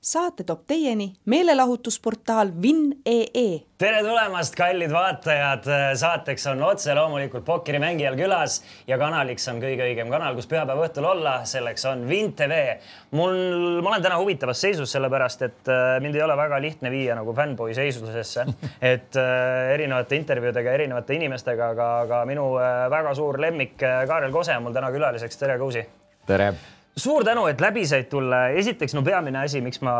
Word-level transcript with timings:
saate 0.00 0.44
toob 0.48 0.62
teieni 0.66 1.12
meelelahutusportaal 1.28 2.48
Vinn.ee. 2.62 3.48
tere 3.78 3.98
tulemast, 4.00 4.54
kallid 4.56 4.92
vaatajad. 4.92 5.68
saateks 6.00 6.46
on 6.46 6.62
otse 6.64 6.94
loomulikult 6.96 7.44
pokkerimängijal 7.44 8.16
külas 8.16 8.62
ja 8.88 8.96
kanaliks 8.98 9.44
on 9.52 9.60
kõige 9.60 9.84
õigem 9.84 10.08
kanal, 10.12 10.38
kus 10.38 10.48
pühapäeva 10.48 10.86
õhtul 10.88 11.04
olla. 11.10 11.34
selleks 11.44 11.84
on 11.92 12.06
Vint 12.08 12.36
tv. 12.36 12.78
mul, 13.10 13.36
ma 13.82 13.92
olen 13.92 14.08
täna 14.08 14.16
huvitavas 14.22 14.60
seisus, 14.60 14.92
sellepärast 14.92 15.42
et 15.42 15.68
äh, 15.68 16.00
mind 16.00 16.16
ei 16.16 16.24
ole 16.24 16.36
väga 16.36 16.62
lihtne 16.64 16.90
viia 16.90 17.14
nagu 17.14 17.36
fännboi 17.36 17.74
seisusesse, 17.76 18.46
et 18.94 19.20
äh, 19.20 19.74
erinevate 19.76 20.16
intervjuudega, 20.16 20.72
erinevate 20.80 21.20
inimestega, 21.20 21.72
aga, 21.76 21.92
aga 22.06 22.24
minu 22.24 22.54
äh, 22.56 22.88
väga 22.90 23.14
suur 23.14 23.40
lemmik 23.40 23.76
Kaarel 23.76 24.32
Kose 24.32 24.56
on 24.56 24.64
mul 24.64 24.76
täna 24.76 24.92
külaliseks. 24.96 25.36
tere, 25.36 25.60
Kousi. 25.60 25.86
tere 26.26 26.54
suur 26.96 27.24
tänu, 27.24 27.46
et 27.46 27.60
läbi 27.60 27.84
said 27.86 28.08
tulla. 28.10 28.48
esiteks, 28.48 28.94
no 28.94 29.02
peamine 29.06 29.44
asi, 29.44 29.60
miks 29.64 29.80
ma 29.84 29.94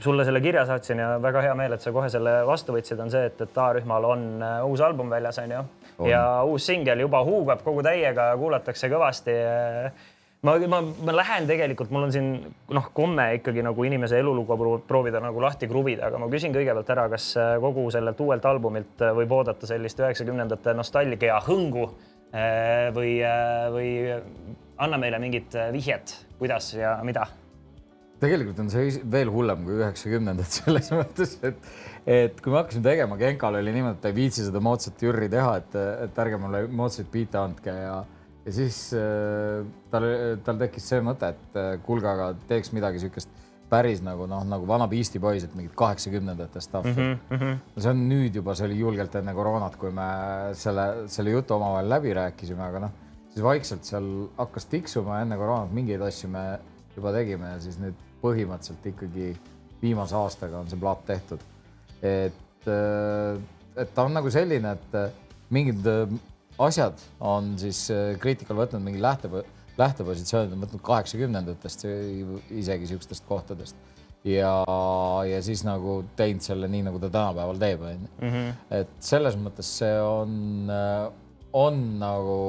sulle 0.00 0.24
selle 0.24 0.40
kirja 0.40 0.64
saatsin 0.66 0.98
ja 0.98 1.10
väga 1.22 1.42
hea 1.44 1.56
meel, 1.58 1.76
et 1.76 1.84
sa 1.84 1.92
kohe 1.92 2.08
selle 2.12 2.40
vastu 2.46 2.74
võtsid, 2.76 3.00
on 3.02 3.12
see, 3.12 3.26
et, 3.30 3.40
et 3.40 3.58
A-rühmal 3.64 4.06
on 4.08 4.30
äh, 4.42 4.60
uus 4.66 4.80
album 4.84 5.10
väljas, 5.12 5.40
onju. 5.42 5.64
ja 6.08 6.22
uus 6.48 6.66
singel 6.66 7.04
juba 7.04 7.20
huugab 7.26 7.62
kogu 7.64 7.84
täiega, 7.84 8.30
kuulatakse 8.40 8.88
kõvasti. 8.88 9.36
ma, 10.42 10.56
ma, 10.72 10.80
ma 10.80 11.16
lähen 11.16 11.48
tegelikult, 11.50 11.90
mul 11.92 12.08
on 12.08 12.14
siin 12.14 12.30
noh, 12.72 12.90
komme 12.96 13.34
ikkagi 13.38 13.64
nagu 13.66 13.84
inimese 13.84 14.18
elulugu 14.18 14.56
proovida 14.88 15.20
nagu 15.20 15.42
lahti 15.44 15.68
kruvida, 15.68 16.08
aga 16.08 16.18
ma 16.22 16.30
küsin 16.32 16.56
kõigepealt 16.56 16.94
ära, 16.96 17.08
kas 17.12 17.34
äh, 17.36 17.56
kogu 17.60 17.90
sellelt 17.92 18.20
uuelt 18.20 18.46
albumilt 18.48 19.04
äh, 19.04 19.12
võib 19.20 19.36
oodata 19.36 19.68
sellist 19.68 20.00
üheksakümnendate 20.00 20.74
nostalgia 20.78 21.42
hõngu 21.44 21.90
või, 22.30 23.16
või 23.74 23.88
anna 24.80 24.98
meile 25.00 25.20
mingit 25.22 25.54
äh, 25.58 25.70
vihjet, 25.74 26.14
kuidas 26.38 26.72
ja 26.74 26.96
mida. 27.06 27.26
tegelikult 28.20 28.58
on 28.60 28.68
see 28.72 29.00
veel 29.12 29.30
hullem 29.32 29.64
kui 29.64 29.78
üheksakümnendad 29.78 30.56
selles 30.58 30.90
mõttes, 30.92 31.36
et, 31.46 31.60
et 32.04 32.40
kui 32.40 32.52
me 32.52 32.60
hakkasime 32.60 32.84
tegema, 32.84 33.18
Genkal 33.20 33.60
oli 33.60 33.74
niimoodi, 33.76 33.98
et 33.98 34.04
ta 34.04 34.12
ei 34.12 34.16
viitsi 34.16 34.46
seda 34.48 34.62
moodsat 34.64 35.04
Jüri 35.04 35.28
teha, 35.32 35.54
et, 35.60 35.76
et 36.06 36.24
ärge 36.24 36.40
mulle 36.40 36.64
moodsaid 36.68 37.08
biite 37.12 37.40
andke 37.40 37.76
ja, 37.76 37.98
ja 38.46 38.56
siis 38.56 38.82
äh, 38.96 39.60
tal, 39.92 40.08
tal 40.46 40.60
tekkis 40.64 40.90
see 40.92 41.04
mõte, 41.04 41.32
et 41.34 41.60
äh, 41.60 41.72
kuulge, 41.84 42.08
aga 42.12 42.32
teeks 42.48 42.74
midagi 42.76 43.00
niisugust 43.00 43.32
päris 43.70 44.02
nagu 44.02 44.26
noh, 44.30 44.42
nagu 44.44 44.66
vana 44.66 44.88
Beastie 44.90 45.20
Boys, 45.22 45.44
et 45.46 45.54
mingit 45.54 45.76
kaheksakümnendate 45.78 46.60
stuff'i 46.60 46.96
mm. 46.96 47.18
-hmm. 47.30 47.60
see 47.76 47.90
on 47.90 48.08
nüüd 48.10 48.34
juba, 48.34 48.54
see 48.58 48.66
oli 48.66 48.80
julgelt 48.80 49.14
enne 49.14 49.34
koroonat, 49.34 49.76
kui 49.80 49.92
me 49.94 50.08
selle, 50.58 51.06
selle 51.06 51.30
jutu 51.36 51.54
omavahel 51.54 51.88
läbi 51.88 52.14
rääkisime, 52.18 52.66
aga 52.66 52.84
noh 52.86 52.98
siis 53.30 53.44
vaikselt 53.44 53.86
seal 53.86 54.08
hakkas 54.38 54.66
tiksuma, 54.70 55.20
enne 55.22 55.38
koroonat 55.38 55.72
mingeid 55.74 56.02
asju 56.02 56.30
me 56.32 56.44
juba 56.96 57.12
tegime 57.14 57.54
ja 57.54 57.60
siis 57.62 57.78
nüüd 57.80 57.98
põhimõtteliselt 58.20 58.88
ikkagi 58.90 59.30
viimase 59.80 60.16
aastaga 60.18 60.60
on 60.60 60.68
see 60.70 60.80
plaat 60.80 61.04
tehtud. 61.08 61.44
et, 62.02 62.66
äh, 62.66 63.38
et 63.76 63.94
ta 63.94 64.04
on 64.04 64.14
nagu 64.16 64.30
selline, 64.32 64.74
et 64.76 64.98
äh, 64.98 65.10
mingid 65.50 65.86
äh, 65.86 66.18
asjad 66.60 67.00
on 67.20 67.54
siis 67.60 67.86
kriitikal 68.20 68.58
võtnud 68.58 68.84
mingi 68.84 69.00
lähte, 69.00 69.30
lähtepositsioonid 69.80 70.52
on 70.54 70.66
võtnud 70.66 70.84
kaheksakümnendatest 70.84 71.86
isegi 71.86 72.90
sihukestest 72.90 73.26
kohtadest 73.28 73.76
ja, 74.24 74.52
ja 75.26 75.40
siis 75.44 75.62
nagu 75.64 76.00
teinud 76.16 76.44
selle 76.44 76.68
nii, 76.70 76.84
nagu 76.88 77.00
ta 77.00 77.10
tänapäeval 77.10 77.60
teeb, 77.60 77.84
onju. 77.88 78.10
Mhm. 78.20 78.50
et 78.80 78.92
selles 79.04 79.38
mõttes 79.40 79.70
see 79.80 79.94
on, 80.04 80.70
on 81.56 81.80
nagu 82.00 82.40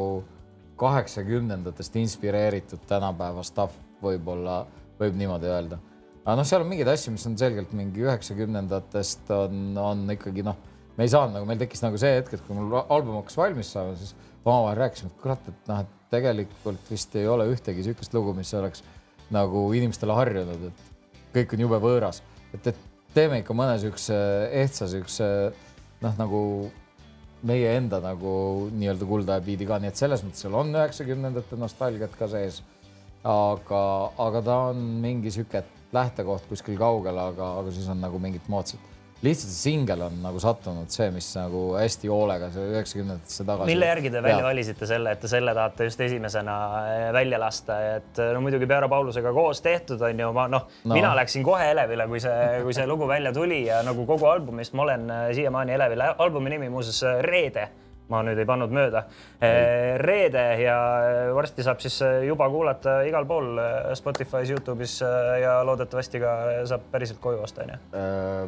kaheksakümnendatest 0.82 1.96
inspireeritud 2.02 2.84
tänapäeva 2.90 3.44
stuff 3.46 3.78
võib-olla, 4.02 4.64
võib 5.00 5.18
niimoodi 5.18 5.50
öelda. 5.50 5.78
aga 6.26 6.36
noh, 6.38 6.48
seal 6.48 6.66
on 6.66 6.72
mingeid 6.72 6.90
asju, 6.92 7.14
mis 7.16 7.26
on 7.30 7.38
selgelt 7.38 7.72
mingi 7.78 8.04
üheksakümnendatest 8.04 9.32
on, 9.36 9.72
on 9.78 10.04
ikkagi 10.18 10.44
noh, 10.46 10.58
me 10.98 11.08
ei 11.08 11.14
saanud 11.14 11.38
nagu, 11.38 11.48
meil 11.50 11.62
tekkis 11.62 11.86
nagu 11.86 11.98
see 12.02 12.12
hetk, 12.18 12.36
et 12.36 12.44
kui 12.46 12.58
mul 12.58 12.82
album 12.82 13.22
hakkas 13.22 13.38
valmis 13.40 13.72
saama, 13.74 13.96
siis 13.98 14.16
omavahel 14.44 14.84
rääkisime, 14.84 15.14
et 15.14 15.24
kurat, 15.24 15.50
et 15.50 15.70
noh, 15.70 15.84
et 15.86 16.01
tegelikult 16.12 16.92
vist 16.92 17.16
ei 17.16 17.28
ole 17.30 17.48
ühtegi 17.52 17.82
niisugust 17.82 18.14
lugu, 18.16 18.34
mis 18.38 18.52
oleks 18.58 18.84
nagu 19.32 19.64
inimestele 19.78 20.16
harjunud, 20.16 20.68
et 20.68 21.34
kõik 21.36 21.56
on 21.56 21.66
jube 21.66 21.80
võõras, 21.84 22.20
et, 22.52 22.68
et 22.74 22.82
teeme 23.16 23.40
ikka 23.42 23.56
mõne 23.56 23.78
niisuguse 23.78 24.18
ehtsa 24.64 24.88
niisuguse 24.90 25.30
noh, 26.04 26.18
nagu 26.20 26.42
meie 27.48 27.72
enda 27.78 28.02
nagu 28.04 28.34
nii-öelda 28.76 29.08
kuldaja 29.08 29.44
biidi 29.46 29.66
ka, 29.70 29.80
nii 29.82 29.92
et 29.92 30.00
selles 30.00 30.24
mõttes 30.26 30.44
seal 30.44 30.58
on 30.60 30.76
üheksakümnendate 30.76 31.58
nostalgiat 31.58 32.14
ka 32.20 32.30
sees. 32.32 32.62
aga, 33.24 33.82
aga 34.18 34.40
ta 34.42 34.56
on 34.72 34.78
mingi 35.02 35.32
sihuke 35.32 35.64
lähtekoht 35.94 36.48
kuskil 36.50 36.78
kaugel, 36.78 37.18
aga, 37.22 37.52
aga 37.62 37.74
siis 37.74 37.90
on 37.92 38.02
nagu 38.02 38.20
mingit 38.20 38.48
moodsat 38.50 38.91
lihtsalt 39.22 39.54
see 39.54 39.72
singel 39.72 40.02
on 40.08 40.18
nagu 40.24 40.40
sattunud 40.42 40.90
see, 40.94 41.10
mis 41.14 41.28
nagu 41.38 41.64
hästi 41.78 42.10
hoolega 42.10 42.50
üheksakümnendatesse 42.50 43.46
tagasi. 43.46 43.70
mille 43.70 43.90
järgi 43.92 44.12
te 44.14 44.24
välja 44.24 44.44
valisite 44.46 44.90
selle, 44.90 45.14
et 45.16 45.22
te 45.22 45.30
selle 45.32 45.54
tahate 45.58 45.90
just 45.90 46.02
esimesena 46.08 46.56
eh, 46.82 47.04
välja 47.14 47.40
lasta, 47.42 47.80
et 47.98 48.22
no 48.34 48.42
muidugi 48.42 48.70
Pearo 48.70 48.90
Paulusega 48.90 49.34
koos 49.36 49.62
tehtud 49.62 50.02
on 50.08 50.26
ju, 50.26 50.32
ma 50.38 50.48
noh 50.52 50.66
no., 50.84 50.96
mina 50.96 51.14
läksin 51.18 51.46
kohe 51.46 51.70
Elevile, 51.72 52.08
kui 52.10 52.24
see, 52.24 52.64
kui 52.66 52.74
see 52.78 52.88
lugu 52.90 53.08
välja 53.10 53.34
tuli 53.36 53.64
ja 53.68 53.84
nagu 53.86 54.06
kogu 54.10 54.30
albumist 54.32 54.74
ma 54.74 54.88
olen 54.88 55.10
eh, 55.10 55.28
siiamaani 55.38 55.78
Elevil. 55.78 56.08
albumi 56.18 56.58
nimi 56.58 56.74
muuseas 56.74 57.04
eh, 57.04 57.22
Reede 57.28 57.70
ma 58.12 58.22
nüüd 58.26 58.40
ei 58.42 58.48
pannud 58.48 58.74
mööda. 58.76 59.06
Eh, 59.42 59.96
reede 60.02 60.44
ja 60.62 60.78
varsti 61.36 61.64
saab 61.66 61.82
siis 61.84 61.98
eh, 62.06 62.26
juba 62.28 62.48
kuulata 62.52 63.00
igal 63.08 63.28
pool 63.30 63.56
eh, 63.62 63.92
Spotify's, 63.98 64.52
Youtube'is 64.52 64.98
ja 65.42 65.58
loodetavasti 65.68 66.22
ka 66.22 66.36
saab 66.70 66.90
päriselt 66.92 67.22
koju 67.24 67.42
osta, 67.46 67.66
onju. 67.66 67.80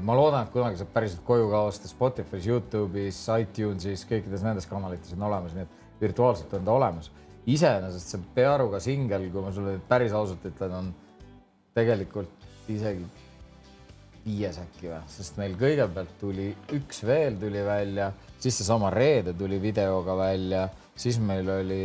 ma 0.04 0.18
loodan, 0.18 0.48
et 0.48 0.54
kunagi 0.54 0.82
saab 0.82 0.94
päriselt 0.96 1.24
koju 1.28 1.50
ka 1.52 1.64
osta 1.70 1.92
Spotify's, 1.92 2.48
Youtube'is, 2.50 3.24
iTunes'is, 3.46 4.06
kõikides 4.10 4.46
nendes 4.46 4.68
kanalites 4.70 5.16
on 5.16 5.28
olemas, 5.30 5.56
nii 5.56 5.68
et 5.68 6.02
virtuaalselt 6.04 6.54
on 6.60 6.68
ta 6.68 6.78
olemas. 6.78 7.12
iseenesest 7.48 8.14
see 8.14 8.30
Pearuga 8.36 8.80
singel, 8.80 9.28
kui 9.32 9.44
ma 9.44 9.52
sulle 9.52 9.80
päris 9.88 10.14
ausalt 10.16 10.46
ütlen, 10.48 10.78
on 10.80 10.94
tegelikult 11.76 12.48
isegi 12.72 13.04
viies 14.26 14.60
äkki 14.62 14.88
või, 14.88 15.02
sest 15.12 15.38
meil 15.38 15.58
kõigepealt 15.60 16.14
tuli 16.20 16.52
üks 16.76 17.04
veel 17.06 17.36
tuli 17.42 17.64
välja 17.66 18.12
siis 18.44 18.58
seesama 18.58 18.90
Reede 18.90 19.34
tuli 19.34 19.62
videoga 19.62 20.18
välja, 20.18 20.68
siis 20.96 21.20
meil 21.20 21.50
oli 21.50 21.84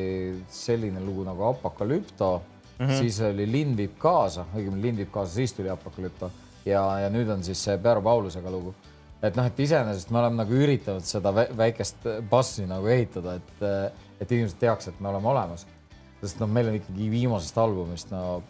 selline 0.51 1.01
lugu 1.05 1.25
nagu 1.27 1.45
Apokalüpto 1.53 2.43
mm, 2.79 2.87
-hmm. 2.87 2.99
siis 2.99 3.21
oli 3.21 3.47
Linn 3.53 3.77
viib 3.77 3.99
kaasa, 3.99 4.47
õigemini 4.55 4.83
Linn 4.83 4.97
viib 4.97 5.11
kaasa, 5.15 5.35
siis 5.35 5.53
tuli 5.53 5.71
Apokalüpto 5.71 6.31
ja, 6.67 6.83
ja 7.05 7.11
nüüd 7.11 7.31
on 7.31 7.45
siis 7.45 7.65
see 7.65 7.79
Pearu 7.79 8.03
Paulusega 8.03 8.51
lugu. 8.51 8.75
et 9.23 9.37
noh, 9.37 9.47
et 9.47 9.61
iseenesest 9.61 10.11
me 10.11 10.19
oleme 10.19 10.43
nagu 10.43 10.55
üritanud 10.55 11.07
seda 11.07 11.33
väikest 11.35 12.07
bassi 12.31 12.67
nagu 12.67 12.87
ehitada, 12.87 13.35
et, 13.35 13.65
et 14.21 14.33
inimesed 14.33 14.59
teaks, 14.59 14.89
et 14.89 15.01
me 15.01 15.09
oleme 15.09 15.29
olemas. 15.29 15.67
sest 16.21 16.41
noh, 16.41 16.51
meil 16.51 16.69
on 16.69 16.75
ikkagi 16.75 17.11
viimasest 17.11 17.59
albumist 17.59 18.11
no 18.11 18.43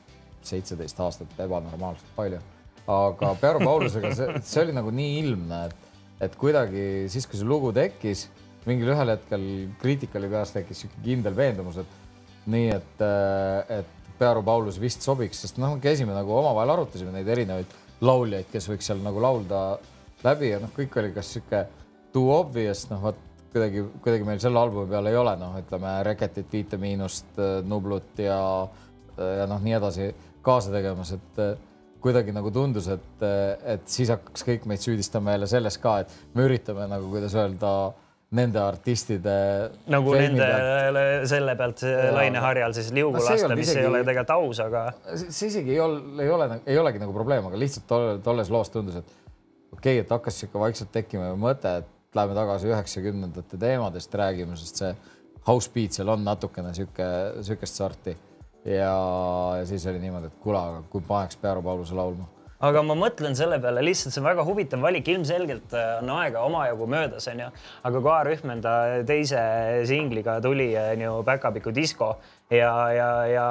seitseteist 0.43 1.01
aastat 1.01 1.41
ebanormaalselt 1.45 2.15
palju, 2.17 2.41
aga 2.89 3.35
Pearu 3.41 3.61
Paulusega 3.65 4.15
see, 4.17 4.41
see 4.49 4.65
oli 4.65 4.75
nagu 4.77 4.93
nii 4.95 5.19
ilmne, 5.23 5.61
et 5.69 5.87
et 6.25 6.35
kuidagi 6.35 7.07
siis, 7.13 7.29
kui 7.31 7.39
see 7.39 7.47
lugu 7.47 7.71
tekkis, 7.75 8.25
mingil 8.67 8.91
ühel 8.91 9.13
hetkel 9.13 9.45
kriitikali 9.79 10.31
peas 10.33 10.51
tekkis 10.55 10.83
sihuke 10.83 11.03
kindel 11.05 11.37
veendumus, 11.37 11.79
et 11.79 12.49
nii, 12.51 12.73
et, 12.75 13.05
et 13.79 14.17
Pearu 14.19 14.43
Paulus 14.43 14.81
vist 14.83 15.05
sobiks, 15.07 15.45
sest 15.45 15.61
noh, 15.63 15.77
käisime 15.83 16.17
nagu 16.17 16.35
omavahel 16.35 16.75
arutasime 16.75 17.15
neid 17.15 17.31
erinevaid 17.31 17.77
lauljaid, 18.03 18.49
kes 18.51 18.67
võiks 18.73 18.91
seal 18.91 18.99
nagu 19.05 19.23
laulda 19.23 19.63
läbi 20.25 20.51
ja 20.51 20.59
noh, 20.63 20.73
kõik 20.75 20.99
oli 20.99 21.15
kas 21.15 21.31
sihuke 21.37 21.65
too 22.15 22.33
obvious, 22.35 22.89
noh 22.91 23.03
vot 23.05 23.25
kuidagi, 23.53 23.85
kuidagi 24.03 24.27
meil 24.27 24.43
selle 24.43 24.61
albumi 24.61 24.91
peal 24.91 25.07
ei 25.11 25.17
ole, 25.17 25.37
noh, 25.39 25.55
ütleme 25.61 25.95
Reketit, 26.07 26.51
Viite 26.53 26.83
Miinust, 26.83 27.31
Nublut 27.65 28.19
ja, 28.21 28.41
ja 29.17 29.47
noh, 29.49 29.63
nii 29.63 29.79
edasi 29.79 30.11
kaasa 30.43 30.75
tegemas, 30.75 31.15
et 31.15 31.41
kuidagi 32.03 32.35
nagu 32.35 32.51
tundus, 32.55 32.89
et, 32.93 33.25
et 33.67 33.89
siis 33.91 34.11
hakkaks 34.13 34.45
kõik 34.47 34.69
meid 34.71 34.83
süüdistama 34.83 35.35
jälle 35.35 35.49
selles 35.51 35.79
ka, 35.83 35.99
et 36.05 36.37
me 36.37 36.47
üritame 36.47 36.87
nagu, 36.91 37.09
kuidas 37.11 37.35
öelda, 37.39 37.73
nende 38.39 38.61
artistide. 38.61 39.35
nagu 39.89 40.13
nende 40.13 40.45
pealt. 40.45 41.29
selle 41.31 41.55
pealt 41.57 41.85
laineharjal 42.13 42.75
siis 42.77 42.91
liugu 42.93 43.17
no, 43.17 43.25
lasta, 43.25 43.55
mis 43.57 43.71
isegi, 43.71 43.87
ei 43.87 43.89
ole 43.89 44.03
tegelikult 44.05 44.35
aus, 44.35 44.61
aga. 44.67 44.83
see 45.17 45.49
isegi 45.49 45.73
ei 45.77 45.81
ole, 45.81 46.03
ei 46.25 46.33
ole, 46.35 46.49
ei 46.69 46.81
olegi 46.81 47.01
nagu 47.01 47.17
probleem, 47.17 47.49
aga 47.49 47.61
lihtsalt 47.61 47.89
tolle, 47.89 48.19
tolles 48.25 48.53
loos 48.53 48.73
tundus, 48.75 49.01
et 49.01 49.15
okei 49.73 49.97
okay,, 49.97 50.03
et 50.05 50.13
hakkas 50.13 50.43
sihuke 50.43 50.61
vaikselt 50.61 50.93
tekkima 50.93 51.33
mõte, 51.41 51.79
et 51.81 52.19
läheme 52.19 52.37
tagasi 52.37 52.69
üheksakümnendate 52.69 53.61
teemadest 53.61 54.21
räägime, 54.21 54.61
sest 54.61 54.85
see 54.85 54.93
house 55.49 55.73
beat 55.73 55.97
seal 55.97 56.13
on 56.13 56.25
natukene 56.29 56.75
sihuke, 56.77 57.09
sihukest 57.49 57.81
sorti 57.81 58.17
ja 58.65 59.63
siis 59.69 59.87
oli 59.87 60.03
niimoodi, 60.03 60.33
et 60.33 60.43
kuule, 60.43 60.59
aga 60.59 60.83
kui 60.91 61.05
paneks 61.07 61.39
Pearu 61.41 61.63
Pauluse 61.63 61.97
laulma. 61.97 62.27
Aga 62.59 62.81
ma 62.83 62.97
mõtlen 62.99 63.37
selle 63.39 63.61
peale, 63.63 63.85
lihtsalt 63.87 64.11
see 64.11 64.19
on 64.19 64.27
väga 64.27 64.43
huvitav 64.43 64.83
valik, 64.83 65.07
ilmselgelt 65.13 65.75
äh, 65.79 66.01
on 66.01 66.11
aega 66.17 66.43
omajagu 66.43 66.89
möödas, 66.91 67.29
onju. 67.31 67.53
aga 67.87 68.01
kui 68.03 68.11
A-rühm 68.11 68.53
enda 68.57 68.73
teise 69.07 69.43
singliga 69.87 70.41
tuli, 70.43 70.73
onju, 70.75 71.13
Päkapiku 71.29 71.71
disko 71.75 72.17
ja, 72.51 72.93
ja, 72.93 73.09
ja 73.27 73.47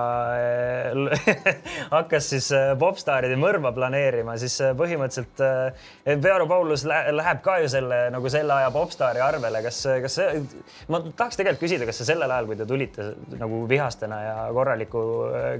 hakkas 1.98 2.30
siis 2.34 2.50
äh, 2.56 2.72
popstaaride 2.80 3.38
mõrva 3.40 3.72
planeerima, 3.76 4.38
siis 4.42 4.56
äh, 4.66 4.74
põhimõtteliselt 4.78 6.22
Pearu 6.24 6.48
Paulus 6.50 6.86
läheb 6.88 7.44
ka 7.46 7.60
ju 7.62 7.70
selle 7.72 8.08
nagu 8.14 8.32
selle 8.34 8.56
aja 8.58 8.72
popstaari 8.74 9.22
arvele. 9.24 9.62
kas, 9.66 9.84
kas 10.04 10.18
see, 10.20 10.42
ma 10.90 11.02
tahaks 11.10 11.38
tegelikult 11.38 11.66
küsida, 11.68 11.90
kas 11.90 12.02
see 12.02 12.10
sellel 12.10 12.32
ajal, 12.32 12.50
kui 12.50 12.58
te 12.60 12.70
tulite 12.70 13.12
nagu 13.38 13.66
vihastena 13.70 14.22
ja 14.24 14.38
korraliku 14.56 15.04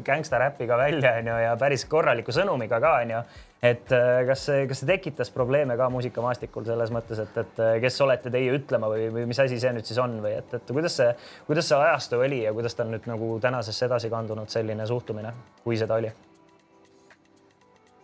gängstaräpiga 0.08 0.80
välja, 0.80 1.18
onju, 1.22 1.38
ja 1.46 1.54
päris 1.60 1.86
korraliku 1.90 2.36
sõnumiga 2.36 2.82
ka, 2.82 2.98
onju 3.04 3.22
et 3.62 3.92
äh, 3.92 4.22
kas 4.28 4.44
see, 4.46 4.66
kas 4.70 4.82
see 4.84 4.90
tekitas 4.90 5.32
probleeme 5.34 5.78
ka 5.80 5.88
muusikamaastikul 5.90 6.66
selles 6.68 6.92
mõttes, 6.94 7.22
et, 7.24 7.40
et 7.42 7.62
äh, 7.64 7.74
kes 7.82 7.98
olete 8.06 8.32
teie 8.34 8.54
ütlema 8.54 8.90
või, 8.92 9.08
või 9.14 9.26
mis 9.32 9.42
asi 9.42 9.58
see 9.62 9.72
nüüd 9.74 9.88
siis 9.88 9.98
on 10.02 10.20
või 10.22 10.36
et, 10.38 10.54
et 10.54 10.70
kuidas 10.70 11.00
see, 11.00 11.10
kuidas 11.48 11.70
see 11.70 11.80
ajastu 11.80 12.22
oli 12.22 12.44
ja 12.44 12.54
kuidas 12.54 12.78
ta 12.78 12.86
on 12.86 12.94
nüüd 12.94 13.10
nagu 13.10 13.32
tänasesse 13.42 13.90
edasi 13.90 14.14
kandunud, 14.14 14.52
selline 14.54 14.86
suhtumine, 14.90 15.34
kui 15.66 15.80
seda 15.80 15.98
oli? 15.98 16.14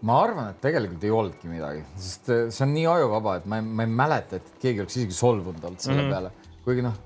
ma 0.04 0.18
arvan, 0.20 0.50
et 0.52 0.60
tegelikult 0.60 1.06
ei 1.06 1.14
olnudki 1.16 1.52
midagi, 1.52 1.86
sest 2.02 2.34
äh, 2.34 2.44
see 2.50 2.66
on 2.66 2.74
nii 2.74 2.90
ajuvaba, 2.98 3.38
et 3.40 3.50
ma 3.50 3.62
ei, 3.62 3.70
ma 3.70 3.86
ei 3.86 3.98
mäleta, 4.02 4.42
et 4.42 4.54
keegi 4.64 4.84
oleks 4.84 4.98
isegi 5.00 5.22
solvunud 5.22 5.62
olnud 5.62 5.86
selle 5.86 6.02
mm 6.02 6.10
-hmm. 6.10 6.18
peale, 6.18 6.60
kuigi 6.66 6.90
noh, 6.90 6.98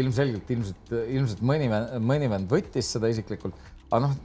ilmselgelt 0.00 0.50
ilmselt, 0.56 0.92
ilmselt 1.12 1.44
mõni, 1.44 1.68
mõni 2.00 2.32
vend 2.32 2.48
võttis 2.48 2.88
seda 2.96 3.12
isiklikult, 3.12 3.54
aga 3.90 4.06
noh 4.06 4.20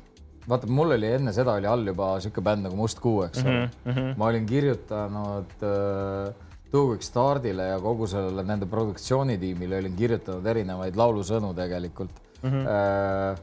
vaata, 0.50 0.68
mul 0.72 0.96
oli 0.96 1.14
enne 1.18 1.34
seda 1.36 1.58
oli 1.60 1.70
all 1.70 1.88
juba 1.92 2.16
sihuke 2.24 2.44
bänd 2.44 2.68
nagu 2.68 2.78
Must 2.80 3.02
Kuu, 3.04 3.24
eks 3.28 3.44
ole 3.44 3.56
mm. 3.56 3.92
-hmm. 3.92 4.14
ma 4.18 4.30
olin 4.32 4.46
kirjutanud 4.46 5.58
äh, 5.64 6.34
Weeks 6.74 7.08
Stardile 7.08 7.68
ja 7.68 7.80
kogu 7.80 8.08
sellele 8.08 8.44
nende 8.44 8.66
produktsioonitiimile 8.66 9.80
olin 9.80 9.96
kirjutanud 9.96 10.46
erinevaid 10.46 10.96
laulusõnu 10.96 11.54
tegelikult 11.56 12.12
mm. 12.44 12.50
-hmm. 12.50 12.68
Äh, 12.68 13.40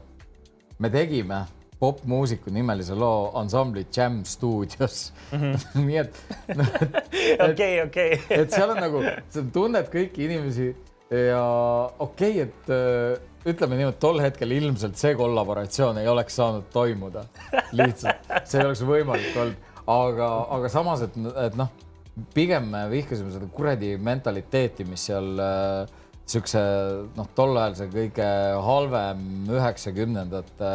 me 0.79 0.89
tegime 0.89 1.45
popmuusiku 1.79 2.49
nimelise 2.49 2.95
loo 2.95 3.31
ansambli 3.39 3.85
Jam 3.97 4.23
stuudios 4.25 5.13
mm. 5.31 5.39
-hmm. 5.39 5.85
nii 5.87 5.97
et, 5.97 6.19
noh, 6.55 6.73
et, 6.81 7.41
okei, 7.51 7.81
okei. 7.81 8.19
et 8.29 8.51
seal 8.51 8.69
on 8.69 8.81
nagu, 8.81 9.03
sa 9.29 9.43
tunned 9.53 9.89
kõiki 9.93 10.25
inimesi 10.29 10.75
ja 11.11 11.43
okei 11.99 12.41
okay,, 12.41 12.41
et 12.41 12.69
äh, 12.69 13.34
ütleme 13.45 13.77
niimoodi, 13.77 13.97
tol 14.01 14.21
hetkel 14.23 14.53
ilmselt 14.55 14.97
see 14.99 15.15
kollaboratsioon 15.17 15.99
ei 16.01 16.09
oleks 16.09 16.37
saanud 16.39 16.69
toimuda. 16.73 17.25
lihtsalt, 17.77 18.29
see 18.43 18.61
ei 18.61 18.67
oleks 18.67 18.83
võimalik 18.87 19.35
olnud, 19.41 19.73
aga, 19.91 20.29
aga 20.57 20.71
samas, 20.73 21.03
et, 21.05 21.17
et 21.45 21.57
noh, 21.59 21.69
pigem 22.33 22.71
me 22.71 22.85
vihkasime 22.91 23.33
seda 23.33 23.49
kuradi 23.53 23.95
mentaliteeti, 24.01 24.87
mis 24.89 25.05
seal 25.11 25.35
äh, 25.41 25.97
siukse 26.25 26.61
noh, 27.17 27.29
tol 27.37 27.57
ajal 27.61 27.77
see 27.81 27.91
kõige 27.93 28.29
halvem 28.65 29.27
üheksakümnendate 29.53 30.71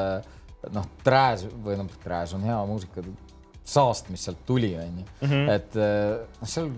noh, 0.76 0.86
trääs 1.02 1.48
või 1.64 1.80
noh, 1.80 1.90
trääs 2.04 2.36
on 2.36 2.46
hea 2.46 2.60
muusika, 2.68 3.02
saast, 3.66 4.10
mis 4.12 4.22
sealt 4.26 4.44
tuli, 4.46 4.74
onju. 4.78 5.08
Mhm. 5.26 5.50
et 5.56 5.80
äh, 5.80 6.22
noh, 6.38 6.54
seal 6.54 6.70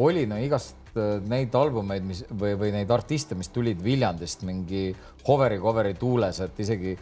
oli 0.00 0.24
no 0.30 0.40
igast 0.40 0.76
Äh, 0.76 0.83
neid 1.28 1.54
albumeid, 1.58 2.06
mis 2.06 2.22
või, 2.30 2.54
või 2.60 2.70
neid 2.74 2.90
artiste, 2.94 3.36
mis 3.38 3.50
tulid 3.52 3.82
Viljandist 3.82 4.44
mingi 4.46 4.88
Hoveri 5.26 5.58
Coveri 5.62 5.94
tuules, 5.98 6.40
et 6.44 6.60
isegi, 6.62 6.94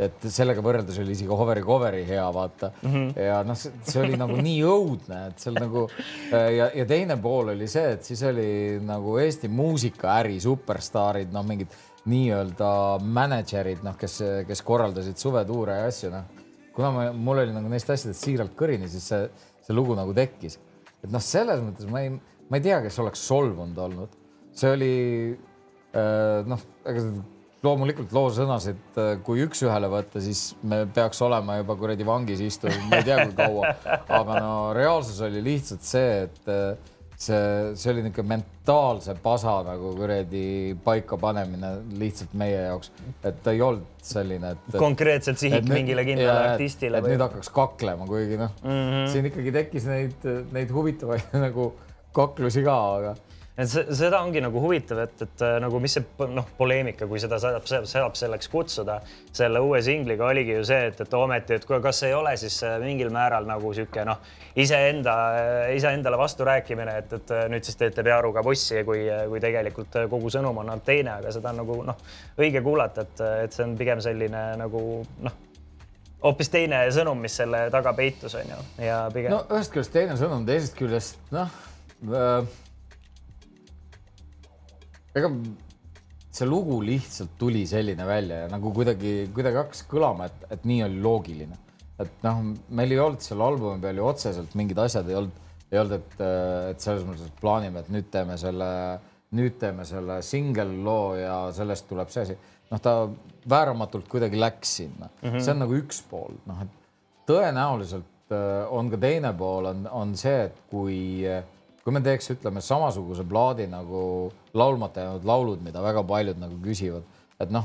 et 0.00 0.26
sellega 0.32 0.62
võrreldes 0.64 0.98
oli 1.02 1.14
isegi 1.16 1.30
Hoveri 1.34 1.64
Coveri 1.64 2.04
hea, 2.08 2.26
vaata 2.34 2.70
mm. 2.72 2.92
-hmm. 2.92 3.26
ja 3.26 3.42
noh, 3.46 3.58
see 3.58 4.02
oli 4.02 4.18
nagu 4.20 4.38
nii 4.38 4.62
õudne, 4.66 5.20
et 5.32 5.44
seal 5.44 5.58
nagu 5.58 5.86
äh, 5.88 6.48
ja, 6.56 6.70
ja 6.82 6.86
teine 6.86 7.18
pool 7.22 7.54
oli 7.54 7.68
see, 7.68 7.92
et 7.96 8.06
siis 8.06 8.22
oli 8.28 8.80
nagu 8.84 9.18
Eesti 9.18 9.48
muusikaäri 9.48 10.40
superstaarid, 10.40 11.32
noh, 11.34 11.46
mingid 11.46 11.74
nii-öelda 12.10 12.72
mänedžerid, 13.04 13.84
noh, 13.84 13.96
kes, 14.00 14.20
kes 14.48 14.62
korraldasid 14.64 15.20
suvetuure 15.20 15.82
ja 15.82 15.90
asju, 15.90 16.10
noh. 16.14 16.48
kuna 16.74 16.90
ma, 16.94 17.06
mul 17.12 17.42
oli 17.44 17.52
nagu 17.52 17.68
neist 17.68 17.90
asjadest 17.90 18.24
siiralt 18.24 18.56
kõrini, 18.56 18.88
siis 18.88 19.10
see, 19.12 19.26
see 19.66 19.76
lugu 19.76 19.96
nagu 19.98 20.14
tekkis. 20.16 20.58
et 21.02 21.10
noh, 21.12 21.22
selles 21.24 21.60
mõttes 21.64 21.88
ma 21.90 22.04
ei 22.04 22.14
ma 22.50 22.58
ei 22.58 22.64
tea, 22.64 22.80
kes 22.84 22.98
oleks 23.02 23.26
solvunud 23.30 23.78
olnud, 23.86 24.16
see 24.60 24.72
oli 24.74 24.94
äh, 25.30 26.40
noh, 26.50 26.64
ega 26.90 27.04
loomulikult 27.64 28.12
loo 28.16 28.28
sõnasid, 28.32 28.80
äh, 28.98 29.10
kui 29.24 29.44
üks-ühele 29.44 29.90
võtta, 29.92 30.22
siis 30.24 30.50
me 30.66 30.82
peaks 30.94 31.20
olema 31.24 31.60
juba 31.60 31.76
kuradi 31.80 32.06
vangis 32.08 32.40
istuv, 32.44 32.74
ma 32.88 33.00
ei 33.00 33.08
tea, 33.08 33.26
kui 33.26 33.36
kaua, 33.36 33.74
aga 34.20 34.40
no 34.40 34.54
reaalsus 34.76 35.20
oli 35.26 35.42
lihtsalt 35.44 35.84
see, 35.86 36.24
et 36.24 36.50
äh, 36.50 36.96
see, 37.20 37.42
see 37.76 37.92
oli 37.92 38.04
niisugune 38.06 38.32
mentaalse 38.32 39.14
pasa 39.22 39.58
nagu 39.66 39.92
kuradi 39.98 40.44
paikapanemine 40.84 41.74
lihtsalt 42.00 42.32
meie 42.40 42.62
jaoks, 42.70 42.94
et 43.20 43.42
ta 43.44 43.52
ei 43.52 43.60
olnud 43.66 44.00
selline, 44.10 44.54
et. 44.56 44.80
konkreetselt 44.80 45.42
sihik 45.42 45.66
nüüd, 45.66 45.74
mingile 45.82 46.06
kindlale 46.08 46.54
artistile. 46.54 46.98
et 46.98 47.06
või... 47.06 47.14
nüüd 47.14 47.26
hakkaks 47.26 47.52
kaklema, 47.54 48.08
kuigi 48.08 48.40
noh 48.40 48.56
mm 48.64 48.80
-hmm., 48.80 49.12
siin 49.12 49.28
ikkagi 49.28 49.54
tekkis 49.58 49.90
neid, 49.90 50.28
neid 50.56 50.72
huvitavaid 50.72 51.36
nagu 51.46 51.70
kaklusi 52.16 52.64
ka, 52.66 52.78
aga 52.98 53.16
et 53.60 53.68
seda 53.68 54.20
ongi 54.24 54.40
nagu 54.40 54.60
huvitav, 54.62 55.02
et, 55.04 55.22
et 55.24 55.42
äh, 55.44 55.56
nagu 55.60 55.80
mis 55.82 55.92
see 55.96 56.28
noh, 56.32 56.46
poleemika, 56.56 57.06
kui 57.10 57.20
seda 57.20 57.36
saab, 57.42 57.66
saab 57.68 58.16
selleks 58.18 58.48
kutsuda, 58.52 59.00
selle 59.36 59.60
uue 59.64 59.82
singliga 59.84 60.28
oligi 60.30 60.54
ju 60.56 60.64
see, 60.68 60.86
et, 60.90 61.02
et 61.04 61.16
ometi, 61.18 61.58
et 61.58 61.66
kas 61.68 62.02
ei 62.08 62.14
ole 62.16 62.32
siis 62.40 62.56
äh, 62.66 62.78
mingil 62.82 63.12
määral 63.12 63.48
nagu 63.48 63.72
sihuke 63.76 64.06
noh, 64.08 64.22
iseenda, 64.60 65.16
äh, 65.36 65.74
iseendale 65.76 66.18
vasturääkimine, 66.20 66.96
et, 67.02 67.14
et 67.20 67.36
nüüd 67.52 67.66
siis 67.66 67.78
teete 67.80 68.04
pearuga 68.06 68.44
bussi, 68.46 68.80
kui, 68.88 69.04
kui 69.28 69.42
tegelikult 69.42 70.00
kogu 70.10 70.32
sõnum 70.32 70.62
on 70.62 70.72
olnud 70.72 70.86
teine, 70.86 71.18
aga 71.20 71.34
seda 71.34 71.52
on 71.52 71.62
nagu 71.64 71.78
noh, 71.92 72.02
õige 72.40 72.64
kuulata, 72.64 73.04
et, 73.04 73.24
et 73.46 73.56
see 73.56 73.66
on 73.66 73.76
pigem 73.80 74.02
selline 74.04 74.50
nagu 74.60 74.84
noh 75.26 75.38
hoopis 76.20 76.50
teine 76.52 76.82
sõnum, 76.92 77.16
mis 77.16 77.32
selle 77.32 77.62
taga 77.72 77.94
peitus, 77.96 78.34
on 78.36 78.50
ju, 78.52 78.56
ja 78.84 79.02
pigem. 79.12 79.32
no 79.32 79.40
ühest 79.56 79.72
küljest 79.72 79.92
teine 79.94 80.16
sõnum, 80.20 80.44
teisest 80.48 80.76
küljest 80.76 81.32
noh 81.32 81.48
ega 85.14 85.30
see 86.30 86.46
lugu 86.46 86.78
lihtsalt 86.86 87.34
tuli 87.38 87.64
selline 87.66 88.06
välja 88.06 88.44
ja 88.44 88.48
nagu 88.52 88.72
kuidagi, 88.74 89.30
kuidagi 89.34 89.58
hakkas 89.60 89.82
kõlama, 89.90 90.30
et, 90.30 90.46
et 90.54 90.66
nii 90.68 90.84
oli 90.86 91.00
loogiline. 91.02 91.58
et 92.00 92.22
noh, 92.24 92.42
meil 92.72 92.94
ei 92.94 93.00
olnud 93.02 93.24
selle 93.24 93.44
albumi 93.44 93.82
peal 93.82 93.98
ju 94.00 94.06
otseselt 94.08 94.54
mingid 94.56 94.78
asjad 94.80 95.08
ei 95.10 95.18
olnud, 95.18 95.48
ei 95.68 95.80
olnud, 95.82 95.98
et, 95.98 96.22
et 96.72 96.80
selles 96.80 97.04
mõttes 97.04 97.34
plaanime, 97.42 97.82
et 97.82 97.90
nüüd 97.92 98.08
teeme 98.14 98.38
selle, 98.40 98.70
nüüd 99.36 99.58
teeme 99.60 99.84
selle 99.88 100.20
single 100.24 100.70
loo 100.86 101.12
ja 101.18 101.42
sellest 101.54 101.88
tuleb 101.90 102.08
see 102.14 102.24
asi. 102.24 102.38
noh, 102.70 102.80
ta 102.80 102.94
vääramatult 103.50 104.08
kuidagi 104.08 104.38
läks 104.40 104.76
sinna 104.80 105.10
mm, 105.10 105.28
-hmm. 105.28 105.44
see 105.44 105.52
on 105.52 105.64
nagu 105.66 105.76
üks 105.82 106.00
pool, 106.08 106.38
noh, 106.46 106.62
et 106.62 106.78
tõenäoliselt 107.28 108.32
äh, 108.32 108.64
on 108.70 108.90
ka 108.90 108.96
teine 109.02 109.34
pool 109.36 109.68
on, 109.74 109.86
on 109.90 110.16
see, 110.16 110.46
et 110.46 110.62
kui 110.70 111.26
äh, 111.26 111.42
kui 111.90 111.96
me 111.98 112.04
teeks, 112.06 112.28
ütleme 112.30 112.60
samasuguse 112.62 113.24
plaadi 113.26 113.64
nagu 113.66 114.30
laulmata 114.54 115.02
jäänud 115.02 115.24
laulud, 115.26 115.62
mida 115.66 115.80
väga 115.82 116.04
paljud 116.06 116.38
nagu 116.38 116.58
küsivad, 116.62 117.02
et 117.42 117.50
noh, 117.50 117.64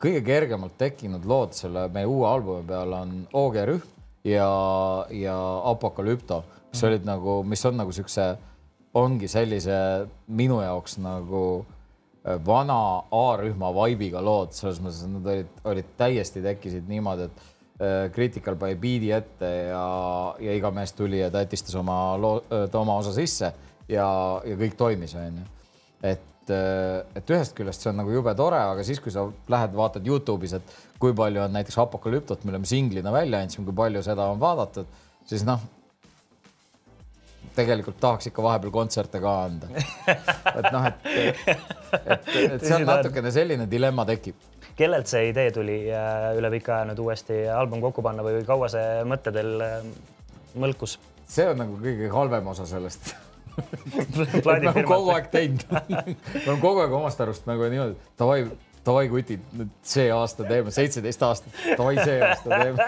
kõige 0.00 0.22
kergemalt 0.24 0.78
tekkinud 0.80 1.26
lood 1.28 1.52
selle 1.52 1.82
meie 1.92 2.08
uue 2.08 2.24
albumi 2.24 2.64
peal 2.70 2.94
on 2.96 3.12
OG 3.36 3.58
rühm 3.68 3.82
ja, 4.24 4.46
ja 5.12 5.34
Apokalüpto, 5.68 6.40
mis 6.72 6.86
olid 6.88 7.04
nagu, 7.04 7.34
mis 7.44 7.66
on 7.68 7.76
nagu 7.82 7.92
siukse, 7.92 8.30
ongi 8.96 9.28
sellise 9.28 9.76
minu 10.40 10.62
jaoks 10.64 10.96
nagu 11.04 11.44
äh, 11.60 12.40
vana 12.46 12.80
A-rühma 13.12 13.74
vaibiga 13.76 14.24
lood, 14.24 14.56
selles 14.56 14.80
mõttes, 14.80 15.04
et 15.04 15.12
nad 15.18 15.32
olid, 15.34 15.52
olid 15.74 15.92
täiesti 16.00 16.40
tekkisid 16.48 16.88
niimoodi, 16.88 17.28
et 17.28 17.44
Critical 18.12 18.58
by 18.60 18.74
Beat'i 18.76 19.08
ette 19.16 19.48
ja, 19.70 19.84
ja 20.42 20.56
iga 20.56 20.68
mees 20.74 20.92
tuli 20.92 21.22
ja 21.22 21.30
tätistas 21.32 21.76
oma 21.80 21.96
loo, 22.20 22.42
äh, 22.52 22.66
oma 22.76 22.98
osa 23.00 23.14
sisse 23.16 23.48
ja, 23.88 24.08
ja 24.44 24.58
kõik 24.60 24.76
toimis, 24.76 25.14
onju. 25.16 25.46
et, 26.04 26.52
äh, 26.52 27.00
et 27.16 27.32
ühest 27.32 27.56
küljest 27.56 27.80
see 27.80 27.92
on 27.92 28.00
nagu 28.02 28.12
jube 28.12 28.34
tore, 28.36 28.60
aga 28.74 28.84
siis, 28.84 29.00
kui 29.00 29.14
sa 29.14 29.24
lähed, 29.48 29.72
vaatad 29.76 30.06
Youtube'is, 30.06 30.58
et 30.60 30.76
kui 31.00 31.16
palju 31.16 31.40
on 31.46 31.56
näiteks 31.56 31.80
Apokalüptot, 31.80 32.44
mille 32.44 32.60
me 32.60 32.68
singlina 32.68 33.12
välja 33.14 33.40
andsime, 33.40 33.64
kui 33.70 33.78
palju 33.80 34.04
seda 34.04 34.28
on 34.28 34.42
vaadatud, 34.42 35.00
siis 35.30 35.46
noh, 35.48 35.64
tegelikult 37.56 37.96
tahaks 38.00 38.28
ikka 38.28 38.44
vahepeal 38.44 38.76
kontserte 38.76 39.24
ka 39.24 39.34
anda. 39.46 39.72
et 40.58 40.68
noh, 40.68 40.86
et, 40.92 41.10
et, 41.16 41.58
et, 42.04 42.32
et 42.44 42.68
seal 42.68 42.84
natukene 42.84 43.32
selline 43.34 43.68
dilemma 43.70 44.04
tekib 44.12 44.59
kellelt 44.80 45.10
see 45.10 45.30
idee 45.30 45.50
tuli 45.54 45.78
äh, 45.92 46.30
üle 46.40 46.52
pika 46.56 46.78
aja 46.78 46.90
nüüd 46.90 47.02
uuesti 47.04 47.42
album 47.52 47.82
kokku 47.84 48.04
panna 48.06 48.24
või 48.26 48.40
kaua 48.48 48.70
see 48.72 49.02
mõte 49.08 49.32
teil 49.34 49.66
äh, 49.66 49.82
mõlkus? 50.58 50.98
see 51.30 51.46
on 51.50 51.60
nagu 51.60 51.76
kõige 51.82 52.08
halvem 52.14 52.48
osa 52.54 52.66
sellest 52.68 53.12
me 54.16 54.42
oleme 54.44 54.82
kogu 54.88 55.12
aeg 55.14 55.30
teinud 55.32 55.64
me 55.90 56.02
oleme 56.46 56.60
kogu 56.62 56.84
aeg 56.84 56.98
omast 57.00 57.20
arust 57.22 57.48
nagu 57.50 57.68
niimoodi, 57.70 57.96
davai, 58.18 58.44
davai 58.86 59.06
kutid, 59.12 59.42
nüüd 59.56 59.72
see 59.86 60.08
aasta 60.14 60.46
teeme, 60.48 60.72
seitseteist 60.74 61.24
aastat, 61.26 61.56
davai 61.78 61.96
see 62.00 62.18
aasta 62.24 62.60
teeme. 62.62 62.86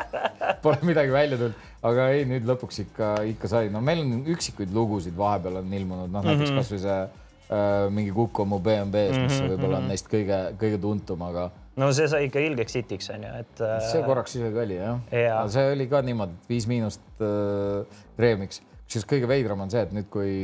Pole 0.62 0.78
midagi 0.88 1.12
välja 1.12 1.38
tulnud, 1.40 1.66
aga 1.88 2.08
ei, 2.14 2.24
nüüd 2.28 2.46
lõpuks 2.48 2.82
ikka, 2.86 3.14
ikka 3.34 3.50
sai, 3.50 3.72
no 3.72 3.82
meil 3.84 4.04
on 4.04 4.22
üksikuid 4.32 4.72
lugusid 4.74 5.16
vahepeal 5.18 5.60
on 5.60 5.74
ilmunud, 5.80 6.12
noh 6.12 6.24
näiteks 6.24 6.48
mm 6.48 6.54
-hmm. 6.54 6.62
kasvõi 6.62 6.80
see 6.86 7.00
äh, 7.02 7.90
mingi 7.90 8.14
Kuku 8.16 8.46
mu 8.48 8.60
BMW-s, 8.60 9.18
mis 9.18 9.36
-hmm. 9.36 9.52
võib-olla 9.52 9.82
on 9.82 9.90
neist 9.92 10.08
kõige, 10.08 10.40
kõige 10.60 10.80
tuntum, 10.80 11.28
aga. 11.28 11.50
No 11.80 11.88
see 11.96 12.08
sai 12.10 12.26
ikka 12.28 12.42
ilgeks 12.44 12.76
hitiks 12.80 13.10
onju, 13.14 13.32
et 13.42 13.62
äh.... 13.64 13.76
see 13.88 14.02
korraks 14.06 14.36
isegi 14.36 14.62
oli 14.64 14.78
jah 14.78 15.14
ja., 15.14 15.38
see 15.52 15.72
oli 15.72 15.88
ka 15.90 16.02
niimoodi, 16.04 16.36
et 16.36 16.50
Viis 16.52 16.68
Miinust 16.70 17.24
äh, 17.24 18.02
remix, 18.20 18.60
kusjuures 18.84 19.08
kõige 19.08 19.30
veidram 19.30 19.64
on 19.64 19.72
see, 19.72 19.84
et 19.86 19.94
nüüd, 19.96 20.08
kui 20.12 20.34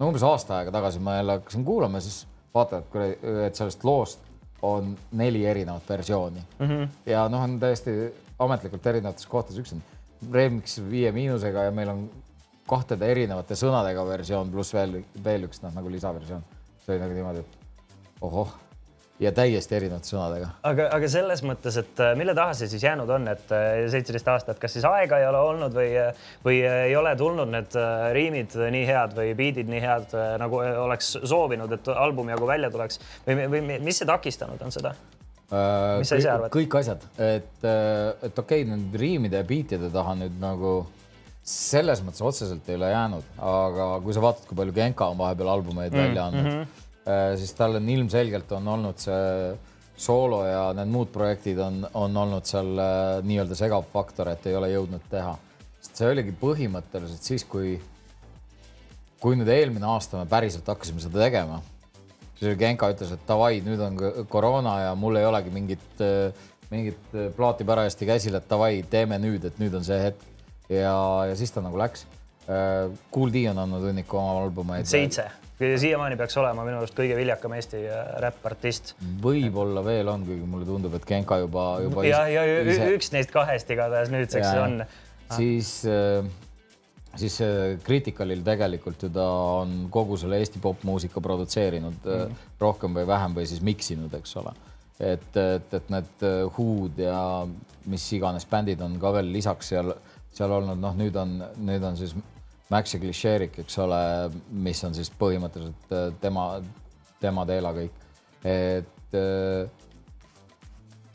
no 0.00 0.10
umbes 0.10 0.24
aasta 0.26 0.60
aega 0.60 0.74
tagasi 0.74 1.02
ma 1.02 1.18
jälle 1.20 1.38
hakkasin 1.38 1.66
kuulama, 1.66 2.02
siis 2.04 2.24
vaata, 2.54 2.82
et, 2.82 3.26
et 3.46 3.58
sellest 3.58 3.86
loost 3.86 4.24
on 4.66 4.94
neli 5.20 5.44
erinevat 5.46 5.88
versiooni 5.88 6.42
mm. 6.42 6.66
-hmm. 6.66 6.88
ja 7.12 7.26
noh, 7.28 7.42
on 7.44 7.58
täiesti 7.60 7.96
ametlikult 8.42 8.86
erinevates 8.86 9.26
kohtades, 9.30 9.60
üks 9.62 9.76
on 9.76 9.82
remix 10.32 10.80
viie 10.90 11.12
miinusega 11.12 11.68
ja 11.68 11.74
meil 11.74 11.92
on 11.92 12.06
kahtede 12.66 13.06
erinevate 13.12 13.54
sõnadega 13.54 14.02
versioon 14.08 14.50
pluss 14.50 14.74
veel, 14.74 15.02
veel 15.24 15.46
üks 15.46 15.62
noh, 15.62 15.74
nagu 15.74 15.90
lisaversioon. 15.92 16.42
see 16.82 16.94
oli 16.94 17.02
nagu 17.02 17.14
niimoodi, 17.14 17.38
et 17.44 18.22
ohoh 18.26 18.54
ja 19.22 19.32
täiesti 19.32 19.76
erinevate 19.78 20.10
sõnadega. 20.10 20.50
aga, 20.66 20.88
aga 20.96 21.08
selles 21.10 21.42
mõttes, 21.46 21.78
et 21.80 22.00
äh, 22.04 22.12
mille 22.18 22.34
taha 22.36 22.54
see 22.58 22.68
siis 22.70 22.84
jäänud 22.84 23.10
on, 23.16 23.28
et 23.32 23.52
äh, 23.54 23.86
seitseteist 23.92 24.28
aastat, 24.32 24.60
kas 24.60 24.76
siis 24.76 24.84
aega 24.88 25.20
ei 25.22 25.28
ole 25.28 25.40
olnud 25.40 25.76
või, 25.76 25.88
või 26.44 26.60
ei 26.66 26.96
ole 26.98 27.14
tulnud 27.18 27.52
need 27.52 27.76
äh, 27.80 28.08
riimid 28.16 28.56
nii 28.76 28.86
head 28.88 29.16
või 29.16 29.32
biidid 29.38 29.72
nii 29.72 29.82
head, 29.82 30.16
nagu 30.42 30.60
oleks 30.84 31.14
soovinud, 31.24 31.72
et 31.78 31.92
album 31.94 32.32
jagu 32.34 32.48
välja 32.48 32.70
tuleks 32.72 33.00
või, 33.26 33.46
või 33.54 33.78
mis 33.88 34.02
see 34.02 34.08
takistanud 34.08 34.62
on 34.62 34.74
seda? 34.74 34.94
mis 35.46 36.10
sa 36.10 36.18
ise 36.18 36.30
arvad? 36.32 36.50
kõik 36.50 36.74
asjad, 36.80 37.04
et, 37.22 37.52
et 37.62 38.38
okei 38.42 38.64
okay,, 38.64 38.68
nüüd 38.68 38.96
riimide 38.98 39.38
ja 39.38 39.46
biitide 39.46 39.92
taha 39.94 40.16
nüüd 40.18 40.40
nagu 40.42 40.80
selles 41.46 42.00
mõttes 42.02 42.24
otseselt 42.26 42.66
ei 42.66 42.74
ole 42.74 42.88
jäänud, 42.90 43.28
aga 43.38 43.86
kui 44.02 44.16
sa 44.16 44.24
vaatad, 44.24 44.48
kui 44.48 44.58
palju 44.58 44.74
Genka 44.74 45.06
on 45.12 45.20
vahepeal 45.20 45.52
albumeid 45.52 45.94
mm, 45.94 46.02
välja 46.02 46.24
andnud 46.26 46.42
mm, 46.42 46.58
-hmm 46.58 46.85
Äh, 46.85 46.85
siis 47.38 47.52
tal 47.54 47.78
on 47.78 47.88
ilmselgelt 47.88 48.50
on 48.56 48.68
olnud 48.68 48.98
see 48.98 49.24
soolo 49.96 50.42
ja 50.46 50.62
need 50.76 50.90
muud 50.92 51.10
projektid 51.12 51.58
on, 51.62 51.80
on 51.96 52.16
olnud 52.16 52.48
seal 52.48 52.72
äh, 52.78 53.04
nii-öelda 53.26 53.56
segav 53.58 53.86
faktor, 53.92 54.30
et 54.32 54.46
ei 54.48 54.56
ole 54.56 54.70
jõudnud 54.74 55.06
teha. 55.10 55.36
sest 55.80 56.02
see 56.02 56.10
oligi 56.12 56.34
põhimõtteliselt 56.40 57.24
siis, 57.24 57.44
kui, 57.48 57.76
kui 59.22 59.38
nüüd 59.38 59.48
eelmine 59.52 59.88
aasta 59.88 60.20
me 60.20 60.28
päriselt 60.28 60.68
hakkasime 60.68 61.00
seda 61.00 61.22
tegema, 61.24 61.62
siis 62.36 62.58
Genka 62.60 62.90
ütles, 62.92 63.14
et 63.16 63.24
davai, 63.28 63.62
nüüd 63.64 63.80
on 63.86 63.96
koroona 64.32 64.76
ja 64.88 64.92
mul 64.98 65.16
ei 65.20 65.28
olegi 65.28 65.54
mingit, 65.54 65.88
äh, 66.04 66.44
mingit 66.70 67.16
plaati 67.38 67.64
parajasti 67.64 68.10
käsil, 68.10 68.36
et 68.36 68.50
davai, 68.50 68.82
teeme 68.90 69.20
nüüd, 69.22 69.48
et 69.48 69.62
nüüd 69.62 69.78
on 69.78 69.86
see 69.86 70.02
hetk. 70.02 70.28
ja, 70.68 70.98
ja 71.30 71.34
siis 71.38 71.54
ta 71.54 71.64
nagu 71.64 71.78
läks. 71.78 72.04
Kool 73.10 73.32
D 73.34 73.40
on 73.50 73.58
andnud 73.58 73.82
hunniku 73.88 74.20
oma 74.20 74.44
albumeid. 74.44 74.86
seitse 74.86 75.24
siiamaani 75.58 76.16
peaks 76.20 76.36
olema 76.36 76.64
minu 76.66 76.80
arust 76.80 76.96
kõige 76.96 77.16
viljakam 77.16 77.54
Eesti 77.56 77.82
äh, 77.88 78.08
räppartist. 78.22 78.94
võib-olla 79.22 79.84
veel 79.84 80.08
on, 80.12 80.24
kuigi 80.28 80.48
mulle 80.48 80.68
tundub, 80.68 80.96
et 80.98 81.06
Genka 81.08 81.40
juba, 81.40 81.68
juba. 81.84 82.04
ja, 82.04 82.26
ja 82.28 82.44
ise... 82.60 82.90
üks 82.96 83.12
neist 83.14 83.32
kahest 83.32 83.70
igatahes 83.72 84.12
nüüdseks 84.12 84.46
ja, 84.46 84.66
on. 84.66 84.82
siis, 85.32 85.72
äh, 85.88 86.28
siis 87.16 87.38
äh, 87.44 87.78
Criticalil 87.86 88.44
tegelikult 88.44 89.08
ju 89.08 89.12
ta 89.14 89.26
on 89.62 89.86
kogu 89.92 90.20
selle 90.20 90.42
Eesti 90.44 90.60
popmuusika 90.62 91.24
produtseerinud 91.24 92.04
mm. 92.04 92.44
rohkem 92.60 93.00
või 93.00 93.08
vähem 93.08 93.40
või 93.40 93.48
siis 93.48 93.64
miksinud, 93.64 94.12
eks 94.20 94.36
ole. 94.42 94.52
et, 95.00 95.32
et, 95.32 95.72
et 95.80 95.90
need 95.92 96.28
Who'd 96.52 97.00
ja 97.00 97.22
mis 97.88 98.04
iganes 98.12 98.44
bändid 98.50 98.80
on 98.84 99.00
ka 99.00 99.12
veel 99.16 99.32
lisaks 99.32 99.72
seal, 99.72 99.94
seal 100.36 100.52
olnud, 100.52 100.80
noh, 100.82 100.96
nüüd 100.98 101.16
on, 101.16 101.38
nüüd 101.64 101.84
on 101.86 101.96
siis 101.96 102.12
Maxi 102.72 102.98
Klišeerik, 102.98 103.60
eks 103.62 103.78
ole, 103.82 103.98
mis 104.50 104.82
on 104.86 104.94
siis 104.96 105.10
põhimõtteliselt 105.20 105.92
äh, 105.94 106.08
tema, 106.22 106.48
tema 107.22 107.46
teela 107.46 107.70
kõik. 107.76 108.04
et 108.42 109.18
äh, 109.18 109.84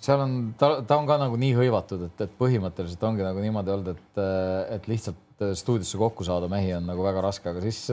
seal 0.02 0.24
on, 0.24 0.36
ta, 0.58 0.74
ta 0.88 0.98
on 0.98 1.10
ka 1.10 1.20
nagu 1.22 1.40
nii 1.40 1.56
hõivatud, 1.60 2.08
et, 2.08 2.24
et 2.24 2.38
põhimõtteliselt 2.40 3.04
ongi 3.08 3.26
nagu 3.28 3.44
niimoodi 3.44 3.76
olnud, 3.76 3.92
et, 3.98 4.22
äh, 4.24 4.78
et 4.78 4.88
lihtsalt 4.92 5.48
stuudiosse 5.58 5.98
kokku 5.98 6.24
saada 6.28 6.48
mehi 6.52 6.72
on 6.78 6.86
nagu 6.86 7.04
väga 7.04 7.24
raske, 7.26 7.50
aga 7.50 7.64
siis 7.66 7.88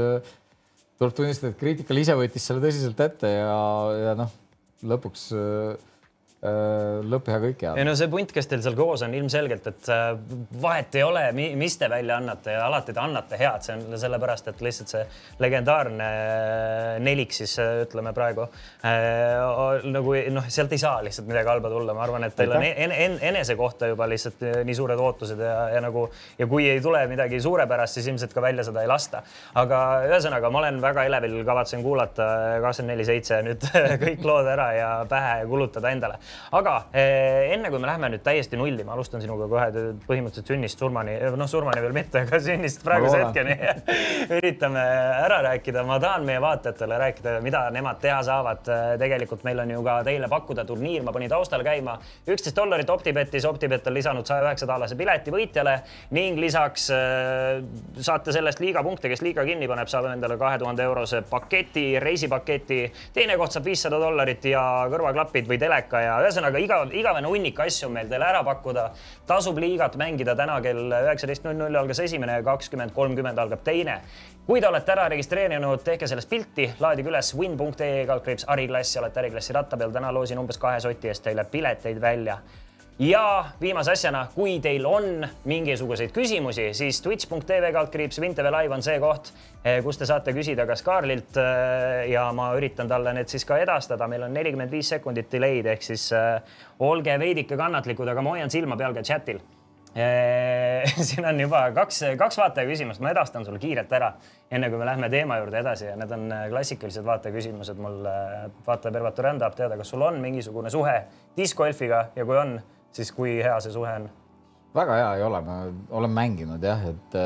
tuleb 1.00 1.14
tunnistada, 1.16 1.54
et 1.54 1.60
Critical 1.60 1.98
ise 1.98 2.16
võttis 2.18 2.44
selle 2.44 2.60
tõsiselt 2.60 3.00
ette 3.00 3.30
ja, 3.32 3.54
ja 3.96 4.16
noh, 4.18 4.34
lõpuks 4.86 5.30
Äh, 5.34 5.76
lõpp 6.38 7.28
ja 7.32 7.38
kõik 7.42 7.62
head. 7.64 7.78
ei 7.80 7.86
no 7.86 7.96
see 7.98 8.06
punt, 8.10 8.30
kes 8.30 8.46
teil 8.46 8.60
seal 8.62 8.76
koos 8.78 9.02
on, 9.02 9.14
ilmselgelt, 9.18 9.64
et 9.72 9.88
äh, 9.90 10.12
vahet 10.62 10.94
ei 10.94 11.02
ole, 11.02 11.24
mis 11.34 11.74
te 11.80 11.88
välja 11.90 12.20
annate 12.20 12.52
ja 12.54 12.60
alati 12.68 12.94
te 12.94 13.02
annate 13.02 13.40
head, 13.40 13.64
see 13.66 13.74
on 13.74 13.98
sellepärast, 13.98 14.52
et 14.52 14.62
lihtsalt 14.62 14.92
see 14.92 15.02
legendaarne 15.42 16.06
äh, 16.06 16.90
nelik 17.02 17.34
siis 17.34 17.56
ütleme 17.58 18.12
praegu 18.14 18.44
äh, 18.86 19.82
nagu 19.90 20.14
noh, 20.36 20.46
sealt 20.46 20.76
ei 20.76 20.82
saa 20.82 21.00
lihtsalt 21.02 21.26
midagi 21.26 21.50
halba 21.50 21.72
tulla, 21.72 21.96
ma 21.98 22.04
arvan, 22.06 22.28
et 22.28 22.38
teil 22.38 22.54
on 22.54 22.68
en, 22.68 22.94
en, 22.94 23.18
enese 23.32 23.58
kohta 23.58 23.90
juba 23.90 24.06
lihtsalt 24.06 24.46
nii 24.62 24.78
suured 24.78 25.02
ootused 25.02 25.42
ja, 25.42 25.56
ja 25.74 25.82
nagu 25.82 26.06
ja 26.38 26.46
kui 26.46 26.68
ei 26.70 26.78
tule 26.84 27.02
midagi 27.10 27.42
suurepärast, 27.42 27.98
siis 27.98 28.12
ilmselt 28.12 28.36
ka 28.36 28.46
välja 28.46 28.68
seda 28.68 28.86
ei 28.86 28.92
lasta. 28.92 29.24
aga 29.58 29.82
ühesõnaga, 30.06 30.54
ma 30.54 30.62
olen 30.62 30.78
väga 30.86 31.08
elevil, 31.10 31.40
kavatsen 31.50 31.82
kuulata 31.82 32.30
kakskümmend 32.62 32.94
neli 32.94 33.10
seitse 33.10 33.42
nüüd 33.42 33.68
kõik 34.06 34.22
lood 34.22 34.46
ära 34.54 34.70
ja 34.78 34.94
pähe 35.10 35.42
kulutada 35.50 35.90
endale 35.90 36.22
aga 36.58 36.74
eh, 36.92 37.54
enne 37.54 37.70
kui 37.70 37.80
me 37.82 37.90
läheme 37.90 38.12
nüüd 38.14 38.24
täiesti 38.26 38.60
nulli, 38.60 38.84
ma 38.86 38.96
alustan 38.96 39.22
sinuga 39.24 39.48
kohe 39.50 39.68
põhimõtteliselt 40.06 40.52
sünnist 40.54 40.80
surmani, 40.82 41.16
noh, 41.36 41.50
surmani 41.50 41.82
veel 41.84 41.96
mitte, 41.96 42.24
aga 42.26 42.40
sünnist 42.42 42.84
praeguse 42.86 43.22
hetkeni 43.22 43.56
üritame 44.38 44.84
ära 45.24 45.42
rääkida. 45.50 45.84
ma 45.88 46.00
tahan 46.02 46.26
meie 46.28 46.40
vaatajatele 46.42 47.00
rääkida, 47.04 47.38
mida 47.44 47.64
nemad 47.74 48.00
teha 48.02 48.20
saavad. 48.26 48.64
tegelikult 48.98 49.44
meil 49.44 49.64
on 49.64 49.70
ju 49.76 49.82
ka 49.84 50.00
teile 50.06 50.28
pakkuda 50.28 50.64
turniir, 50.68 51.02
ma 51.06 51.12
panin 51.12 51.30
taustal 51.30 51.64
käima 51.66 51.98
üksteist 52.28 52.56
dollarit 52.56 52.90
Optibetis, 52.90 53.44
Optibet 53.48 53.86
on 53.86 53.94
lisanud 53.94 54.26
saja 54.26 54.44
üheksa 54.44 54.66
taalase 54.68 54.96
pileti 54.98 55.32
võitjale 55.32 55.74
ning 56.16 56.38
lisaks 56.40 56.88
äh, 56.94 57.60
saate 58.04 58.34
sellest 58.34 58.60
liiga 58.62 58.82
punkte, 58.86 59.10
kes 59.10 59.22
liiga 59.24 59.44
kinni 59.48 59.68
paneb, 59.70 59.90
saab 59.90 60.10
endale 60.12 60.38
kahe 60.40 60.58
tuhande 60.60 60.84
eurose 60.84 61.22
paketi, 61.30 61.86
reisipaketi. 62.02 62.80
teine 63.14 63.38
koht 63.40 63.54
saab 63.54 63.68
viissada 63.68 64.00
dollarit 64.00 64.44
ja 64.50 64.62
kõrvaklapid 64.92 65.48
või 65.50 65.60
teleka 65.60 66.02
ja 66.04 66.17
ühesõnaga 66.24 66.60
igav, 66.62 66.92
igavene 66.94 67.28
hunnik 67.30 67.58
asju 67.60 67.88
on 67.88 67.94
meil 67.96 68.10
teile 68.10 68.26
ära 68.28 68.42
pakkuda. 68.44 68.90
tasub 69.26 69.58
liigat 69.58 69.96
mängida 69.96 70.36
täna 70.36 70.60
kell 70.64 70.92
üheksateist 71.02 71.44
null 71.44 71.58
null 71.58 71.80
algas 71.82 72.00
esimene 72.04 72.38
ja 72.38 72.42
kakskümmend 72.42 72.94
kolmkümmend 72.94 73.38
algab 73.38 73.64
teine. 73.64 74.00
kui 74.46 74.60
te 74.60 74.68
olete 74.68 74.92
ära 74.92 75.08
registreerinud, 75.08 75.82
tehke 75.84 76.06
sellest 76.06 76.30
pilti, 76.30 76.70
laadige 76.80 77.08
üles 77.08 77.34
win.ee 77.36 78.06
kaldkriips 78.06 78.46
äriklass 78.48 78.96
ja 78.96 79.02
olete 79.02 79.20
äriklassi 79.20 79.52
ratta 79.52 79.76
peal. 79.76 79.92
täna 79.92 80.12
loosin 80.14 80.38
umbes 80.38 80.58
kahe 80.58 80.80
soti 80.80 81.08
eest 81.08 81.22
teile 81.22 81.44
pileteid 81.44 82.00
välja 82.00 82.38
ja 82.98 83.44
viimase 83.60 83.92
asjana, 83.92 84.24
kui 84.34 84.58
teil 84.62 84.86
on 84.86 85.22
mingisuguseid 85.48 86.10
küsimusi, 86.14 86.70
siis 86.74 87.00
twitch.tv 87.02 87.70
kaldkriips 87.74 88.20
Vinteve 88.20 88.50
live 88.54 88.74
on 88.74 88.82
see 88.82 88.98
koht, 89.02 89.30
eh, 89.62 89.78
kus 89.84 90.00
te 90.00 90.06
saate 90.08 90.34
küsida 90.34 90.66
kas 90.66 90.82
Kaarlilt 90.86 91.38
eh, 91.38 92.08
ja 92.12 92.26
ma 92.34 92.50
üritan 92.58 92.90
talle 92.90 93.14
need 93.14 93.30
siis 93.30 93.46
ka 93.46 93.60
edastada. 93.62 94.08
meil 94.08 94.26
on 94.26 94.34
nelikümmend 94.34 94.70
viis 94.70 94.90
sekundit 94.90 95.30
delay'd 95.32 95.66
ehk 95.66 95.82
siis 95.82 96.10
äh, 96.12 96.40
olge 96.78 97.18
veidike 97.18 97.56
kannatlikud, 97.56 98.08
aga 98.08 98.22
ma 98.22 98.34
hoian 98.34 98.50
silma 98.50 98.76
peal 98.76 98.94
ka 98.94 99.02
chatil 99.02 99.40
siin 101.08 101.24
on 101.26 101.40
juba 101.40 101.62
kaks, 101.74 102.02
kaks 102.20 102.36
vaataja 102.38 102.68
küsimust, 102.68 103.00
ma 103.02 103.10
edastan 103.10 103.42
sulle 103.42 103.58
kiirelt 103.58 103.92
ära, 103.96 104.12
enne 104.52 104.68
kui 104.70 104.78
me 104.78 104.86
lähme 104.86 105.08
teema 105.10 105.38
juurde 105.40 105.58
edasi 105.58 105.88
ja 105.88 105.96
need 105.98 106.12
on 106.14 106.28
klassikalised 106.52 107.06
vaataja 107.06 107.34
küsimused. 107.34 107.80
mul 107.82 108.04
vaataja 108.66 108.92
Pervatu 108.92 109.24
Rända 109.24 109.46
tahab 109.46 109.56
teada, 109.56 109.78
kas 109.80 109.90
sul 109.90 110.04
on 110.06 110.20
mingisugune 110.22 110.70
suhe 110.70 111.00
diskoelfiga 111.40 112.04
ja 112.14 112.26
kui 112.28 112.38
on 112.38 112.58
siis 112.92 113.12
kui 113.12 113.38
hea 113.42 113.58
see 113.60 113.74
suhe 113.74 113.94
on? 114.00 114.08
väga 114.74 114.98
hea 115.00 115.14
ei 115.18 115.24
ole, 115.26 115.40
ma 115.44 115.62
olen 116.00 116.12
mänginud 116.14 116.64
jah, 116.64 116.84
et, 116.90 117.16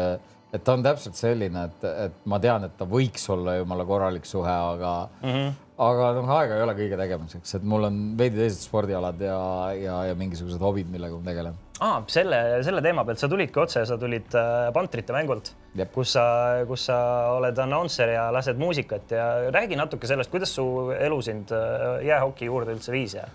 et 0.52 0.64
ta 0.64 0.76
on 0.76 0.84
täpselt 0.84 1.18
selline, 1.18 1.66
et, 1.70 1.88
et 2.06 2.22
ma 2.30 2.38
tean, 2.42 2.68
et 2.68 2.78
ta 2.78 2.86
võiks 2.88 3.26
olla 3.32 3.58
jumala 3.58 3.86
korralik 3.88 4.28
suhe, 4.28 4.52
aga 4.52 4.92
mm, 5.22 5.34
-hmm. 5.34 5.58
aga 5.88 6.12
noh, 6.18 6.32
aega 6.36 6.56
ei 6.56 6.64
ole 6.66 6.76
kõige 6.78 7.00
tegemiseks, 7.00 7.56
et 7.58 7.66
mul 7.74 7.88
on 7.88 8.00
veidi 8.18 8.38
teised 8.38 8.62
spordialad 8.62 9.20
ja, 9.26 9.42
ja, 9.78 9.98
ja 10.10 10.16
mingisugused 10.18 10.62
hobid, 10.62 10.90
millega 10.92 11.18
ma 11.18 11.30
tegelen. 11.30 11.60
aa, 11.80 12.02
selle, 12.06 12.40
selle 12.62 12.82
teema 12.82 13.04
pealt 13.04 13.18
sa 13.18 13.28
tulidki 13.28 13.60
otse, 13.60 13.84
sa 13.86 13.98
tulid 13.98 14.38
äh, 14.38 14.72
Pantrite 14.72 15.16
mängult, 15.16 15.54
kus 15.94 16.14
sa, 16.16 16.24
kus 16.68 16.86
sa 16.90 16.98
oled 17.36 17.58
announcer 17.58 18.14
ja 18.14 18.30
lased 18.32 18.60
muusikat 18.60 19.16
ja 19.18 19.30
räägi 19.50 19.76
natuke 19.76 20.06
sellest, 20.06 20.30
kuidas 20.30 20.54
su 20.54 20.66
elu 20.98 21.22
sind 21.22 21.50
äh, 21.50 22.04
jäähoki 22.06 22.46
juurde 22.46 22.76
üldse 22.76 22.94
viis 22.94 23.18
ja 23.18 23.26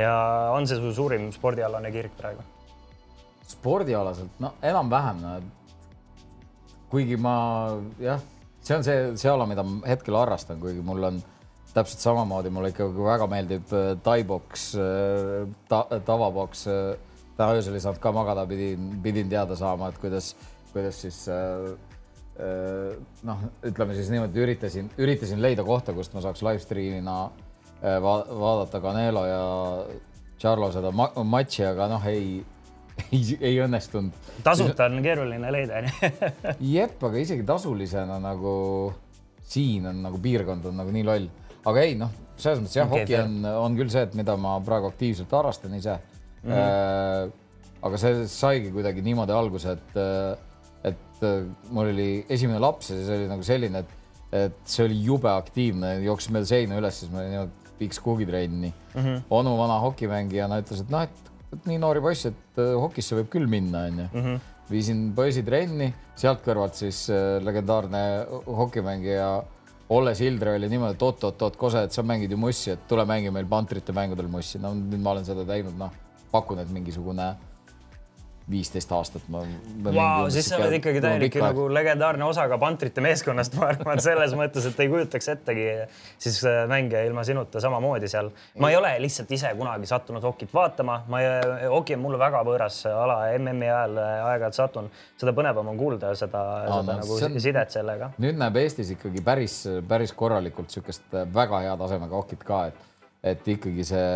ja 0.00 0.16
on 0.54 0.66
see 0.68 0.80
su 0.80 0.92
suurim 0.96 1.30
spordialane 1.34 1.92
kirg 1.94 2.14
praegu? 2.18 2.44
spordialaselt, 3.46 4.40
no 4.42 4.56
enam-vähem 4.66 5.22
no.. 5.22 5.36
kuigi 6.90 7.18
ma 7.20 7.36
jah, 8.02 8.22
see 8.60 8.76
on 8.76 8.86
see, 8.86 9.08
see 9.20 9.30
ala, 9.30 9.46
mida 9.46 9.62
ma 9.66 9.80
hetkel 9.86 10.18
harrastan, 10.18 10.58
kuigi 10.62 10.82
mul 10.84 11.10
on 11.10 11.20
täpselt 11.76 12.02
samamoodi 12.02 12.50
mulle 12.50 12.72
ikkagi 12.72 13.06
väga 13.06 13.28
meeldib 13.30 13.74
äh, 13.76 13.90
taiboks 14.02 14.70
ta,, 15.68 15.82
tavaboks. 16.08 16.64
täna 17.36 17.50
öösel 17.52 17.76
ei 17.76 17.84
saanud 17.84 18.00
ka 18.00 18.12
magada, 18.16 18.46
pidin, 18.48 18.94
pidin 19.04 19.28
teada 19.28 19.58
saama, 19.58 19.90
et 19.92 19.98
kuidas, 20.00 20.32
kuidas 20.72 21.02
siis 21.04 21.26
noh, 23.24 23.42
ütleme 23.64 23.94
siis 23.96 24.08
niimoodi, 24.12 24.40
üritasin, 24.44 24.88
üritasin 25.00 25.40
leida 25.40 25.64
kohta, 25.64 25.94
kust 25.96 26.16
ma 26.16 26.24
saaks 26.24 26.42
live 26.44 26.60
stream'ina 26.64 27.16
va 27.82 28.18
vaadata 28.26 28.80
Canelo 28.80 29.24
ja 29.28 29.40
Charlo 30.40 30.68
seda 30.72 30.92
ma 30.92 31.08
matši, 31.24 31.64
aga 31.70 31.88
noh, 31.90 32.04
ei, 32.10 32.36
ei, 33.14 33.22
ei 33.40 33.58
õnnestunud. 33.64 34.28
tasuta 34.44 34.88
on 34.90 35.00
keeruline 35.04 35.50
leida, 35.52 35.80
onju. 35.80 36.12
jep, 36.76 37.00
aga 37.08 37.22
isegi 37.22 37.46
tasulisena 37.48 38.20
nagu 38.22 38.54
siin 39.46 39.86
on 39.90 40.02
nagu 40.04 40.20
piirkond 40.22 40.70
on 40.70 40.80
nagu 40.82 40.92
nii 40.94 41.06
loll, 41.06 41.28
aga 41.66 41.84
ei 41.86 41.96
noh, 41.98 42.12
selles 42.36 42.60
mõttes 42.62 42.78
jah 42.78 42.90
okay,, 42.90 43.06
hoki 43.06 43.18
on, 43.20 43.38
on 43.62 43.76
küll 43.78 43.92
see, 43.92 44.04
et 44.08 44.16
mida 44.18 44.36
ma 44.40 44.56
praegu 44.64 44.90
aktiivselt 44.90 45.32
harrastan 45.32 45.76
ise 45.78 45.96
mm. 45.96 46.50
-hmm. 46.50 46.56
Äh, 46.56 47.44
aga 47.86 48.00
see 48.00 48.26
saigi 48.30 48.72
kuidagi 48.74 49.02
niimoodi 49.04 49.32
alguse, 49.36 49.76
et, 49.76 49.98
et 50.90 51.22
mul 51.70 51.92
oli 51.92 52.24
esimene 52.28 52.58
laps 52.62 52.90
ja 52.90 52.98
see 52.98 53.20
oli 53.20 53.28
nagu 53.30 53.46
selline, 53.46 53.84
et, 53.84 53.94
et 54.40 54.58
see 54.64 54.84
oli 54.88 54.98
jube 55.06 55.30
aktiivne, 55.30 55.92
jooksis 56.04 56.32
mööda 56.34 56.50
seina 56.50 56.80
üles, 56.80 56.98
siis 56.98 57.12
ma 57.12 57.22
olin 57.22 57.34
niimoodi 57.36 57.65
viiks 57.80 58.00
kuugitrenni 58.00 58.72
mm. 58.72 59.00
-hmm. 59.00 59.22
onu 59.30 59.56
vana 59.58 59.78
hokimängijana 59.80 60.60
ütles, 60.62 60.82
et 60.82 60.90
noh, 60.90 61.02
et, 61.02 61.66
nii 61.66 61.78
noori 61.78 62.00
poisse, 62.00 62.28
et 62.28 62.60
uh, 62.62 62.74
hokisse 62.82 63.16
võib 63.16 63.28
küll 63.32 63.46
minna, 63.48 63.86
onju. 63.90 64.08
Mhm. 64.12 64.44
viisin 64.70 65.12
poisi 65.14 65.42
trenni, 65.46 65.92
sealt 66.18 66.40
kõrvalt 66.42 66.74
siis 66.74 67.04
uh, 67.10 67.36
legendaarne 67.44 68.00
hokimängija 68.46 69.28
Olle 69.88 70.14
Sildre 70.18 70.56
oli 70.56 70.66
niimoodi, 70.68 70.96
et 70.96 71.02
oot-oot-oot, 71.02 71.56
Kose, 71.56 71.84
et 71.86 71.92
sa 71.94 72.02
mängid 72.02 72.32
ju 72.34 72.36
mussi, 72.36 72.72
et 72.72 72.88
tule 72.90 73.04
mängi 73.06 73.30
meil 73.30 73.46
pantrite 73.46 73.92
mängudel 73.94 74.26
mussi. 74.26 74.58
no 74.58 74.72
nüüd 74.74 74.98
ma 74.98 75.12
olen 75.12 75.24
seda 75.24 75.44
teinud, 75.46 75.76
noh, 75.78 75.92
pakun, 76.32 76.58
et 76.58 76.72
mingisugune 76.74 77.28
viisteist 78.50 78.92
aastat 78.94 79.24
ma. 79.32 79.40
Wow, 79.84 80.28
siis 80.30 80.46
sa 80.50 80.58
oled 80.60 80.76
ikkagi 80.78 81.00
täielik 81.02 81.34
nagu 81.42 81.64
legendaarne 81.72 82.22
osa 82.28 82.44
ka 82.50 82.58
pantrite 82.62 83.02
meeskonnast, 83.02 83.56
ma 83.58 83.72
arvan, 83.72 83.98
selles 84.02 84.36
mõttes, 84.38 84.68
et 84.70 84.82
ei 84.84 84.90
kujutaks 84.92 85.28
ettegi 85.32 85.66
siis 86.22 86.38
äh, 86.46 86.60
mänge 86.70 87.02
ilma 87.08 87.24
sinuta 87.26 87.60
samamoodi 87.62 88.10
seal. 88.10 88.30
ma 88.62 88.70
ei 88.70 88.78
ole 88.78 88.92
lihtsalt 89.02 89.34
ise 89.34 89.50
kunagi 89.58 89.90
sattunud 89.90 90.22
hokit 90.22 90.54
vaatama, 90.54 91.00
ma 91.10 91.22
ei, 91.24 91.66
hoki 91.72 91.98
on 91.98 92.04
mulle 92.06 92.22
väga 92.22 92.44
võõras 92.46 92.80
ala, 92.92 93.18
MM-i 93.34 93.66
ajal 93.66 94.00
äh, 94.04 94.14
aeg-ajalt 94.30 94.60
satun, 94.62 94.90
seda 95.18 95.34
põnevam 95.34 95.74
on 95.74 95.82
kuulda 95.82 96.14
seda, 96.14 96.46
seda 96.70 96.86
no, 96.94 97.00
nagu 97.02 97.20
on, 97.32 97.38
sidet 97.42 97.74
sellega. 97.74 98.12
nüüd 98.22 98.38
näeb 98.38 98.62
Eestis 98.62 98.94
ikkagi 98.94 99.26
päris, 99.26 99.62
päris 99.88 100.14
korralikult 100.14 100.70
niisugust 100.70 101.18
äh, 101.18 101.26
väga 101.34 101.64
hea 101.66 101.78
tasemega 101.82 102.22
hokit 102.22 102.46
ka, 102.46 102.66
et, 102.70 102.90
et 103.34 103.54
ikkagi 103.58 103.90
see 103.90 104.10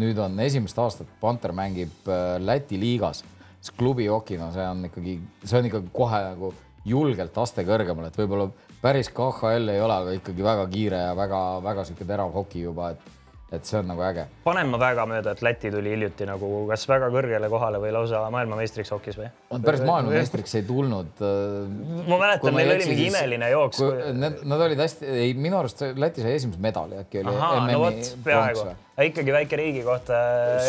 nüüd 0.00 0.18
on 0.22 0.38
esimest 0.42 0.78
aastat 0.78 1.20
Panter 1.22 1.54
mängib 1.54 2.10
Läti 2.42 2.78
liigas 2.78 3.22
siis 3.60 3.76
klubi 3.76 4.08
jokina, 4.08 4.50
see 4.54 4.66
on 4.66 4.84
ikkagi, 4.88 5.16
see 5.44 5.58
on 5.58 5.70
ikkagi 5.70 5.92
kohe 5.92 6.20
nagu 6.30 6.52
julgelt 6.88 7.38
aste 7.42 7.64
kõrgemal, 7.68 8.08
et 8.08 8.16
võib-olla 8.16 8.48
päris 8.80 9.10
KHL 9.12 9.74
ei 9.74 9.80
ole, 9.84 9.96
aga 10.02 10.14
ikkagi 10.16 10.44
väga 10.44 10.66
kiire 10.72 11.00
ja 11.10 11.16
väga-väga 11.16 11.84
sihuke 11.88 12.06
terav 12.08 12.32
hoki 12.32 12.64
juba, 12.64 12.94
et 12.94 13.19
et 13.50 13.66
see 13.66 13.78
on 13.80 13.88
nagu 13.90 14.02
äge. 14.06 14.24
panen 14.44 14.68
ma 14.70 14.78
väga 14.80 15.04
mööda, 15.10 15.34
et 15.34 15.42
Läti 15.42 15.72
tuli 15.74 15.92
hiljuti 15.94 16.26
nagu 16.28 16.50
kas 16.70 16.86
väga 16.88 17.08
kõrgele 17.14 17.50
kohale 17.50 17.80
või 17.82 17.92
lausa 17.94 18.22
maailmameistriks 18.34 18.92
hokis 18.94 19.18
või? 19.18 19.30
päris 19.66 19.82
maailmameistriks 19.86 20.54
ei 20.60 20.66
tulnud. 20.68 21.22
Äh, 21.26 22.04
ma 22.06 22.20
mäletan, 22.20 22.54
neil 22.56 22.74
oli 22.76 22.90
mingi 22.92 23.08
imeline 23.10 23.50
jooks. 23.54 23.82
Need, 24.14 24.44
nad 24.52 24.66
olid 24.66 24.84
hästi, 24.84 25.10
ei 25.26 25.34
minu 25.34 25.58
arust 25.60 25.82
Läti 25.98 26.24
sai 26.24 26.36
esimese 26.38 26.62
medali 26.62 27.00
äkki 27.00 27.24
oli. 27.24 27.34
no 27.72 27.80
vot, 27.84 28.12
peaaegu. 28.24 28.66
ikkagi 29.00 29.32
väike 29.32 29.58
riigi 29.58 29.86
kohta 29.86 30.18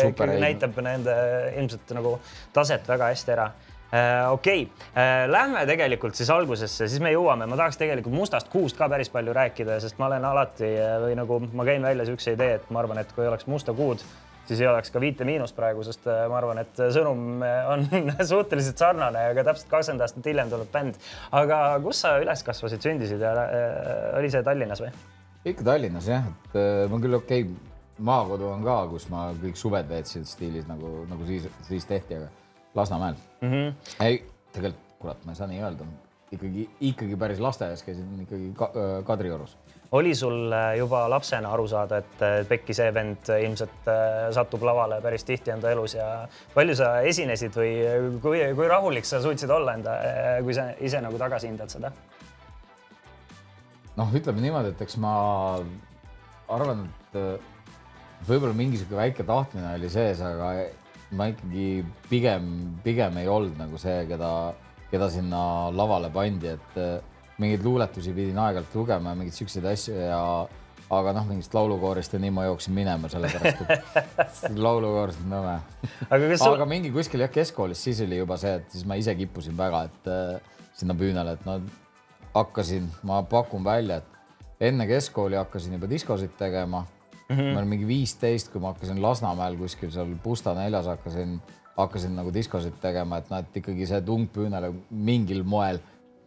ikkagi 0.08 0.40
näitab 0.42 0.78
nende 0.84 1.14
ilmselt 1.60 1.94
nagu 1.98 2.16
taset 2.56 2.88
väga 2.88 3.12
hästi 3.12 3.36
ära 3.36 3.50
okei 4.30 4.62
okay., 4.62 4.88
äh, 4.96 5.30
lähme 5.30 5.66
tegelikult 5.66 6.16
siis 6.16 6.30
algusesse, 6.32 6.88
siis 6.88 7.00
me 7.04 7.12
jõuame, 7.12 7.46
ma 7.48 7.58
tahaks 7.60 7.76
tegelikult 7.80 8.14
Mustast 8.16 8.48
kuust 8.52 8.78
ka 8.78 8.88
päris 8.88 9.12
palju 9.12 9.34
rääkida, 9.36 9.76
sest 9.84 9.98
ma 10.00 10.08
olen 10.08 10.24
alati 10.24 10.68
äh, 10.70 10.96
või 11.02 11.16
nagu 11.18 11.40
ma 11.52 11.66
käin 11.68 11.84
välja 11.84 12.06
niisuguse 12.06 12.32
idee, 12.36 12.56
et 12.56 12.70
ma 12.72 12.80
arvan, 12.80 13.02
et 13.02 13.12
kui 13.12 13.26
oleks 13.28 13.44
Musta 13.52 13.74
kuud, 13.76 14.00
siis 14.48 14.62
ei 14.62 14.70
oleks 14.70 14.90
ka 14.94 15.00
viite 15.02 15.28
miinust 15.28 15.56
praegu, 15.56 15.84
sest 15.84 16.08
ma 16.08 16.40
arvan, 16.40 16.62
et 16.64 16.82
sõnum 16.96 17.44
on 17.44 17.86
suhteliselt 18.32 18.80
sarnane, 18.80 19.28
aga 19.34 19.44
täpselt 19.50 19.68
kakskümmend 19.74 20.08
aastat 20.08 20.32
hiljem 20.32 20.54
tuleb 20.54 20.72
bänd. 20.72 20.96
aga 21.42 21.62
kus 21.84 22.00
sa 22.06 22.16
üles 22.22 22.46
kasvasid, 22.48 22.80
sündisid 22.82 23.20
ja 23.20 23.34
oli 24.16 24.32
see 24.32 24.44
Tallinnas 24.46 24.80
või? 24.82 24.92
ikka 25.52 25.68
Tallinnas 25.68 26.08
jah, 26.08 26.32
et 26.32 26.60
ma 26.88 27.02
küll 27.02 27.20
okei 27.20 27.44
okay,, 27.44 27.72
maakodu 28.02 28.48
on 28.56 28.64
ka, 28.64 28.82
kus 28.90 29.10
ma 29.12 29.30
kõik 29.36 29.60
suved 29.60 29.90
veetsin 29.90 30.24
stiilis 30.26 30.64
nagu, 30.70 31.02
nagu 31.12 31.28
siis, 31.28 31.44
siis 31.68 31.84
tehti, 31.86 32.22
aga 32.22 32.41
Lasnamäel 32.74 33.14
mm. 33.40 33.50
-hmm. 33.50 33.74
ei, 34.04 34.24
tegelikult 34.52 34.88
kurat, 35.02 35.24
ma 35.26 35.34
ei 35.34 35.36
saa 35.36 35.50
nii 35.50 35.60
öelda, 35.62 35.86
ikkagi, 36.32 36.64
ikkagi 36.92 37.18
päris 37.18 37.40
lasteaias 37.42 37.82
käisin 37.82 38.22
ikkagi 38.24 38.52
ka, 38.56 38.70
Kadriorus. 39.06 39.56
oli 39.92 40.14
sul 40.14 40.52
äh, 40.52 40.76
juba 40.78 41.02
lapsena 41.10 41.50
aru 41.52 41.66
saada, 41.68 41.98
et 42.00 42.22
äh, 42.22 42.36
Pekki, 42.48 42.74
see 42.74 42.94
vend 42.94 43.28
ilmselt 43.34 43.90
äh, 43.90 44.30
satub 44.34 44.62
lavale 44.64 45.00
päris 45.04 45.26
tihti 45.28 45.52
enda 45.52 45.70
elus 45.74 45.96
ja 45.98 46.08
palju 46.54 46.76
sa 46.78 46.94
esinesid 47.08 47.56
või 47.58 47.72
kui, 48.24 48.40
kui 48.56 48.68
rahulik 48.70 49.08
sa 49.08 49.20
suutsid 49.22 49.50
olla 49.50 49.76
enda, 49.78 49.96
kui 50.46 50.56
sa 50.56 50.70
ise 50.80 51.02
nagu 51.04 51.20
tagasi 51.20 51.50
hindad 51.50 51.72
seda? 51.72 51.92
noh, 53.96 54.14
ütleme 54.16 54.40
niimoodi, 54.40 54.72
et 54.72 54.86
eks 54.86 54.96
ma 55.02 55.14
arvan, 56.48 56.86
et 56.86 57.18
võib-olla 58.28 58.54
mingi 58.56 58.78
sihuke 58.80 58.96
väike 58.96 59.26
tahtmine 59.28 59.74
oli 59.74 59.90
sees, 59.92 60.22
aga 60.24 60.54
ma 61.16 61.28
ikkagi 61.32 61.84
pigem, 62.08 62.46
pigem 62.84 63.16
ei 63.20 63.28
olnud 63.28 63.58
nagu 63.60 63.78
see, 63.80 64.04
keda, 64.08 64.32
keda 64.90 65.08
sinna 65.12 65.42
lavale 65.74 66.10
pandi, 66.14 66.54
et 66.56 66.80
äh, 66.80 66.96
mingeid 67.42 67.64
luuletusi 67.64 68.14
pidin 68.16 68.40
aeg-ajalt 68.40 68.74
lugema 68.76 69.12
ja 69.12 69.18
mingeid 69.18 69.36
siukseid 69.36 69.66
asju 69.72 69.96
ja 69.96 70.22
aga 70.92 71.12
noh, 71.16 71.26
mingist 71.30 71.54
laulukoorist 71.56 72.12
ja 72.12 72.20
nii 72.20 72.32
ma 72.36 72.46
jooksin 72.46 72.74
minema, 72.76 73.08
sellepärast 73.12 73.62
et 73.64 74.58
laulukoorist 74.66 75.22
on 75.24 75.30
nõme. 75.32 75.54
aga, 76.08 76.32
sul... 76.36 76.56
aga 76.56 76.66
mingi 76.68 76.92
kuskil 76.92 77.24
jah, 77.24 77.32
keskkoolis 77.32 77.84
siis 77.88 78.02
oli 78.04 78.20
juba 78.20 78.36
see, 78.40 78.54
et 78.60 78.74
siis 78.74 78.84
ma 78.88 78.98
ise 79.00 79.14
kippusin 79.16 79.56
väga, 79.58 79.86
et 79.88 80.10
äh, 80.12 80.66
sinna 80.76 80.96
püünele, 80.98 81.36
et 81.36 81.46
no 81.48 81.58
hakkasin, 82.34 82.88
ma 83.08 83.22
pakun 83.28 83.64
välja, 83.64 84.00
et 84.02 84.68
enne 84.68 84.86
keskkooli 84.88 85.40
hakkasin 85.40 85.78
juba 85.78 85.88
diskosid 85.90 86.36
tegema 86.38 86.84
mm. 87.28 87.36
-hmm. 87.36 87.52
ma 87.52 87.58
olin 87.58 87.68
mingi 87.68 87.86
viisteist, 87.86 88.52
kui 88.52 88.60
ma 88.60 88.72
hakkasin 88.72 89.02
Lasnamäel 89.02 89.56
kuskil 89.56 89.90
seal 89.90 90.14
Pusta 90.22 90.54
neljas 90.54 90.86
hakkasin, 90.86 91.40
hakkasin 91.76 92.16
nagu 92.16 92.34
diskosid 92.34 92.80
tegema, 92.80 93.18
et 93.18 93.30
noh, 93.30 93.38
et 93.38 93.56
ikkagi 93.62 93.86
see 93.86 94.00
tung 94.00 94.28
püünele 94.32 94.72
mingil 94.90 95.42
moel 95.44 95.80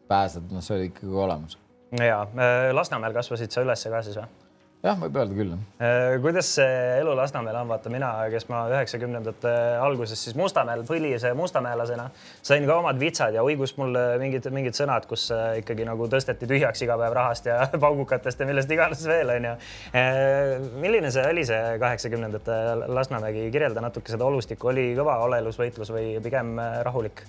pääseda, 0.07 0.53
noh, 0.53 0.63
see 0.63 0.77
oli 0.77 0.89
ikkagi 0.93 1.13
olemas. 1.27 1.57
ja 1.99 2.27
Lasnamäel 2.73 3.13
kasvasid 3.13 3.51
sa 3.51 3.61
üles 3.61 3.83
ka 3.83 4.01
siis 4.01 4.17
või? 4.17 4.44
Jah, 4.85 4.97
võib 4.99 5.17
öelda 5.17 5.35
küll. 5.35 5.53
Äh, 5.81 6.15
kuidas 6.23 6.49
see 6.57 6.73
elu 6.99 7.15
Lasnamäel 7.17 7.57
on, 7.59 7.69
vaata 7.71 7.91
mina, 7.93 8.11
kes 8.31 8.47
ma 8.51 8.65
üheksakümnendate 8.71 9.53
alguses 9.81 10.21
siis 10.27 10.37
Mustamäel 10.37 10.83
põlise 10.87 11.31
mustamäelasena 11.37 12.07
sain 12.45 12.67
ka 12.69 12.77
omad 12.81 12.99
vitsad 13.01 13.35
ja 13.35 13.43
oigus 13.45 13.75
mul 13.79 13.97
mingid, 14.21 14.47
mingid 14.53 14.77
sõnad, 14.77 15.07
kus 15.09 15.27
äh, 15.33 15.59
ikkagi 15.61 15.87
nagu 15.87 16.09
tõsteti 16.11 16.49
tühjaks 16.49 16.85
iga 16.85 16.97
päev 17.01 17.15
rahast 17.17 17.49
ja 17.49 17.61
paugukatest 17.85 18.41
ja 18.41 18.49
millest 18.49 18.71
iganes 18.71 19.05
veel 19.09 19.33
onju. 19.37 19.55
Äh, 19.97 20.53
milline 20.81 21.13
see 21.13 21.25
oli 21.31 21.45
see 21.47 21.77
kaheksakümnendate 21.81 22.59
Lasnamägi, 22.87 23.47
kirjelda 23.53 23.83
natuke 23.85 24.13
seda 24.13 24.27
olustikku, 24.27 24.69
oli 24.73 24.91
kõva 24.97 25.17
olelusvõitlus 25.25 25.93
või 25.95 26.13
pigem 26.23 26.55
rahulik? 26.85 27.25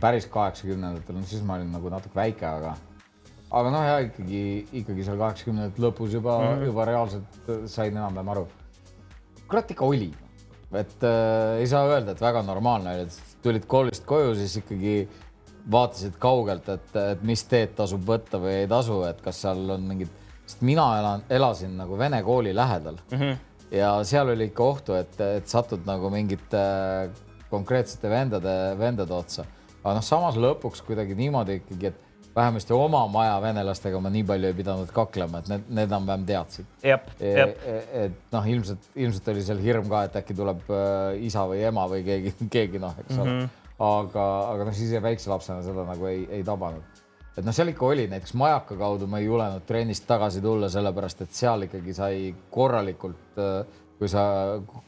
päris 0.00 0.26
kaheksakümnendatel, 0.28 1.16
no 1.16 1.24
siis 1.24 1.40
ma 1.40 1.56
olin 1.56 1.70
nagu 1.72 1.88
natuke 1.88 2.12
väike, 2.18 2.44
aga 2.44 2.74
aga 3.50 3.72
noh, 3.72 3.84
ja 3.86 3.98
ikkagi, 4.04 4.42
ikkagi 4.82 5.04
seal 5.06 5.20
kaheksakümnendate 5.20 5.82
lõpus 5.82 6.14
juba 6.18 6.38
mm, 6.38 6.48
-hmm. 6.48 6.64
juba 6.68 6.86
reaalselt 6.88 7.48
äh, 7.48 7.62
sain 7.66 7.96
enam-vähem 7.96 8.32
aru. 8.34 8.46
kurat 9.48 9.70
ikka 9.70 9.84
oli, 9.84 10.10
et 10.72 11.04
äh, 11.04 11.60
ei 11.62 11.66
saa 11.66 11.86
öelda, 11.88 12.12
et 12.12 12.20
väga 12.20 12.42
normaalne 12.42 12.94
oli, 12.94 13.08
et 13.08 13.36
tulid 13.42 13.66
koolist 13.66 14.04
koju, 14.06 14.34
siis 14.36 14.56
ikkagi 14.62 15.08
vaatasid 15.70 16.16
kaugelt, 16.20 16.68
et, 16.68 16.96
et 16.96 17.22
mis 17.22 17.44
teed 17.44 17.74
tasub 17.76 18.04
võtta 18.04 18.40
või 18.40 18.62
ei 18.62 18.68
tasu, 18.68 19.02
et 19.08 19.20
kas 19.24 19.40
seal 19.44 19.70
on 19.70 19.84
mingid, 19.88 20.10
sest 20.46 20.64
mina 20.64 20.86
elan, 21.00 21.24
elasin 21.30 21.76
nagu 21.76 21.98
vene 21.98 22.22
kooli 22.22 22.54
lähedal 22.56 23.00
mm 23.10 23.18
-hmm. 23.18 23.36
ja 23.76 24.04
seal 24.04 24.28
oli 24.28 24.50
ikka 24.52 24.64
ohtu, 24.64 24.94
et, 24.94 25.20
et 25.20 25.48
satud 25.48 25.86
nagu 25.86 26.10
mingite 26.10 26.60
äh, 26.60 27.10
konkreetsete 27.50 28.10
vendade, 28.10 28.54
vendade 28.78 29.14
otsa. 29.14 29.44
aga 29.82 29.94
noh, 29.94 30.04
samas 30.04 30.36
lõpuks 30.36 30.82
kuidagi 30.84 31.14
niimoodi 31.14 31.60
ikkagi, 31.62 31.86
et 31.86 32.07
vähemasti 32.38 32.74
oma 32.76 33.02
maja 33.10 33.38
venelastega 33.42 34.00
ma 34.02 34.10
nii 34.12 34.24
palju 34.28 34.50
ei 34.50 34.56
pidanud 34.56 34.90
kaklema, 34.94 35.42
et 35.42 35.50
need, 35.52 35.64
need 35.78 35.90
enam-vähem 35.90 36.26
teadsid. 36.28 36.68
et, 36.84 37.64
et 38.04 38.34
noh, 38.34 38.50
ilmselt, 38.54 38.90
ilmselt 38.96 39.32
oli 39.32 39.42
seal 39.46 39.62
hirm 39.62 39.88
ka, 39.90 40.04
et 40.08 40.20
äkki 40.22 40.36
tuleb 40.38 40.70
äh, 40.70 41.16
isa 41.28 41.46
või 41.50 41.64
ema 41.68 41.86
või 41.90 42.04
keegi, 42.06 42.34
keegi 42.54 42.82
noh, 42.82 42.94
eks 43.02 43.16
ole 43.16 43.26
mm 43.26 43.40
-hmm.. 43.40 43.72
aga, 43.88 44.28
aga 44.52 44.68
noh, 44.68 44.78
siis 44.78 44.94
väikse 45.02 45.32
lapsena 45.32 45.64
seda 45.66 45.86
nagu 45.88 46.10
ei, 46.10 46.22
ei 46.38 46.44
tabanud. 46.46 47.02
et 47.36 47.44
noh, 47.46 47.54
seal 47.54 47.72
ikka 47.72 47.86
oli 47.86 48.06
näiteks 48.12 48.34
Majaka 48.38 48.78
kaudu 48.78 49.06
ma 49.10 49.22
ei 49.22 49.26
julenud 49.26 49.66
trennist 49.66 50.06
tagasi 50.06 50.42
tulla, 50.44 50.70
sellepärast 50.70 51.26
et 51.26 51.34
seal 51.40 51.66
ikkagi 51.66 51.94
sai 51.94 52.34
korralikult, 52.50 53.42
kui 53.98 54.08
sa, 54.08 54.22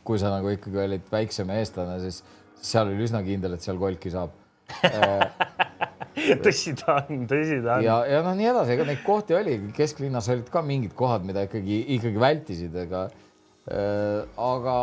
kui 0.05 0.19
sa 0.23 0.37
nagu 0.37 0.55
ikkagi 0.55 0.85
olid 0.87 1.11
väiksem 1.13 1.51
eestlane, 1.57 1.99
siis 2.07 2.23
seal 2.61 2.93
oli 2.93 3.09
üsna 3.09 3.25
kindel, 3.27 3.57
et 3.57 3.67
seal 3.67 3.79
kolki 3.81 4.13
saab 4.15 4.39
tõsi 6.45 6.75
ta 6.79 7.01
on, 7.05 7.27
tõsi 7.31 7.61
ta 7.65 7.79
on. 7.79 7.87
ja, 7.87 7.99
ja 8.09 8.23
noh, 8.27 8.37
nii 8.39 8.53
edasi, 8.53 8.77
ega 8.77 8.87
neid 8.89 9.03
kohti 9.07 9.37
oli, 9.39 9.59
kesklinnas 9.77 10.31
olid 10.33 10.49
ka 10.53 10.63
mingid 10.67 10.95
kohad, 10.99 11.27
mida 11.27 11.47
ikkagi, 11.49 11.83
ikkagi 11.97 12.23
vältisid, 12.23 12.81
ega 12.85 13.07
äh, 13.11 14.25
aga 14.41 14.79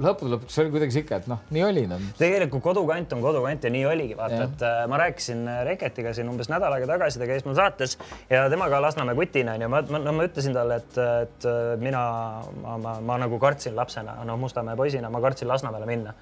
lõppude 0.00 0.30
lõpuks 0.34 0.58
oli 0.62 0.72
kuidagi 0.72 0.94
sihuke, 0.94 1.18
et 1.18 1.28
noh, 1.30 1.40
nii 1.54 1.64
oli 1.66 1.84
no.. 1.90 1.98
tegelikult 2.18 2.62
kodukant 2.64 3.14
on 3.16 3.22
kodukant 3.24 3.64
ja 3.66 3.72
nii 3.74 3.86
oligi, 3.90 4.16
vaata, 4.18 4.42
et 4.46 4.66
äh, 4.66 4.82
ma 4.90 5.00
rääkisin 5.02 5.46
Reketiga 5.66 6.12
siin 6.16 6.30
umbes 6.30 6.50
nädal 6.52 6.76
aega 6.76 6.88
tagasi, 6.92 7.20
ta 7.20 7.28
käis 7.28 7.46
mul 7.46 7.56
saates 7.58 7.96
ja 8.30 8.44
tema 8.52 8.70
ka 8.72 8.82
Lasnamäe 8.84 9.18
kutina 9.18 9.56
onju, 9.58 9.70
ma, 9.72 9.82
ma, 9.90 10.02
no 10.04 10.14
ma 10.16 10.28
ütlesin 10.28 10.56
talle, 10.56 10.80
et, 10.82 11.00
et 11.26 11.48
mina, 11.82 12.02
ma, 12.62 12.76
ma, 12.82 12.98
ma 13.12 13.18
nagu 13.24 13.40
kartsin 13.42 13.74
lapsena, 13.78 14.20
noh, 14.28 14.38
Mustamäe 14.40 14.78
poisina, 14.78 15.10
ma 15.12 15.22
kartsin 15.24 15.50
Lasnamäele 15.50 15.88
minna 15.90 16.14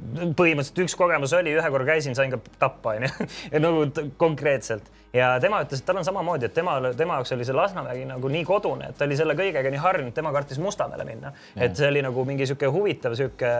põhimõtteliselt 0.00 0.82
üks 0.84 0.96
kogemus 0.98 1.34
oli, 1.36 1.54
ühe 1.58 1.70
korra 1.74 1.86
käisin, 1.92 2.16
sain 2.18 2.32
ka 2.32 2.40
tappa, 2.58 2.96
onju. 2.96 3.28
nagu 3.66 3.86
konkreetselt 4.20 4.90
ja 5.12 5.34
tema 5.40 5.60
ütles, 5.64 5.82
et 5.82 5.86
tal 5.88 6.00
on 6.00 6.06
samamoodi, 6.06 6.48
et 6.48 6.54
tema, 6.56 6.78
tema 6.96 7.18
jaoks 7.18 7.34
oli 7.36 7.46
see 7.46 7.56
Lasnamägi 7.56 8.06
nagu 8.08 8.32
nii 8.32 8.44
kodune, 8.48 8.90
et 8.90 8.98
ta 8.98 9.06
oli 9.08 9.18
selle 9.18 9.36
kõigega 9.38 9.72
nii 9.72 9.82
harjunud, 9.82 10.14
tema 10.16 10.32
kartis 10.34 10.60
Mustamäele 10.62 11.06
minna. 11.08 11.32
et 11.56 11.76
see 11.76 11.88
oli 11.88 12.02
nagu 12.04 12.24
mingi 12.28 12.48
sihuke 12.48 12.70
huvitav 12.72 13.16
sihuke 13.18 13.52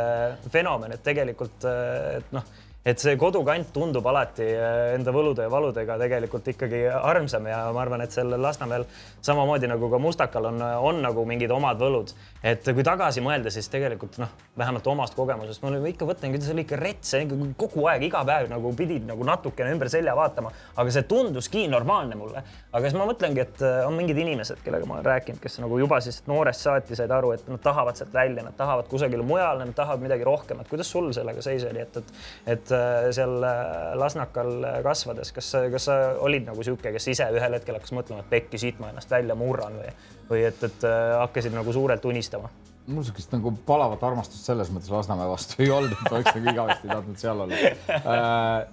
fenomen, 0.53 0.97
et 0.97 1.05
tegelikult, 1.05 1.69
et 2.17 2.33
noh 2.35 2.53
et 2.85 2.99
see 2.99 3.15
kodukant 3.15 3.69
tundub 3.75 4.07
alati 4.11 4.43
eh, 4.43 4.95
enda 4.97 5.13
võlude 5.15 5.45
ja 5.47 5.51
valudega 5.53 5.97
tegelikult 6.01 6.49
ikkagi 6.51 6.81
armsam 6.91 7.47
ja 7.47 7.61
ma 7.75 7.83
arvan, 7.85 8.03
et 8.03 8.15
sellel 8.15 8.43
Lasnamäel 8.43 8.85
samamoodi 9.23 9.69
nagu 9.71 9.87
ka 9.91 10.01
Mustakal 10.03 10.49
on, 10.51 10.59
on 10.83 10.99
nagu 11.05 11.23
mingid 11.29 11.53
omad 11.55 11.79
võlud. 11.79 12.11
et 12.43 12.67
kui 12.67 12.83
tagasi 12.83 13.23
mõelda, 13.23 13.53
siis 13.55 13.69
tegelikult 13.71 14.19
noh, 14.19 14.33
vähemalt 14.59 14.87
omast 14.91 15.15
kogemusest 15.15 15.63
ma 15.63 15.71
ikka 15.89 16.09
mõtlen, 16.09 16.35
kuidas 16.35 16.51
oli 16.51 16.65
ikka 16.67 16.81
rets, 16.81 17.15
kogu 17.61 17.87
aeg, 17.87 18.09
iga 18.09 18.25
päev 18.27 18.51
nagu 18.51 18.75
pidid 18.75 19.07
nagu 19.07 19.23
natukene 19.31 19.71
ümber 19.77 19.91
selja 19.93 20.17
vaatama, 20.19 20.51
aga 20.75 20.97
see 20.97 21.07
tunduski 21.07 21.69
normaalne 21.71 22.19
mulle. 22.19 22.43
aga 22.73 22.83
siis 22.89 22.99
ma 22.99 23.07
mõtlengi, 23.07 23.47
et 23.47 23.63
eh, 23.63 23.79
on 23.87 23.95
mingid 23.95 24.19
inimesed, 24.19 24.59
kellega 24.67 24.91
ma 24.91 24.99
olen 24.99 25.07
rääkinud, 25.07 25.39
kes 25.43 25.61
nagu 25.63 25.79
juba 25.79 26.01
siis 26.03 26.25
noorest 26.27 26.67
saati 26.67 26.99
said 26.99 27.15
aru, 27.15 27.31
et 27.39 27.47
nad 27.47 27.63
tahavad 27.63 28.01
sealt 28.01 28.11
välja, 28.13 28.43
nad 28.43 28.59
tahavad 28.59 28.91
kusagile 28.91 29.23
mujale, 29.23 29.71
nad 29.71 29.79
tahavad 29.79 30.03
midagi 30.03 30.27
rohkemat. 30.27 30.67
kuidas 30.69 30.91
sul 30.91 31.13
sellega 31.15 31.47
seis 31.47 31.63
oli, 31.71 31.87
et, 31.87 32.03
et, 32.03 32.15
et 32.57 32.72
seal 33.15 33.45
äh, 33.47 33.93
Lasnakal 33.99 34.53
kasvades, 34.85 35.33
kas, 35.35 35.51
kas 35.73 35.89
sa 35.89 35.97
olid 36.25 36.47
nagu 36.49 36.65
sihuke, 36.65 36.93
kes 36.95 37.09
ise 37.15 37.29
ühel 37.35 37.57
hetkel 37.59 37.79
hakkas 37.79 37.95
mõtlema, 37.97 38.25
et 38.25 38.31
pekki, 38.33 38.61
siit 38.61 38.81
ma 38.83 38.93
ennast 38.93 39.11
välja 39.13 39.37
murran 39.39 39.79
või, 39.81 39.93
või 40.31 40.45
et, 40.49 40.63
et 40.69 40.87
äh, 40.89 41.15
hakkasid 41.23 41.55
nagu 41.57 41.75
suurelt 41.75 42.05
unistama? 42.09 42.53
mul 42.83 43.05
sihukest 43.07 43.31
nagu 43.31 43.53
palavat 43.67 44.01
armastust 44.03 44.49
selles 44.49 44.73
mõttes 44.75 44.91
Lasnamäe 44.91 45.29
vastu 45.31 45.61
ei 45.63 45.71
olnud, 45.71 45.93
et 45.95 46.17
oleks 46.17 46.33
nagu 46.35 46.51
igavesti 46.51 46.91
tahtnud 46.91 47.21
seal 47.21 47.45
olla 47.45 47.61
äh,. 47.95 48.65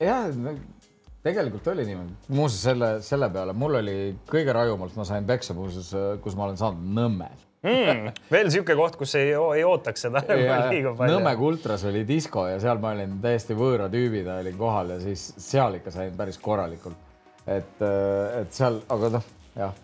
jah, 0.00 0.54
tegelikult 1.26 1.68
oli 1.74 1.84
niimoodi, 1.90 2.16
muuseas 2.32 2.62
selle, 2.70 2.90
selle 3.04 3.28
peale 3.34 3.52
mul 3.52 3.82
oli 3.82 3.98
kõige 4.30 4.56
rajumalt, 4.56 4.96
ma 4.96 5.04
sain 5.04 5.28
peksa 5.28 5.56
muuseas, 5.58 5.92
kus 6.24 6.38
ma 6.38 6.48
olen 6.48 6.56
saanud 6.62 6.96
Nõmmel 6.96 7.45
mm,. 7.66 8.12
veel 8.32 8.50
sihuke 8.52 8.76
koht, 8.78 8.98
kus 9.00 9.14
ei, 9.20 9.32
ei 9.34 9.64
ootaks 9.66 10.06
seda 10.06 10.22
liiga 10.26 10.94
palju. 10.96 11.16
Nõmme 11.16 11.34
Kultras 11.38 11.86
oli 11.90 12.04
disko 12.08 12.46
ja 12.50 12.60
seal 12.62 12.80
ma 12.82 12.94
olin 12.96 13.18
täiesti 13.22 13.56
võõra 13.58 13.90
tüübina 13.92 14.38
olin 14.42 14.56
kohal 14.60 14.94
ja 14.96 15.00
siis 15.02 15.28
seal 15.42 15.80
ikka 15.80 15.94
sain 15.94 16.14
päris 16.18 16.38
korralikult. 16.42 17.02
et, 17.46 17.76
äh, 17.82 18.40
et 18.40 18.54
seal, 18.54 18.80
aga 18.90 19.12
noh, 19.18 19.28
jah, 19.54 19.76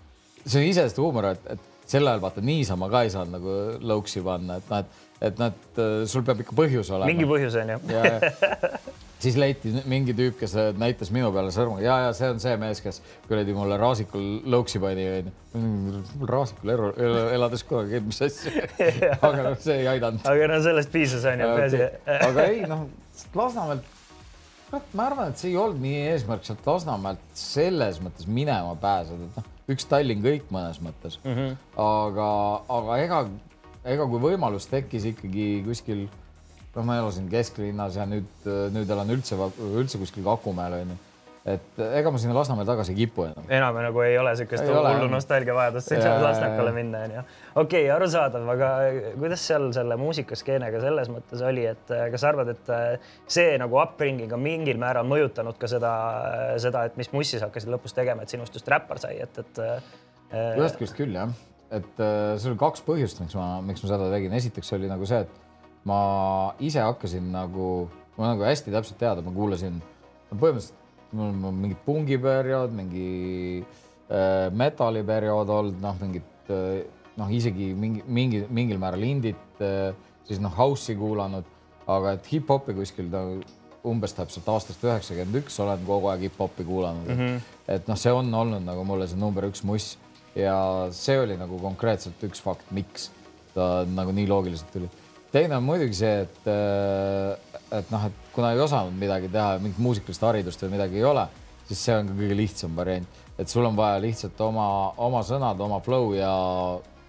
see 0.43 0.59
on 0.59 0.67
iseenesest 0.67 0.99
huumor, 0.99 1.29
et, 1.31 1.45
et 1.55 1.69
sel 1.93 2.09
ajal 2.09 2.23
vaata 2.25 2.43
niisama 2.45 2.89
ka 2.91 3.05
ei 3.07 3.13
saanud 3.13 3.37
nagu 3.37 3.55
lõuksi 3.93 4.23
panna, 4.27 4.59
et 4.59 4.73
noh, 4.73 4.83
et, 4.83 5.07
et 5.29 5.39
noh, 5.39 5.53
et 5.53 5.83
äh, 5.85 5.95
sul 6.11 6.27
peab 6.27 6.43
ikka 6.43 6.57
põhjus 6.59 6.91
olema. 6.91 7.11
mingi 7.11 7.29
põhjus 7.29 7.59
on 7.63 7.75
ju 7.75 7.79
siis 9.23 9.39
leiti 9.39 9.73
mingi 9.89 10.15
tüüp, 10.17 10.37
kes 10.41 10.55
näitas 10.81 11.13
minu 11.15 11.31
peale 11.35 11.53
sõrmuga 11.55 11.85
ja, 11.85 11.99
ja 12.07 12.11
see 12.17 12.31
on 12.33 12.43
see 12.43 12.55
mees, 12.61 12.83
kes 12.85 13.01
kuradi 13.29 13.55
mulle 13.57 13.79
raasikul 13.81 14.27
lõuksi 14.53 14.81
pani, 14.83 15.07
onju. 15.21 16.03
raasikul 16.29 16.75
elu, 16.75 16.91
elades 17.37 17.65
kunagi, 17.69 18.03
mis 18.07 18.23
asja 18.27 18.67
aga 19.29 19.49
noh, 19.49 19.59
see 19.63 19.81
ei 19.83 19.91
aidanud. 19.95 20.25
aga 20.29 20.51
no 20.51 20.61
sellest 20.65 20.93
piisas, 20.95 21.27
onju, 21.33 21.51
peaasi. 21.59 21.83
aga 22.19 22.47
ei, 22.51 22.63
noh, 22.71 22.87
Lasnamäelt, 23.37 23.85
ma 24.97 25.05
arvan, 25.05 25.31
et 25.31 25.41
see 25.41 25.53
ei 25.53 25.59
olnud 25.61 25.83
nii 25.85 26.03
eesmärk 26.15 26.47
sealt 26.49 26.67
Lasnamäelt 26.67 27.23
selles 27.39 28.01
mõttes 28.03 28.27
minema 28.27 28.75
pääseda, 28.81 29.29
et 29.29 29.39
noh, 29.39 29.51
üks 29.73 29.87
Tallinn 29.89 30.25
kõik 30.25 30.51
mõnes 30.55 30.81
mõttes 30.83 31.21
mm. 31.23 31.37
-hmm. 31.37 31.57
aga, 31.85 32.29
aga 32.79 32.99
ega, 33.05 33.23
ega 33.95 34.09
kui 34.11 34.25
võimalus 34.27 34.67
tekkis 34.71 35.07
ikkagi 35.13 35.47
kuskil 35.69 36.09
noh, 36.77 36.85
ma 36.89 36.99
elasin 37.01 37.31
kesklinnas 37.33 37.97
ja 38.01 38.09
nüüd, 38.09 38.29
nüüd 38.75 38.93
elan 38.93 39.11
üldse, 39.15 39.39
üldse 39.73 40.01
kuskil 40.01 40.25
Kakumäel 40.27 40.81
onju. 40.83 40.99
et 41.53 41.81
ega 41.99 42.11
ma 42.15 42.21
sinna 42.23 42.37
Lasnamäele 42.37 42.69
tagasi 42.69 42.93
ei 42.93 43.01
kipu 43.01 43.25
enam. 43.27 43.47
enam 43.51 43.79
nagu 43.83 44.03
ei 44.05 44.15
ole 44.19 44.31
siukest 44.39 44.63
hullu 44.63 45.09
nostalgiavajadust 45.11 45.91
sinna 45.91 46.13
Lasnakale 46.23 46.73
minna 46.73 47.03
onju. 47.09 47.25
okei 47.55 47.83
okay,, 47.83 47.91
arusaadav, 47.97 48.49
aga 48.55 48.71
kuidas 49.19 49.47
seal 49.51 49.69
selle 49.75 49.99
muusikaskeenega 50.01 50.81
selles 50.85 51.11
mõttes 51.13 51.45
oli, 51.49 51.67
et 51.67 51.93
kas 52.15 52.25
sa 52.25 52.31
arvad, 52.31 52.55
et 52.55 52.73
see 53.27 53.57
nagu 53.61 53.81
upbringing 53.83 54.33
on 54.33 54.45
mingil 54.45 54.81
määral 54.81 55.09
mõjutanud 55.11 55.59
ka 55.61 55.71
seda, 55.71 55.93
seda, 56.63 56.87
et 56.89 57.01
mis 57.01 57.13
mussi 57.13 57.43
sa 57.43 57.51
hakkasid 57.51 57.75
lõpus 57.75 57.97
tegema, 57.99 58.25
et 58.25 58.33
sinust 58.33 58.55
just 58.57 58.71
räppar 58.71 59.03
sai, 59.03 59.19
et, 59.27 59.43
et. 59.45 59.65
ühest 60.33 60.79
küljest 60.79 60.97
küll 60.97 61.21
jah, 61.21 61.37
et 61.75 61.95
seal 61.99 62.55
oli 62.55 62.65
kaks 62.65 62.87
põhjust, 62.87 63.21
miks 63.25 63.37
ma, 63.37 63.57
miks 63.67 63.83
ma 63.83 63.97
seda 63.97 64.13
tegin, 64.15 64.39
esiteks 64.39 64.77
oli 64.79 64.89
nagu 64.89 65.11
see, 65.11 65.27
et 65.27 65.42
ma 65.89 66.01
ise 66.63 66.83
hakkasin 66.85 67.33
nagu, 67.35 67.89
mul 68.17 68.29
nagu 68.29 68.47
hästi 68.47 68.75
täpselt 68.75 69.01
teada, 69.01 69.25
ma 69.25 69.35
kuulasin 69.35 69.81
no 69.81 70.39
põhimõtteliselt 70.39 70.81
mul 71.13 71.49
on 71.49 71.57
mingi 71.61 71.77
pungiperiood, 71.85 72.75
mingi 72.77 73.63
äh, 73.63 74.49
metalliperiood 74.57 75.51
olnud, 75.53 75.81
noh, 75.83 75.97
mingit 76.01 76.53
äh, 76.53 76.85
noh, 77.19 77.33
isegi 77.33 77.73
mingi, 77.77 78.05
mingi, 78.07 78.45
mingil 78.49 78.81
määral 78.81 79.05
indit 79.07 79.65
äh,, 79.65 79.91
siis 80.29 80.41
noh, 80.43 80.53
house'i 80.57 80.97
kuulanud, 80.99 81.49
aga 81.91 82.17
et 82.17 82.31
hip-hopi 82.33 82.77
kuskil 82.79 83.11
ta 83.13 83.27
umbes 83.89 84.15
täpselt 84.15 84.47
aastast 84.49 84.85
üheksakümmend 84.87 85.41
üks 85.43 85.59
olen 85.61 85.83
kogu 85.87 86.09
aeg 86.13 86.29
hip-hopi 86.29 86.65
kuulanud 86.65 87.09
mm. 87.11 87.19
-hmm. 87.19 87.41
et 87.75 87.89
noh, 87.91 87.99
see 87.99 88.13
on 88.15 88.31
olnud 88.35 88.63
nagu 88.63 88.85
mulle 88.87 89.09
see 89.11 89.19
number 89.19 89.49
üks 89.49 89.65
muss 89.67 89.97
ja 90.39 90.55
see 90.95 91.19
oli 91.21 91.37
nagu 91.37 91.59
konkreetselt 91.59 92.23
üks 92.23 92.41
fakt, 92.41 92.71
miks 92.71 93.11
ta 93.55 93.83
nagu 93.85 94.15
nii 94.15 94.29
loogiliselt 94.31 94.71
tuli 94.73 94.89
teine 95.33 95.57
on 95.57 95.67
muidugi 95.67 95.97
see, 95.97 96.23
et, 96.27 96.39
äh, 96.51 97.59
et 97.79 97.91
noh, 97.93 98.07
et 98.09 98.31
kuna 98.35 98.53
ei 98.53 98.63
osanud 98.63 98.97
midagi 98.99 99.33
teha, 99.33 99.59
mingit 99.63 99.81
muusikalist 99.83 100.29
haridust 100.29 100.65
või 100.67 100.77
midagi 100.77 101.01
ei 101.01 101.09
ole, 101.09 101.27
siis 101.69 101.85
see 101.89 101.99
on 101.99 102.13
ka 102.13 102.17
kõige 102.21 102.39
lihtsam 102.39 102.77
variant, 102.77 103.21
et 103.39 103.49
sul 103.49 103.67
on 103.67 103.77
vaja 103.79 104.01
lihtsalt 104.03 104.41
oma, 104.45 104.67
oma 105.03 105.25
sõnad, 105.27 105.61
oma 105.61 105.81
flow 105.85 106.15
ja 106.19 106.33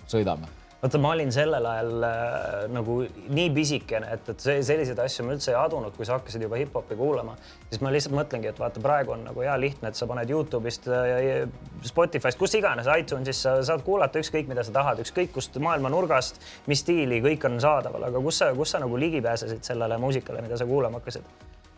sõidame 0.10 0.63
vaata, 0.84 1.00
ma 1.00 1.12
olin 1.16 1.32
sellel 1.32 1.66
ajal 1.68 2.06
äh, 2.06 2.48
nagu 2.74 2.98
nii 3.34 3.50
pisikene, 3.56 4.10
et, 4.18 4.30
et 4.34 4.46
selliseid 4.68 5.00
asju 5.00 5.26
ma 5.26 5.36
üldse 5.38 5.54
ei 5.54 5.58
adunud, 5.58 5.96
kui 5.96 6.08
sa 6.08 6.18
hakkasid 6.18 6.44
juba 6.44 6.60
hip-hopi 6.60 6.98
kuulama, 7.00 7.36
siis 7.70 7.80
ma 7.84 7.92
lihtsalt 7.94 8.16
mõtlengi, 8.18 8.50
et 8.52 8.60
vaata, 8.60 8.84
praegu 8.84 9.16
on 9.16 9.24
nagu 9.30 9.46
hea 9.46 9.56
lihtne, 9.62 9.92
et 9.92 10.00
sa 10.00 10.08
paned 10.10 10.34
Youtube'ist 10.34 10.90
äh,, 10.92 11.46
Spotify'st, 11.88 12.40
kus 12.40 12.58
iganes, 12.60 12.90
iTunesis 13.00 13.44
sa 13.46 13.56
saad 13.66 13.86
kuulata 13.88 14.20
ükskõik, 14.20 14.50
mida 14.52 14.66
sa 14.68 14.76
tahad, 14.76 15.00
ükskõik 15.04 15.32
kust 15.38 15.56
maailma 15.64 15.92
nurgast, 15.94 16.42
mis 16.72 16.84
stiili, 16.84 17.22
kõik 17.24 17.48
on 17.48 17.60
saadaval, 17.64 18.10
aga 18.10 18.24
kus 18.24 18.42
sa, 18.44 18.52
kus 18.58 18.76
sa 18.76 18.84
nagu 18.84 19.00
ligi 19.00 19.24
pääsesid 19.24 19.64
sellele 19.64 20.00
muusikale, 20.04 20.44
mida 20.44 20.60
sa 20.60 20.68
kuulama 20.70 21.00
hakkasid? 21.02 21.32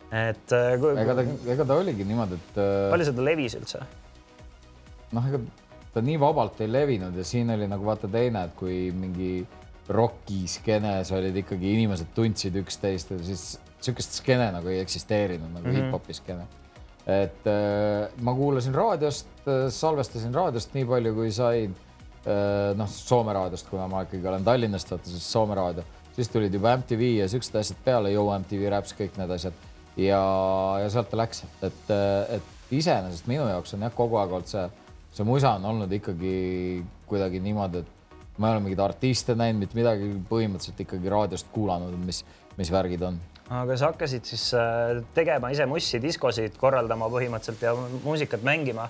et 0.06 0.52
äh,. 0.54 0.74
ega 1.02 1.14
ta, 1.18 1.22
ega 1.50 1.64
ta 1.66 1.78
oligi 1.78 2.04
niimoodi, 2.06 2.38
et 2.38 2.58
äh.... 2.62 2.74
palju 2.92 3.08
seda 3.08 3.24
levis 3.26 3.56
üldse? 3.58 3.80
noh, 5.14 5.30
ega 5.30 5.40
ta 5.96 6.02
nii 6.04 6.18
vabalt 6.20 6.60
ei 6.60 6.68
levinud 6.68 7.16
ja 7.16 7.24
siin 7.24 7.50
oli 7.54 7.68
nagu 7.70 7.86
vaata 7.86 8.08
teine, 8.12 8.42
et 8.44 8.56
kui 8.58 8.90
mingi 8.92 9.30
rokiskeenes 9.88 11.12
olid 11.16 11.38
ikkagi 11.40 11.72
inimesed 11.78 12.10
tundsid 12.14 12.58
üksteist 12.60 13.14
siis 13.24 13.44
sihukest 13.80 14.18
skeene 14.20 14.50
nagu 14.52 14.68
ei 14.68 14.82
eksisteerinud 14.82 15.48
nagu 15.54 15.64
mm 15.64 15.72
-hmm. 15.72 15.86
hip-hopi 15.86 16.14
skeene. 16.18 16.46
et 17.06 17.46
äh, 17.46 18.08
ma 18.20 18.34
kuulasin 18.34 18.74
raadiost 18.74 19.26
äh,, 19.48 19.70
salvestasin 19.70 20.34
raadiost 20.34 20.74
nii 20.74 20.84
palju, 20.84 21.14
kui 21.14 21.32
sain 21.32 21.76
äh,. 22.26 22.76
noh, 22.76 22.88
Soome 22.88 23.32
raadiost, 23.32 23.68
kuna 23.70 23.88
ma 23.88 24.02
ikkagi 24.02 24.28
olen 24.28 24.44
Tallinnast, 24.44 24.90
vaata 24.90 25.10
siis 25.10 25.32
Soome 25.32 25.54
raadio, 25.54 25.84
siis 26.12 26.28
tulid 26.28 26.54
juba 26.54 26.76
MTV 26.76 27.00
ja 27.22 27.28
siuksed 27.28 27.54
asjad 27.56 27.78
peale, 27.84 28.10
Yo 28.10 28.38
MTV 28.38 28.70
Raps, 28.70 28.94
kõik 28.98 29.16
need 29.16 29.30
asjad 29.30 29.52
ja, 29.96 30.20
ja 30.82 30.90
sealt 30.90 31.10
ta 31.10 31.16
läks, 31.16 31.44
et, 31.62 31.94
et 32.28 32.42
iseenesest 32.70 33.26
minu 33.26 33.48
jaoks 33.48 33.74
on 33.74 33.86
jah, 33.86 33.94
kogu 33.94 34.18
aeg 34.20 34.32
olnud 34.32 34.50
see 34.50 34.68
see 35.16 35.26
musa 35.26 35.54
on 35.56 35.64
olnud 35.72 35.92
ikkagi 35.96 36.34
kuidagi 37.08 37.40
niimoodi, 37.44 37.82
et 37.84 38.38
ma 38.38 38.50
ei 38.50 38.56
ole 38.56 38.66
mingeid 38.66 38.82
artiste 38.84 39.36
näinud, 39.38 39.62
mitte 39.64 39.78
midagi, 39.78 40.10
põhimõtteliselt 40.28 40.84
ikkagi 40.84 41.12
raadiost 41.12 41.48
kuulanud, 41.54 41.96
mis, 42.04 42.22
mis 42.58 42.72
värgid 42.72 43.06
on 43.08 43.18
aga 43.56 43.76
sa 43.78 43.92
hakkasid 43.92 44.26
siis 44.26 44.48
äh, 44.58 45.02
tegema 45.14 45.52
ise 45.54 45.66
mussi, 45.70 46.00
diskosid 46.02 46.56
korraldama 46.58 47.06
põhimõtteliselt 47.12 47.62
ja 47.62 47.74
muusikat 48.02 48.42
mängima. 48.46 48.88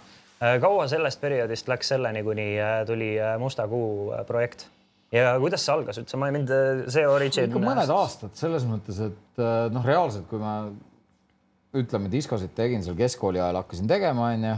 kaua 0.61 0.85
sellest 0.89 1.21
perioodist 1.21 1.69
läks 1.69 1.89
selleni, 1.89 2.23
kuni 2.25 2.47
tuli 2.87 3.15
Musta 3.41 3.69
Kuu 3.69 4.13
projekt? 4.27 4.67
ja 5.13 5.37
kuidas 5.41 5.63
see 5.65 5.73
algas 5.73 6.01
üldse, 6.01 6.19
ma 6.21 6.31
mind 6.35 6.51
see 6.93 7.07
origin. 7.09 7.49
ikka 7.49 7.63
mõned 7.63 7.93
aastad 7.93 8.35
selles 8.37 8.67
mõttes, 8.69 8.99
et 9.01 9.43
noh, 9.73 9.85
reaalselt, 9.87 10.27
kui 10.29 10.41
ma 10.41 10.59
ütleme, 11.77 12.11
diskosid 12.13 12.53
tegin 12.57 12.85
seal 12.85 12.97
keskkooli 12.99 13.41
ajal 13.41 13.61
hakkasin 13.63 13.89
tegema, 13.91 14.33
onju. 14.35 14.57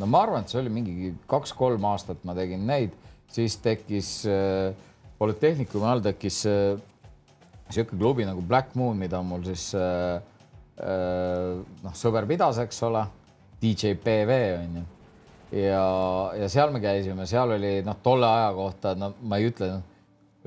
No 0.00 0.08
ma 0.08 0.22
arvan, 0.24 0.46
et 0.46 0.52
see 0.52 0.60
oli 0.62 0.72
mingi 0.72 1.10
kaks-kolm 1.28 1.84
aastat 1.90 2.22
ma 2.24 2.32
tegin 2.36 2.62
neid, 2.68 2.94
siis 3.30 3.58
tekkis 3.60 4.14
äh, 4.30 4.70
Polütehnikumi 5.20 5.84
all 5.84 6.00
tekkis 6.00 6.38
äh, 6.48 6.78
sihuke 7.68 7.98
klubi 7.98 8.24
nagu 8.24 8.40
Black 8.40 8.72
Moon, 8.74 8.96
mida 8.96 9.20
mul 9.22 9.44
siis 9.44 9.66
äh, 9.76 10.22
äh, 10.80 11.58
noh, 11.84 11.96
sõber 11.96 12.24
pidas, 12.30 12.62
eks 12.62 12.80
ole, 12.88 13.04
DJ 13.60 13.92
PV 14.00 14.38
onju. 14.62 14.86
ja, 15.60 15.84
ja 16.40 16.48
seal 16.48 16.72
me 16.72 16.80
käisime, 16.80 17.28
seal 17.28 17.52
oli 17.58 17.74
noh, 17.84 17.98
tolle 18.02 18.30
aja 18.30 18.48
kohta, 18.56 18.94
no 18.96 19.12
ma 19.20 19.36
ei 19.36 19.50
ütle, 19.50 19.74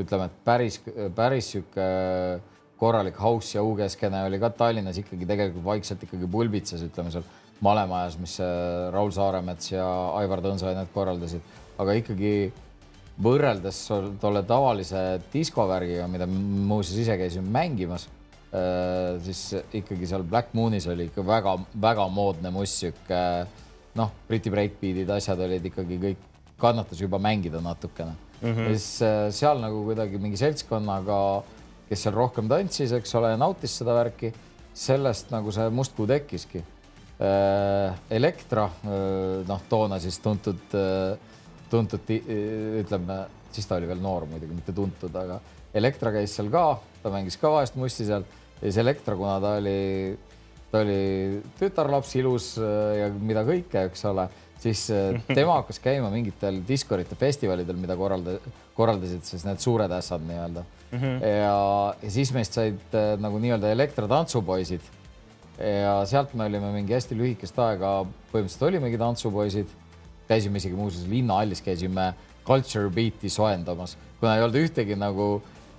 ütleme, 0.01 0.25
et 0.31 0.41
päris, 0.47 0.79
päris 1.13 1.51
sihuke 1.53 1.87
korralik 2.81 3.21
house 3.21 3.53
ja 3.53 3.61
UG-skeene 3.63 4.25
oli 4.25 4.41
ka 4.41 4.49
Tallinnas 4.57 4.97
ikkagi 4.99 5.29
tegelikult 5.29 5.63
vaikselt 5.69 6.01
ikkagi 6.07 6.27
pulbitses, 6.33 6.81
ütleme 6.89 7.13
seal 7.13 7.29
malemajas, 7.63 8.17
mis 8.19 8.35
Raul 8.93 9.13
Saaremets 9.15 9.71
ja 9.71 9.85
Aivar 10.19 10.43
Tõnso 10.43 10.67
need 10.67 10.91
korraldasid, 10.93 11.43
aga 11.79 11.95
ikkagi 11.99 12.33
võrreldes 13.23 13.79
tolle 14.21 14.41
tavalise 14.47 15.21
diskovärgiga, 15.33 16.07
mida 16.11 16.27
muuseas 16.27 16.97
ise 17.03 17.17
käisin 17.19 17.45
mängimas, 17.53 18.07
äh, 18.51 19.19
siis 19.25 19.45
ikkagi 19.81 20.09
seal 20.09 20.25
Black 20.27 20.53
Moonis 20.57 20.87
oli 20.91 21.07
ikka 21.11 21.25
väga-väga 21.27 22.07
moodne 22.11 22.51
muss, 22.53 22.73
sihuke 22.81 23.23
noh, 23.99 24.13
Briti 24.27 24.51
breakbeat'id, 24.53 25.09
asjad 25.13 25.41
olid 25.45 25.65
ikkagi 25.69 25.99
kõik, 26.01 26.29
kannatas 26.61 27.01
juba 27.01 27.19
mängida 27.21 27.59
natukene 27.61 28.13
mm. 28.41 28.53
-hmm. 28.53 28.67
siis 28.73 29.01
äh, 29.01 29.31
seal 29.31 29.61
nagu 29.61 29.83
kuidagi 29.85 30.17
mingi 30.17 30.37
seltskonnaga, 30.37 31.43
kes 31.89 32.03
seal 32.03 32.15
rohkem 32.15 32.49
tantsis, 32.49 32.91
eks 32.91 33.15
ole, 33.15 33.35
nautis 33.37 33.77
seda 33.77 33.93
värki, 33.93 34.33
sellest 34.73 35.31
nagu 35.31 35.51
see 35.51 35.69
mustkuu 35.69 36.07
tekkiski. 36.09 36.63
Äh, 37.23 38.01
Elektra, 38.17 38.67
noh, 39.47 39.61
toona 39.69 39.99
siis 40.03 40.17
tuntud 40.19 40.75
tuntud, 41.73 42.11
ütleme, 42.83 43.17
siis 43.53 43.67
ta 43.69 43.79
oli 43.79 43.89
veel 43.89 44.01
noor 44.03 44.27
muidugi, 44.29 44.53
mitte 44.55 44.75
tuntud, 44.75 45.15
aga 45.17 45.39
Elektra 45.73 46.11
käis 46.13 46.35
seal 46.37 46.51
ka, 46.53 46.77
ta 47.01 47.09
mängis 47.13 47.39
ka 47.41 47.49
vahest 47.49 47.77
musti 47.79 48.05
seal 48.05 48.25
ja 48.59 48.67
siis 48.67 48.77
Elektra, 48.83 49.15
kuna 49.17 49.39
ta 49.41 49.55
oli, 49.57 50.13
ta 50.71 50.83
oli 50.83 51.41
tütarlaps, 51.59 52.13
ilus 52.21 52.53
äh, 52.61 52.99
ja 53.01 53.09
mida 53.13 53.41
kõike, 53.47 53.87
eks 53.89 54.05
ole, 54.11 54.27
siis 54.61 54.85
äh, 54.93 55.17
tema 55.37 55.57
hakkas 55.61 55.81
käima 55.83 56.11
mingitel 56.13 56.61
diskorite 56.67 57.17
festivalidel, 57.19 57.79
mida 57.79 57.97
korralda, 57.99 58.37
korraldasid 58.77 59.25
siis 59.27 59.45
need 59.47 59.63
suured 59.63 59.91
ässad 59.97 60.25
nii-öelda 60.29 60.65
mm. 60.65 60.99
-hmm. 60.99 61.17
ja, 61.25 61.55
ja 62.03 62.11
siis 62.19 62.33
meist 62.35 62.59
said 62.59 62.93
äh, 62.93 63.15
nagu 63.21 63.41
nii-öelda 63.41 63.73
Elektra 63.73 64.07
tantsupoisid. 64.07 64.93
Ja 65.59 65.95
sealt 66.09 66.33
me 66.33 66.47
olime 66.49 66.71
mingi 66.73 66.95
hästi 66.95 67.17
lühikest 67.17 67.57
aega, 67.61 68.01
põhimõtteliselt 68.31 68.67
olimegi 68.69 68.99
tantsupoisid 69.01 69.73
käisime 70.27 70.61
isegi 70.61 70.77
muuseas 70.77 71.07
linnahallis, 71.09 71.61
käisime 71.63 72.11
culture 72.47 72.89
beat'i 72.93 73.31
soojendamas, 73.31 73.97
kuna 74.19 74.37
ei 74.37 74.45
olnud 74.45 74.59
ühtegi 74.63 74.97
nagu 74.99 75.27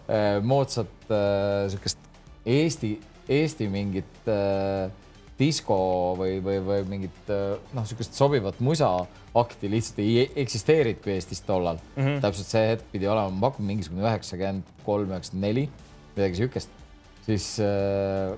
äh, 0.08 0.38
moodsat 0.44 1.10
äh, 1.10 1.64
sihukest 1.72 2.00
Eesti, 2.44 2.98
Eesti 3.28 3.70
mingit 3.72 4.28
äh, 4.28 4.92
disko 5.38 5.76
või, 6.18 6.38
või, 6.44 6.58
või 6.64 6.80
mingit 6.88 7.30
äh, 7.32 7.56
noh, 7.74 7.86
sihukest 7.88 8.16
sobivat 8.16 8.60
musaakti 8.64 9.70
lihtsalt 9.72 10.00
ei 10.04 10.26
eksisteerinud 10.44 11.02
kui 11.02 11.16
Eestis 11.16 11.42
tollal 11.46 11.80
mm. 11.80 12.02
-hmm. 12.02 12.20
täpselt 12.22 12.52
see 12.52 12.66
hetk 12.74 12.90
pidi 12.92 13.08
olema, 13.10 13.32
ma 13.32 13.48
pakun 13.48 13.66
mingisugune 13.66 14.04
üheksakümmend 14.06 14.74
kolm, 14.86 15.10
üheksakümmend 15.10 15.48
neli, 15.48 15.68
midagi 16.14 16.42
sihukest, 16.42 16.82
siis 17.26 17.48
äh,, 17.64 18.36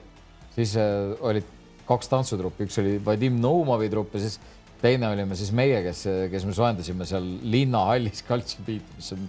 siis 0.57 0.77
äh, 0.81 1.15
olid 1.21 1.55
kaks 1.87 2.11
tantsutruppi, 2.11 2.67
üks 2.67 2.81
oli 2.83 2.97
Vadim 3.05 3.39
Noumovi 3.43 3.89
trupp 3.93 4.17
ja 4.17 4.25
siis 4.25 4.41
teine 4.83 5.09
olime 5.09 5.37
siis 5.39 5.53
meie, 5.57 5.79
kes, 5.85 6.03
kes 6.33 6.47
me 6.49 6.55
soojendasime 6.57 7.07
seal 7.09 7.27
linnahallis 7.47 8.25
Beat, 8.67 8.91
mis 8.97 9.13
on 9.15 9.29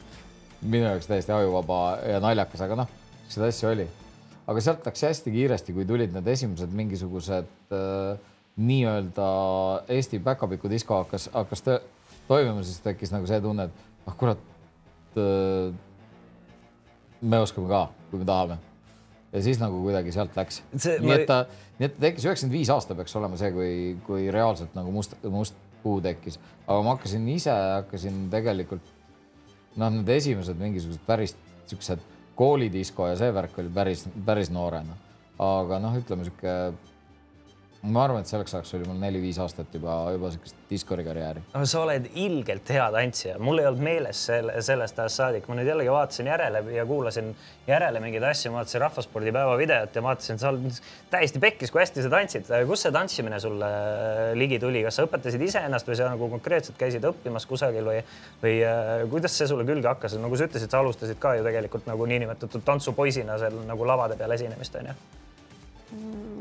minu 0.62 0.88
jaoks 0.88 1.08
täiesti 1.10 1.32
ajuvaba 1.36 1.82
ja 2.02 2.22
naljakas, 2.24 2.64
aga 2.66 2.80
noh, 2.82 2.92
seda 3.30 3.50
asja 3.52 3.72
oli. 3.76 3.88
aga 4.48 4.64
sealt 4.64 4.86
läks 4.88 5.04
hästi 5.04 5.32
kiiresti, 5.32 5.76
kui 5.76 5.86
tulid 5.86 6.14
need 6.16 6.28
esimesed 6.34 6.74
mingisugused 6.74 7.74
äh, 7.76 8.36
nii-öelda 8.58 9.28
Eesti 9.94 10.20
päkapiku 10.26 10.70
disko 10.70 11.04
hakkas, 11.04 11.30
hakkas 11.34 11.64
toimima, 12.28 12.64
siis 12.64 12.80
tekkis 12.82 13.14
nagu 13.14 13.30
see 13.30 13.42
tunne, 13.42 13.70
et 13.70 14.08
ah 14.10 14.16
kurat 14.18 14.42
äh,. 15.18 15.74
me 17.22 17.44
oskame 17.44 17.70
ka, 17.70 17.88
kui 18.10 18.24
me 18.24 18.26
tahame 18.26 18.58
ja 19.38 19.46
siis 19.46 19.62
nagu 19.62 19.80
kuidagi 19.86 20.14
sealt 20.16 20.36
läks. 20.38 20.62
nii 20.74 21.16
et 21.16 21.26
ta, 21.30 21.44
nii 21.78 21.90
et 21.90 21.96
ta 21.96 22.06
tekkis 22.08 22.28
üheksakümmend 22.28 22.58
viis 22.58 22.74
aasta 22.74 22.98
peaks 22.98 23.16
olema 23.20 23.40
see, 23.40 23.54
kui, 23.56 23.72
kui 24.08 24.28
reaalselt 24.34 24.76
nagu 24.78 24.92
must, 24.94 25.16
must 25.32 25.58
puu 25.84 26.02
tekkis, 26.04 26.40
aga 26.66 26.84
ma 26.84 26.96
hakkasin 26.96 27.28
ise, 27.32 27.54
hakkasin 27.54 28.28
tegelikult 28.34 28.94
noh, 29.78 29.92
need 29.94 30.10
esimesed 30.18 30.58
mingisugused 30.60 31.04
päris 31.08 31.36
siuksed 31.70 32.04
koolidisko 32.38 33.12
ja 33.12 33.18
see 33.20 33.34
värk 33.34 33.58
oli 33.62 33.72
päris, 33.74 34.06
päris 34.26 34.52
noorena. 34.54 34.98
aga 35.42 35.80
noh, 35.82 35.94
ütleme 36.00 36.26
sihuke 36.26 36.54
ma 37.88 38.04
arvan, 38.04 38.24
et 38.24 38.30
selleks 38.30 38.54
ajaks 38.56 38.74
oli 38.78 38.88
mul 38.88 38.98
neli-viis 39.02 39.38
aastat 39.42 39.74
juba, 39.74 39.96
juba 40.16 40.32
siukest 40.34 40.58
diskori 40.70 41.04
karjääri. 41.06 41.44
no 41.54 41.64
sa 41.70 41.82
oled 41.86 42.10
ilgelt 42.20 42.70
hea 42.74 42.86
tantsija, 42.94 43.38
mul 43.44 43.62
ei 43.62 43.68
olnud 43.70 43.84
meeles 43.84 44.24
selle, 44.30 44.58
sellest 44.66 45.00
ajast 45.00 45.22
saadik, 45.22 45.48
ma 45.48 45.58
nüüd 45.58 45.70
jällegi 45.70 45.92
vaatasin 45.94 46.30
järele 46.32 46.64
ja 46.76 46.86
kuulasin 46.90 47.32
järele 47.68 48.02
mingeid 48.04 48.26
asju, 48.28 48.52
ma 48.52 48.62
vaatasin 48.62 48.84
Rahvaspordipäeva 48.84 49.56
videot 49.60 49.96
ja 49.96 50.04
vaatasin, 50.04 50.42
sa 50.42 50.52
oled 50.52 50.82
täiesti 51.14 51.42
pekkis, 51.44 51.74
kui 51.74 51.82
hästi 51.84 52.06
sa 52.06 52.12
tantsid. 52.14 52.52
kust 52.68 52.88
see 52.88 52.94
tantsimine 52.96 53.40
sulle 53.44 53.72
ligi 54.40 54.60
tuli, 54.64 54.84
kas 54.88 55.00
sa 55.00 55.08
õpetasid 55.08 55.48
iseennast 55.48 55.88
või 55.88 56.00
sa 56.00 56.12
nagu 56.12 56.30
konkreetselt 56.36 56.80
käisid 56.80 57.08
õppimas 57.08 57.48
kusagil 57.50 57.88
või, 57.88 58.04
või 58.44 58.56
äh, 58.68 58.94
kuidas 59.12 59.38
see 59.38 59.50
sulle 59.50 59.68
külge 59.68 59.88
hakkas, 59.92 60.18
nagu 60.22 60.40
sa 60.40 60.50
ütlesid, 60.50 60.72
sa 60.72 60.84
alustasid 60.84 61.20
ka 61.22 61.38
ju 61.38 61.48
tegelikult 61.48 61.88
nagu 61.90 62.10
niinimetatud 62.10 62.66
tantsupoisina 62.68 63.40
seal 63.42 63.62
nagu 63.68 63.88
lavade 63.88 64.20
peal 64.20 64.36
esinemist 64.36 64.76
onju? 64.82 64.96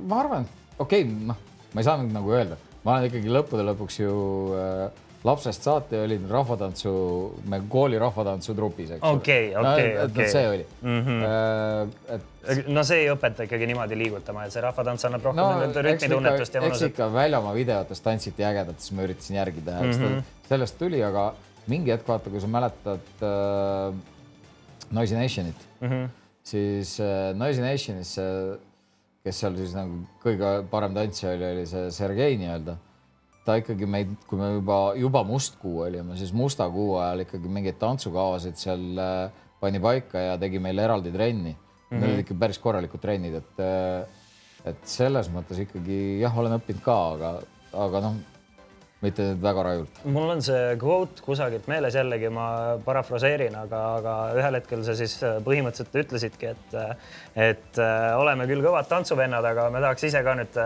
ma 0.07 0.21
arvan, 0.23 0.47
et 0.47 0.66
okei 0.79 1.03
okay,, 1.03 1.27
noh, 1.33 1.43
ma 1.73 1.83
ei 1.83 1.89
saa 1.89 1.99
nüüd 2.03 2.15
nagu 2.15 2.33
öelda, 2.33 2.61
ma 2.85 2.97
olen 2.97 3.11
ikkagi 3.11 3.33
lõppude 3.33 3.67
lõpuks 3.71 4.01
ju 4.03 4.15
äh, 4.57 5.05
lapsest 5.27 5.65
saati 5.67 5.99
olin 5.99 6.27
rahvatantsu, 6.31 6.91
me 7.51 7.61
kooli 7.69 7.99
rahvatantsu 7.99 8.55
trupis, 8.55 8.93
eks 8.97 9.03
ole. 9.03 9.21
okei, 9.21 9.49
okei, 9.59 9.89
okei. 10.05 10.29
see 10.31 10.49
oli 10.49 10.67
mm. 10.83 11.01
-hmm. 11.07 11.95
et. 12.15 12.69
no 12.69 12.85
see 12.87 13.01
ei 13.05 13.09
õpeta 13.11 13.47
ikkagi 13.49 13.67
niimoodi 13.71 13.99
liigutama, 13.99 14.45
et 14.47 14.55
see 14.55 14.63
rahvatants 14.63 15.09
annab 15.09 15.27
rohkem 15.27 15.43
no, 15.43 15.83
rütmitunnetust 15.89 16.59
ja 16.59 16.63
mõnusat. 16.63 16.87
eks 16.87 16.93
ikka 16.93 17.09
väljamaa 17.15 17.55
videotes 17.55 18.05
tantsiti 18.05 18.47
ägedat, 18.47 18.81
siis 18.81 18.95
ma 18.97 19.09
üritasin 19.09 19.41
järgi 19.41 19.65
teha 19.67 19.83
mm, 19.83 20.05
-hmm. 20.05 20.23
sellest 20.49 20.79
tuli, 20.79 21.03
aga 21.05 21.33
mingi 21.67 21.95
hetk 21.95 22.09
vaata, 22.09 22.31
kui 22.31 22.41
sa 22.41 22.51
mäletad 22.51 23.27
äh, 23.27 23.99
Noisy 24.91 25.19
Nationit 25.19 25.69
mm, 25.81 25.89
-hmm. 25.89 26.09
siis 26.43 27.01
äh, 27.01 27.35
Noisy 27.35 27.63
Nationis 27.63 28.19
äh, 28.19 28.59
kes 29.27 29.43
seal 29.43 29.57
siis 29.59 29.75
nagu 29.75 30.05
kõige 30.23 30.51
parem 30.71 30.95
tantsija 30.95 31.35
oli, 31.35 31.49
oli 31.57 31.65
see 31.69 31.89
Sergei 31.95 32.39
nii-öelda. 32.41 32.77
ta 33.47 33.55
ikkagi 33.61 33.87
meid, 33.87 34.15
kui 34.27 34.39
me 34.41 34.49
juba, 34.57 34.77
juba 34.99 35.23
mustkuu 35.27 35.85
olime, 35.85 36.17
siis 36.19 36.33
musta 36.35 36.67
kuu 36.71 36.97
ajal 36.99 37.23
ikkagi 37.23 37.51
mingeid 37.51 37.79
tantsukavasid 37.79 38.59
seal 38.59 38.99
äh, 38.99 39.43
pani 39.63 39.79
paika 39.83 40.23
ja 40.33 40.39
tegi 40.39 40.59
meile 40.63 40.83
eraldi 40.83 41.13
trenni 41.15 41.53
mm. 41.53 41.59
-hmm. 41.59 42.01
Need 42.01 42.11
olid 42.11 42.25
ikka 42.25 42.39
päris 42.41 42.59
korralikud 42.59 43.01
trennid, 43.01 43.35
et, 43.35 43.61
äh, 43.63 44.07
et 44.73 44.81
selles 44.83 45.31
mõttes 45.31 45.63
ikkagi 45.63 46.21
jah, 46.21 46.39
olen 46.39 46.59
õppinud 46.59 46.83
ka, 46.83 46.99
aga, 47.15 47.31
aga 47.87 48.03
noh 48.09 48.19
mitte 49.07 49.27
väga 49.41 49.65
rajult. 49.67 50.01
mul 50.05 50.33
on 50.35 50.43
see 50.45 50.75
kvoot 50.81 51.21
kusagilt 51.25 51.67
meeles 51.71 51.95
jällegi, 51.97 52.31
ma 52.33 52.47
parafraseerin, 52.85 53.55
aga, 53.59 53.83
aga 54.01 54.15
ühel 54.39 54.59
hetkel 54.59 54.83
sa 54.87 54.97
siis 54.99 55.17
äh, 55.27 55.39
põhimõtteliselt 55.47 55.99
ütlesidki, 56.03 56.53
et, 56.55 56.77
äh, 56.77 57.13
et 57.49 57.81
äh, 57.83 58.07
oleme 58.19 58.49
küll 58.51 58.65
kõvad 58.65 58.89
tantsuvennad, 58.91 59.47
aga 59.53 59.69
me 59.75 59.83
tahaks 59.85 60.09
ise 60.09 60.23
ka 60.27 60.37
nüüd 60.39 60.61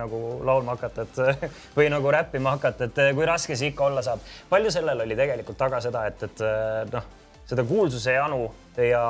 nagu 0.00 0.22
laulma 0.46 0.76
hakata, 0.76 1.06
et 1.06 1.48
või 1.78 1.88
nagu 1.92 2.12
räppima 2.14 2.56
hakata, 2.56 2.90
et 2.90 3.02
kui 3.16 3.28
raske 3.28 3.56
see 3.58 3.72
ikka 3.72 3.88
olla 3.88 4.04
saab. 4.04 4.24
palju 4.50 4.72
sellel 4.74 5.06
oli 5.06 5.18
tegelikult 5.18 5.60
taga 5.60 5.80
seda, 5.84 6.06
et, 6.10 6.24
et 6.28 6.92
noh, 6.92 7.12
seda 7.48 7.64
kuulsuse 7.64 8.16
janu 8.18 8.42
ja 8.78 9.02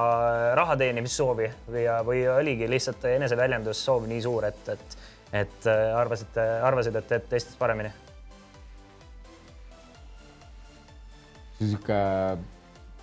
raha 0.56 0.76
teenimissoovi 0.80 1.48
või, 1.68 1.86
või 2.06 2.26
oligi 2.38 2.68
lihtsalt 2.70 3.04
eneseväljendussoov 3.10 4.06
nii 4.08 4.20
suur, 4.24 4.46
et, 4.48 4.74
et, 4.74 5.00
et 5.44 5.72
arvasite, 5.72 6.44
arvasid, 6.70 7.00
et 7.00 7.10
teed 7.10 7.26
teistest 7.32 7.58
paremini 7.60 7.90
niisugune 11.60 12.38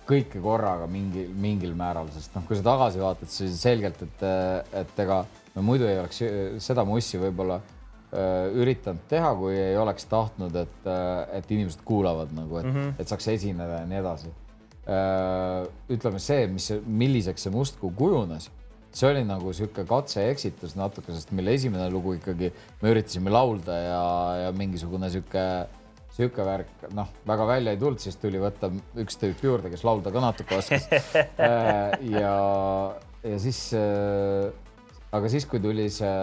kõike 0.06 0.40
korraga 0.42 0.86
mingil, 0.90 1.30
mingil 1.34 1.72
määral, 1.78 2.10
sest 2.14 2.34
noh, 2.36 2.44
kui 2.46 2.58
sa 2.58 2.64
tagasi 2.68 3.02
vaatad, 3.02 3.30
siis 3.32 3.56
selgelt, 3.58 4.02
et, 4.06 4.26
et 4.82 5.00
ega 5.02 5.24
me 5.56 5.64
muidu 5.66 5.88
ei 5.88 5.98
oleks 5.98 6.22
seda 6.62 6.84
mussi 6.86 7.18
võib-olla 7.18 7.58
äh, 7.58 8.52
üritanud 8.54 9.06
teha, 9.10 9.32
kui 9.38 9.56
ei 9.58 9.78
oleks 9.80 10.06
tahtnud, 10.10 10.58
et, 10.62 10.90
et 11.38 11.54
inimesed 11.56 11.82
kuulavad 11.86 12.34
nagu, 12.36 12.60
et 12.60 12.68
mm, 12.68 12.76
-hmm. 12.76 13.00
et 13.02 13.14
saaks 13.14 13.32
esineda 13.34 13.80
ja 13.80 13.88
nii 13.90 14.02
edasi 14.04 14.30
äh,. 14.86 15.66
ütleme 15.90 16.22
see, 16.22 16.46
mis, 16.46 16.70
milliseks 16.86 17.48
see 17.48 17.54
Mustkuu 17.54 17.90
kujunes, 17.90 18.50
see 18.96 19.10
oli 19.10 19.24
nagu 19.26 19.52
sihuke 19.52 19.84
katse 19.88 20.22
ja 20.22 20.30
eksitus 20.32 20.76
natuke, 20.78 21.12
sest 21.12 21.32
meil 21.36 21.50
esimene 21.52 21.90
lugu 21.90 22.14
ikkagi, 22.16 22.52
me 22.82 22.94
üritasime 22.94 23.32
laulda 23.32 23.80
ja, 23.82 24.04
ja 24.44 24.52
mingisugune 24.56 25.10
sihuke 25.10 25.42
sihuke 26.16 26.44
värk, 26.46 26.86
noh, 26.96 27.10
väga 27.28 27.46
välja 27.48 27.74
ei 27.74 27.80
tulnud, 27.80 28.00
siis 28.00 28.16
tuli 28.20 28.40
võtta 28.40 28.70
üks 29.02 29.18
tüüp 29.20 29.42
juurde, 29.44 29.70
kes 29.72 29.84
laulda 29.84 30.12
ka 30.14 30.22
natuke 30.24 30.60
oskas. 30.60 30.88
Äh, 31.46 31.92
ja, 32.08 32.32
ja 33.20 33.36
siis, 33.40 33.58
äh, 33.76 34.48
aga 35.14 35.28
siis, 35.32 35.44
kui 35.48 35.60
tuli 35.62 35.86
see 35.92 36.14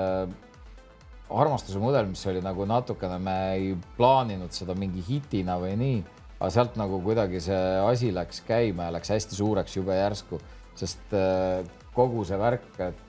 armastuse 1.34 1.82
mudel, 1.82 2.10
mis 2.10 2.24
oli 2.30 2.42
nagu 2.44 2.66
natukene, 2.70 3.20
me 3.22 3.38
ei 3.54 3.70
plaaninud 3.98 4.54
seda 4.54 4.76
mingi 4.78 5.04
hitina 5.06 5.60
või 5.62 5.78
nii, 5.80 6.02
aga 6.40 6.50
sealt 6.54 6.78
nagu 6.82 7.00
kuidagi 7.06 7.42
see 7.44 7.62
asi 7.86 8.12
läks 8.14 8.42
käima 8.48 8.90
ja 8.90 8.98
läks 8.98 9.14
hästi 9.14 9.38
suureks 9.38 9.78
jube 9.78 9.98
järsku, 9.98 10.42
sest 10.80 11.14
äh, 11.18 11.62
kogu 11.94 12.26
see 12.28 12.42
värk, 12.42 12.70
et 12.82 13.00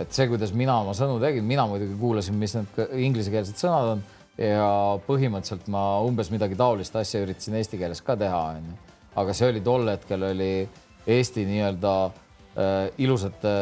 et 0.00 0.16
see, 0.16 0.26
kuidas 0.28 0.50
mina 0.56 0.74
oma 0.82 0.92
sõnu 0.96 1.20
tegin, 1.22 1.46
mina 1.46 1.64
muidugi 1.70 1.94
kuulasin, 2.00 2.36
mis 2.40 2.52
need 2.56 2.80
inglisekeelsed 3.06 3.56
sõnad 3.60 3.94
on 3.94 4.02
ja 4.40 4.68
põhimõtteliselt 5.04 5.68
ma 5.72 6.00
umbes 6.06 6.30
midagi 6.32 6.56
taolist 6.56 6.94
asja 6.96 7.20
üritasin 7.24 7.58
eesti 7.60 7.80
keeles 7.80 8.00
ka 8.04 8.16
teha, 8.18 8.40
onju. 8.56 8.76
aga 9.20 9.34
see 9.36 9.50
oli 9.52 9.60
tol 9.64 9.88
hetkel 9.90 10.30
oli 10.30 10.52
Eesti 11.10 11.46
nii-öelda 11.48 11.92
äh, 12.06 12.90
ilusate 13.00 13.52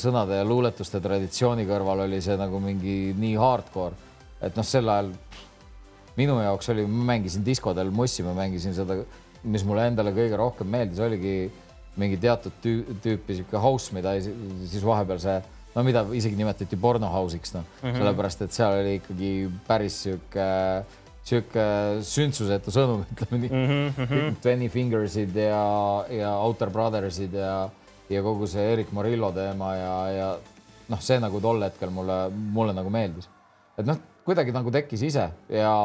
sõnade 0.00 0.40
ja 0.40 0.46
luuletuste 0.48 1.00
traditsiooni 1.04 1.66
kõrval 1.68 2.06
oli 2.06 2.22
see 2.24 2.38
nagu 2.40 2.60
mingi 2.62 3.12
nii 3.16 3.34
hardcore, 3.40 3.96
et 4.40 4.56
noh, 4.56 4.66
sel 4.66 4.88
ajal 4.92 5.12
minu 6.16 6.38
jaoks 6.40 6.72
oli, 6.72 6.86
ma 6.88 7.12
mängisin 7.12 7.44
diskodel 7.44 7.92
mossi, 7.92 8.24
ma 8.24 8.32
mängisin 8.36 8.74
seda, 8.76 8.96
mis 9.44 9.64
mulle 9.68 9.90
endale 9.90 10.14
kõige 10.16 10.40
rohkem 10.40 10.72
meeldis, 10.72 11.02
oligi 11.04 11.36
mingi 12.00 12.16
teatud 12.20 12.56
tüü, 12.64 12.96
tüüpi 13.04 13.38
sihuke 13.38 13.60
house, 13.60 13.92
mida 13.96 14.14
siis 14.20 14.84
vahepeal 14.84 15.20
see 15.20 15.36
no 15.76 15.84
mida 15.84 16.04
isegi 16.16 16.38
nimetati 16.38 16.78
pornohouse'iks, 16.80 17.52
noh 17.56 17.64
mm 17.66 17.82
-hmm., 17.82 17.98
sellepärast 18.00 18.42
et 18.46 18.56
seal 18.56 18.78
oli 18.80 18.96
ikkagi 19.00 19.32
päris 19.66 19.98
sihuke, 20.06 20.48
sihuke 21.26 21.66
sündsusetu 22.08 22.72
sõnum, 22.72 23.04
ütleme 23.12 23.42
nii 23.44 23.52
mm. 23.52 23.94
-hmm. 23.98 24.36
Twenty 24.42 24.68
Fingersid 24.72 25.36
ja, 25.36 25.62
ja 26.10 26.34
Outer 26.40 26.70
Brothersid 26.70 27.36
ja, 27.36 27.68
ja 28.10 28.22
kogu 28.22 28.48
see 28.48 28.72
Erik 28.72 28.92
Morillo 28.92 29.32
teema 29.36 29.74
ja, 29.76 29.94
ja 30.16 30.28
noh, 30.88 31.00
see 31.00 31.20
nagu 31.20 31.40
tol 31.40 31.62
hetkel 31.62 31.90
mulle, 31.90 32.20
mulle 32.30 32.72
nagu 32.72 32.90
meeldis. 32.90 33.28
et 33.76 33.86
noh, 33.86 34.00
kuidagi 34.24 34.52
nagu 34.54 34.70
tekkis 34.72 35.02
ise 35.02 35.28
ja, 35.48 35.76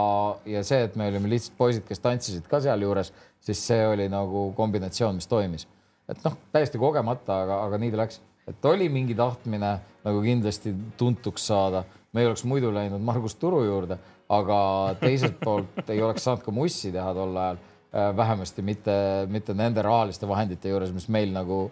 ja 0.45 0.63
see, 0.63 0.83
et 0.87 0.95
me 0.95 1.11
olime 1.11 1.29
lihtsalt 1.29 1.57
poisid, 1.57 1.85
kes 1.85 1.99
tantsisid 1.99 2.47
ka 2.49 2.61
sealjuures, 2.63 3.11
siis 3.43 3.67
see 3.67 3.85
oli 3.87 4.07
nagu 4.09 4.53
kombinatsioon, 4.55 5.15
mis 5.19 5.27
toimis. 5.27 5.67
et 6.07 6.23
noh, 6.23 6.37
täiesti 6.51 6.79
kogemata, 6.79 7.43
aga, 7.43 7.63
aga 7.67 7.77
nii 7.77 7.91
ta 7.91 8.05
läks 8.05 8.21
et 8.47 8.65
oli 8.65 8.89
mingi 8.89 9.15
tahtmine 9.15 9.71
nagu 10.03 10.21
kindlasti 10.21 10.73
tuntuks 10.97 11.47
saada, 11.47 11.83
me 12.13 12.21
ei 12.21 12.27
oleks 12.27 12.43
muidu 12.43 12.71
läinud 12.73 13.01
Margus 13.05 13.35
Turu 13.35 13.63
juurde, 13.63 13.97
aga 14.29 14.57
teiselt 14.99 15.37
poolt 15.43 15.89
ei 15.89 16.01
oleks 16.01 16.25
saanud 16.25 16.43
ka 16.45 16.55
mussi 16.55 16.91
teha 16.91 17.13
tol 17.13 17.37
ajal, 17.37 17.61
äh, 17.93 18.09
vähemasti 18.17 18.65
mitte, 18.65 18.97
mitte 19.29 19.53
nende 19.53 19.83
rahaliste 19.85 20.27
vahendite 20.27 20.71
juures, 20.71 20.93
mis 20.95 21.07
meil 21.09 21.33
nagu, 21.35 21.63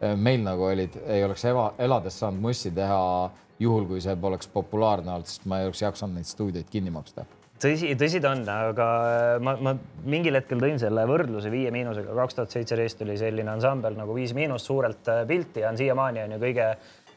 äh, 0.00 0.16
meil 0.16 0.42
nagu 0.46 0.68
olid, 0.70 0.98
ei 1.06 1.24
oleks 1.24 1.44
eva, 1.50 1.72
elades 1.78 2.18
saanud 2.18 2.42
mussi 2.48 2.72
teha 2.74 3.30
juhul, 3.60 3.86
kui 3.90 4.02
see 4.02 4.16
poleks 4.16 4.50
populaarne 4.50 5.12
olnud, 5.12 5.30
sest 5.30 5.46
ma 5.50 5.60
ei 5.60 5.70
oleks 5.70 5.82
jaksanud 5.84 6.18
neid 6.18 6.30
stuudioid 6.30 6.70
kinni 6.70 6.94
maksta 6.94 7.26
tõsi, 7.64 7.92
tõsi 7.98 8.20
ta 8.22 8.32
on, 8.34 8.42
aga 8.48 8.88
ma, 9.44 9.54
ma 9.60 9.74
mingil 10.08 10.38
hetkel 10.38 10.60
tõin 10.62 10.80
selle 10.80 11.06
võrdluse 11.08 11.52
Viie 11.52 11.72
Miinusega. 11.74 12.14
kaks 12.16 12.38
tuhat 12.38 12.56
seitseteist 12.56 13.02
oli 13.06 13.16
selline 13.20 13.54
ansambel 13.54 13.96
nagu 13.98 14.16
Viis 14.16 14.34
Miinust 14.36 14.68
suurelt 14.70 15.08
äh, 15.12 15.24
pilti 15.28 15.64
ja 15.64 15.72
on 15.72 15.80
siiamaani 15.80 16.24
on 16.24 16.36
ju 16.36 16.40
kõige 16.44 16.68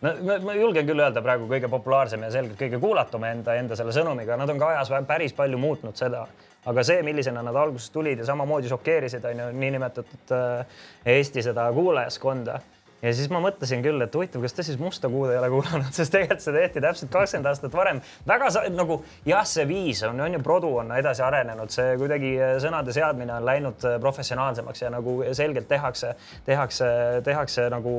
no 0.02 0.14
ma, 0.28 0.38
ma 0.50 0.58
julgen 0.58 0.88
küll 0.88 1.04
öelda 1.04 1.24
praegu 1.26 1.50
kõige 1.50 1.70
populaarsem 1.72 2.24
ja 2.26 2.32
selgelt 2.34 2.60
kõige 2.60 2.80
kuulatum 2.82 3.26
enda, 3.28 3.58
enda 3.60 3.78
selle 3.80 3.96
sõnumiga, 3.96 4.38
nad 4.40 4.50
on 4.54 4.62
ka 4.62 4.72
ajas 4.76 4.94
päris 5.10 5.36
palju 5.38 5.60
muutnud 5.62 5.98
seda, 6.00 6.26
aga 6.68 6.86
see, 6.86 7.04
millisena 7.06 7.44
nad 7.46 7.56
alguses 7.56 7.92
tulid 7.94 8.22
ja 8.22 8.28
samamoodi 8.28 8.72
šokeerisid, 8.72 9.26
on 9.26 9.44
ju 9.44 9.52
niinimetatud 9.66 10.36
äh, 10.38 10.82
Eesti 11.18 11.46
seda 11.46 11.70
kuulajaskonda 11.76 12.60
ja 13.02 13.14
siis 13.14 13.30
ma 13.34 13.42
mõtlesin 13.44 13.84
küll, 13.86 14.02
et 14.02 14.16
huvitav, 14.16 14.42
kas 14.44 14.56
ta 14.58 14.66
siis 14.66 14.80
Musta 14.82 15.10
kuud 15.12 15.32
ei 15.32 15.38
ole 15.40 15.50
kuulanud, 15.54 15.90
sest 15.98 16.14
tegelikult 16.14 16.44
see 16.44 16.56
tehti 16.56 16.84
täpselt 16.84 17.12
kakskümmend 17.14 17.50
aastat 17.52 17.76
varem. 17.78 18.02
väga 18.28 18.50
nagu 18.74 19.00
jah, 19.28 19.46
see 19.46 19.68
viis 19.70 20.02
on, 20.08 20.20
on 20.24 20.38
ju, 20.38 20.42
produ 20.46 20.72
on 20.82 20.92
edasi 20.98 21.24
arenenud, 21.26 21.74
see 21.74 21.96
kuidagi 22.02 22.34
äh, 22.40 22.56
sõnade 22.64 22.96
seadmine 22.96 23.36
on 23.38 23.46
läinud 23.46 23.86
äh, 23.86 24.00
professionaalsemaks 24.02 24.82
ja 24.82 24.92
nagu 24.94 25.20
selgelt 25.38 25.70
tehakse, 25.70 26.16
tehakse, 26.46 26.90
tehakse 27.26 27.70
nagu 27.74 27.96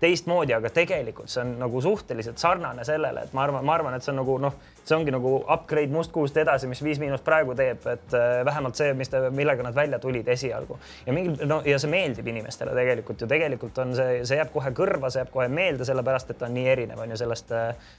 teistmoodi, 0.00 0.56
aga 0.56 0.72
tegelikult 0.74 1.30
see 1.30 1.44
on 1.44 1.56
nagu 1.62 1.82
suhteliselt 1.84 2.42
sarnane 2.42 2.84
sellele, 2.86 3.26
et 3.26 3.36
ma 3.36 3.46
arvan, 3.46 3.64
ma 3.66 3.78
arvan, 3.78 3.96
et 3.96 4.06
see 4.06 4.14
on 4.14 4.22
nagu 4.24 4.38
noh 4.42 4.60
see 4.84 4.96
ongi 4.96 5.14
nagu 5.14 5.34
upgrade 5.44 5.92
mustkuust 5.94 6.36
edasi, 6.40 6.68
mis 6.70 6.82
Viis 6.84 7.00
Miinus 7.02 7.24
praegu 7.26 7.54
teeb, 7.58 7.86
et 7.92 8.16
äh, 8.16 8.40
vähemalt 8.46 8.78
see, 8.80 8.92
mis 8.98 9.12
ta, 9.12 9.22
millega 9.34 9.64
nad 9.66 9.76
välja 9.76 10.00
tulid 10.02 10.28
esialgu. 10.28 10.78
Ja 11.06 11.16
mingil 11.16 11.40
no 11.48 11.60
ja 11.66 11.78
see 11.80 11.92
meeldib 11.92 12.28
inimestele 12.32 12.74
tegelikult 12.76 13.24
ju. 13.24 13.30
Tegelikult 13.30 13.78
on 13.84 13.96
see, 13.98 14.20
see 14.28 14.40
jääb 14.40 14.52
kohe 14.54 14.74
kõrva, 14.76 15.12
see 15.12 15.22
jääb 15.24 15.32
kohe 15.34 15.48
meelde, 15.52 15.86
sellepärast 15.88 16.32
et 16.32 16.40
ta 16.40 16.48
on 16.48 16.56
nii 16.58 16.68
erinev, 16.74 17.02
on 17.02 17.14
ju 17.14 17.20
sellest 17.20 17.52
äh, 17.56 17.90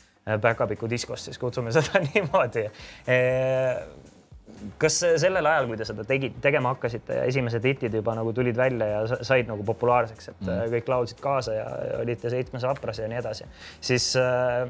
päkapiku 0.41 0.89
diskost, 0.89 1.29
siis. 1.29 1.41
Kutsume 1.41 1.73
seda 1.75 2.01
niimoodi. 2.11 2.67
Äh, 3.09 3.83
kas 4.81 4.99
sellel 5.21 5.47
ajal, 5.47 5.67
kui 5.69 5.79
te 5.79 5.87
seda 5.87 6.05
tegid, 6.07 6.37
tegema 6.43 6.73
hakkasite 6.75 7.17
ja 7.21 7.25
esimesed 7.29 7.65
hitid 7.65 7.95
juba 7.97 8.13
nagu 8.17 8.33
tulid 8.35 8.57
välja 8.57 8.87
ja 8.89 9.01
said 9.25 9.49
nagu 9.49 9.65
populaarseks, 9.65 10.31
et 10.33 10.43
mm. 10.45 10.71
kõik 10.75 10.91
laulsid 10.91 11.21
kaasa 11.23 11.55
ja 11.55 11.65
olite 12.01 12.29
seitsmes 12.33 12.65
vapras 12.67 13.01
ja 13.01 13.09
nii 13.09 13.19
edasi, 13.21 13.47
siis 13.81 14.11
äh, 14.19 14.67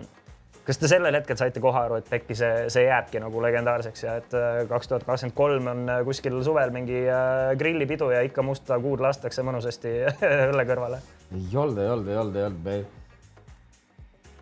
kas 0.66 0.78
te 0.78 0.90
sellel 0.90 1.16
hetkel 1.18 1.38
saite 1.40 1.62
kohe 1.64 1.80
aru, 1.80 1.98
et 2.02 2.14
äkki 2.20 2.36
see, 2.38 2.70
see 2.74 2.86
jääbki 2.86 3.22
nagu 3.24 3.42
legendaarseks 3.44 4.06
ja 4.06 4.16
et 4.22 4.36
äh, 4.38 4.62
kaks 4.70 4.92
tuhat 4.92 5.06
kakskümmend 5.08 5.38
kolm 5.38 5.70
on 5.72 5.84
äh, 5.90 6.02
kuskil 6.06 6.38
suvel 6.46 6.74
mingi 6.76 7.04
äh, 7.10 7.52
grillipidu 7.58 8.12
ja 8.14 8.22
ikka 8.28 8.46
musta 8.46 8.78
kuud 8.82 9.02
lastakse 9.04 9.46
mõnusasti 9.46 9.96
õlle 10.52 10.66
kõrvale? 10.70 11.02
ei 11.34 11.58
olnud, 11.58 11.82
ei 11.82 11.94
olnud, 11.96 12.12
ei 12.12 12.20
olnud, 12.24 12.38
ei 12.38 12.48
olnud, 12.50 12.66
me 12.68 12.78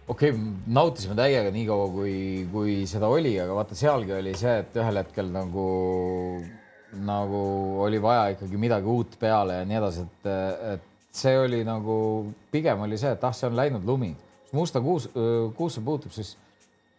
okei 0.10 0.34
okay,, 0.34 0.46
nautisime 0.80 1.16
täiega 1.20 1.54
nii 1.56 1.66
kaua, 1.70 1.90
kui, 1.94 2.14
kui 2.52 2.78
seda 2.90 3.12
oli, 3.12 3.36
aga 3.40 3.56
vaata, 3.62 3.78
sealgi 3.80 4.18
oli 4.20 4.36
see, 4.38 4.60
et 4.66 4.80
ühel 4.82 5.04
hetkel 5.04 5.32
nagu, 5.32 5.68
nagu 7.06 7.44
oli 7.86 8.02
vaja 8.04 8.32
ikkagi 8.36 8.60
midagi 8.60 8.92
uut 8.92 9.20
peale 9.22 9.62
ja 9.62 9.68
nii 9.70 9.80
edasi, 9.80 10.08
et, 10.10 10.32
et 10.76 10.88
see 11.16 11.38
oli 11.40 11.62
nagu, 11.68 11.94
pigem 12.52 12.84
oli 12.84 13.00
see, 13.00 13.14
et 13.16 13.24
ah, 13.24 13.36
see 13.36 13.48
on 13.48 13.56
läinud 13.60 13.88
lumi 13.88 14.18
musta 14.56 14.82
kuus, 14.84 15.10
kuusse 15.58 15.82
puutub, 15.86 16.14
siis 16.16 16.36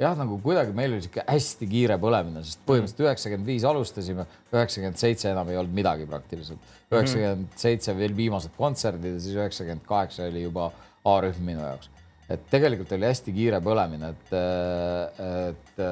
jah, 0.01 0.17
nagu 0.17 0.39
kuidagi 0.43 0.75
meil 0.77 0.95
oli 0.95 1.05
sihuke 1.05 1.25
hästi 1.29 1.69
kiire 1.71 1.97
põlemine, 2.01 2.43
sest 2.47 2.63
põhimõtteliselt 2.69 3.05
üheksakümmend 3.05 3.51
viis 3.51 3.65
alustasime, 3.69 4.27
üheksakümmend 4.55 5.01
seitse 5.01 5.31
enam 5.33 5.51
ei 5.53 5.59
olnud 5.61 5.77
midagi 5.77 6.07
praktiliselt. 6.09 6.71
üheksakümmend 6.91 7.59
seitse 7.61 7.97
veel 7.99 8.15
viimased 8.17 8.55
kontserdid 8.57 9.19
ja 9.19 9.25
siis 9.25 9.37
üheksakümmend 9.37 9.85
kaheksa 9.89 10.29
oli 10.31 10.47
juba 10.47 10.71
A-rühm 11.05 11.45
minu 11.45 11.65
jaoks. 11.65 11.91
et 12.31 12.47
tegelikult 12.51 12.93
oli 12.97 13.09
hästi 13.09 13.35
kiire 13.35 13.61
põlemine, 13.65 14.13
et, 14.15 14.33
et 15.27 15.85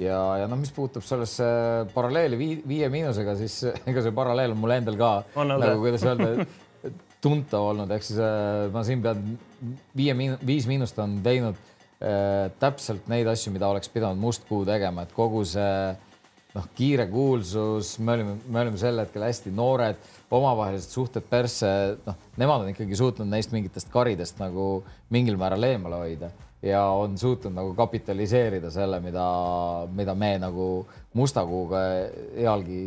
ja, 0.00 0.20
ja 0.40 0.48
noh, 0.48 0.58
mis 0.58 0.72
puutub 0.74 1.04
sellesse 1.04 1.44
paralleeli 1.94 2.38
vii, 2.40 2.56
Viie 2.68 2.88
Miinusega, 2.90 3.36
siis 3.38 3.60
ega 3.90 4.02
see 4.02 4.16
paralleel 4.16 4.56
on 4.56 4.62
mul 4.62 4.74
endal 4.74 4.98
ka 4.98 5.12
on 5.38 5.54
nagu 5.54 5.78
kuidas 5.84 6.06
öelda 6.08 6.48
tuntav 7.20 7.70
olnud, 7.74 7.90
ehk 7.94 8.06
siis 8.06 8.18
ma 8.72 8.82
siin 8.86 9.02
pean 9.04 9.22
viie 9.96 10.14
miin-, 10.16 10.38
viis 10.46 10.68
miinust 10.70 10.98
on 11.02 11.18
teinud 11.24 11.56
äh, 11.56 12.50
täpselt 12.62 13.08
neid 13.12 13.28
asju, 13.30 13.52
mida 13.54 13.68
oleks 13.70 13.90
pidanud 13.92 14.20
Mustkuu 14.20 14.64
tegema, 14.68 15.04
et 15.06 15.14
kogu 15.16 15.44
see 15.48 15.74
noh, 16.54 16.66
kiire 16.74 17.06
kuulsus, 17.10 17.94
me 18.02 18.16
olime, 18.16 18.36
me 18.48 18.62
olime 18.64 18.80
sel 18.80 18.98
hetkel 19.02 19.24
hästi 19.26 19.52
noored, 19.54 19.98
omavahelised 20.34 20.94
suhted 20.94 21.26
persse, 21.30 21.70
noh, 22.06 22.18
nemad 22.40 22.64
on 22.64 22.72
ikkagi 22.72 22.98
suutnud 22.98 23.30
neist 23.30 23.54
mingitest 23.54 23.90
karidest 23.92 24.40
nagu 24.42 24.80
mingil 25.14 25.38
määral 25.40 25.66
eemale 25.66 26.02
hoida 26.04 26.30
ja 26.62 26.84
on 26.92 27.18
suutnud 27.18 27.54
nagu 27.56 27.74
kapitaliseerida 27.74 28.70
selle, 28.70 29.00
mida, 29.00 29.26
mida 29.94 30.14
me 30.14 30.34
nagu 30.38 30.66
Mustakuuga 31.14 31.78
ealgi, 32.38 32.82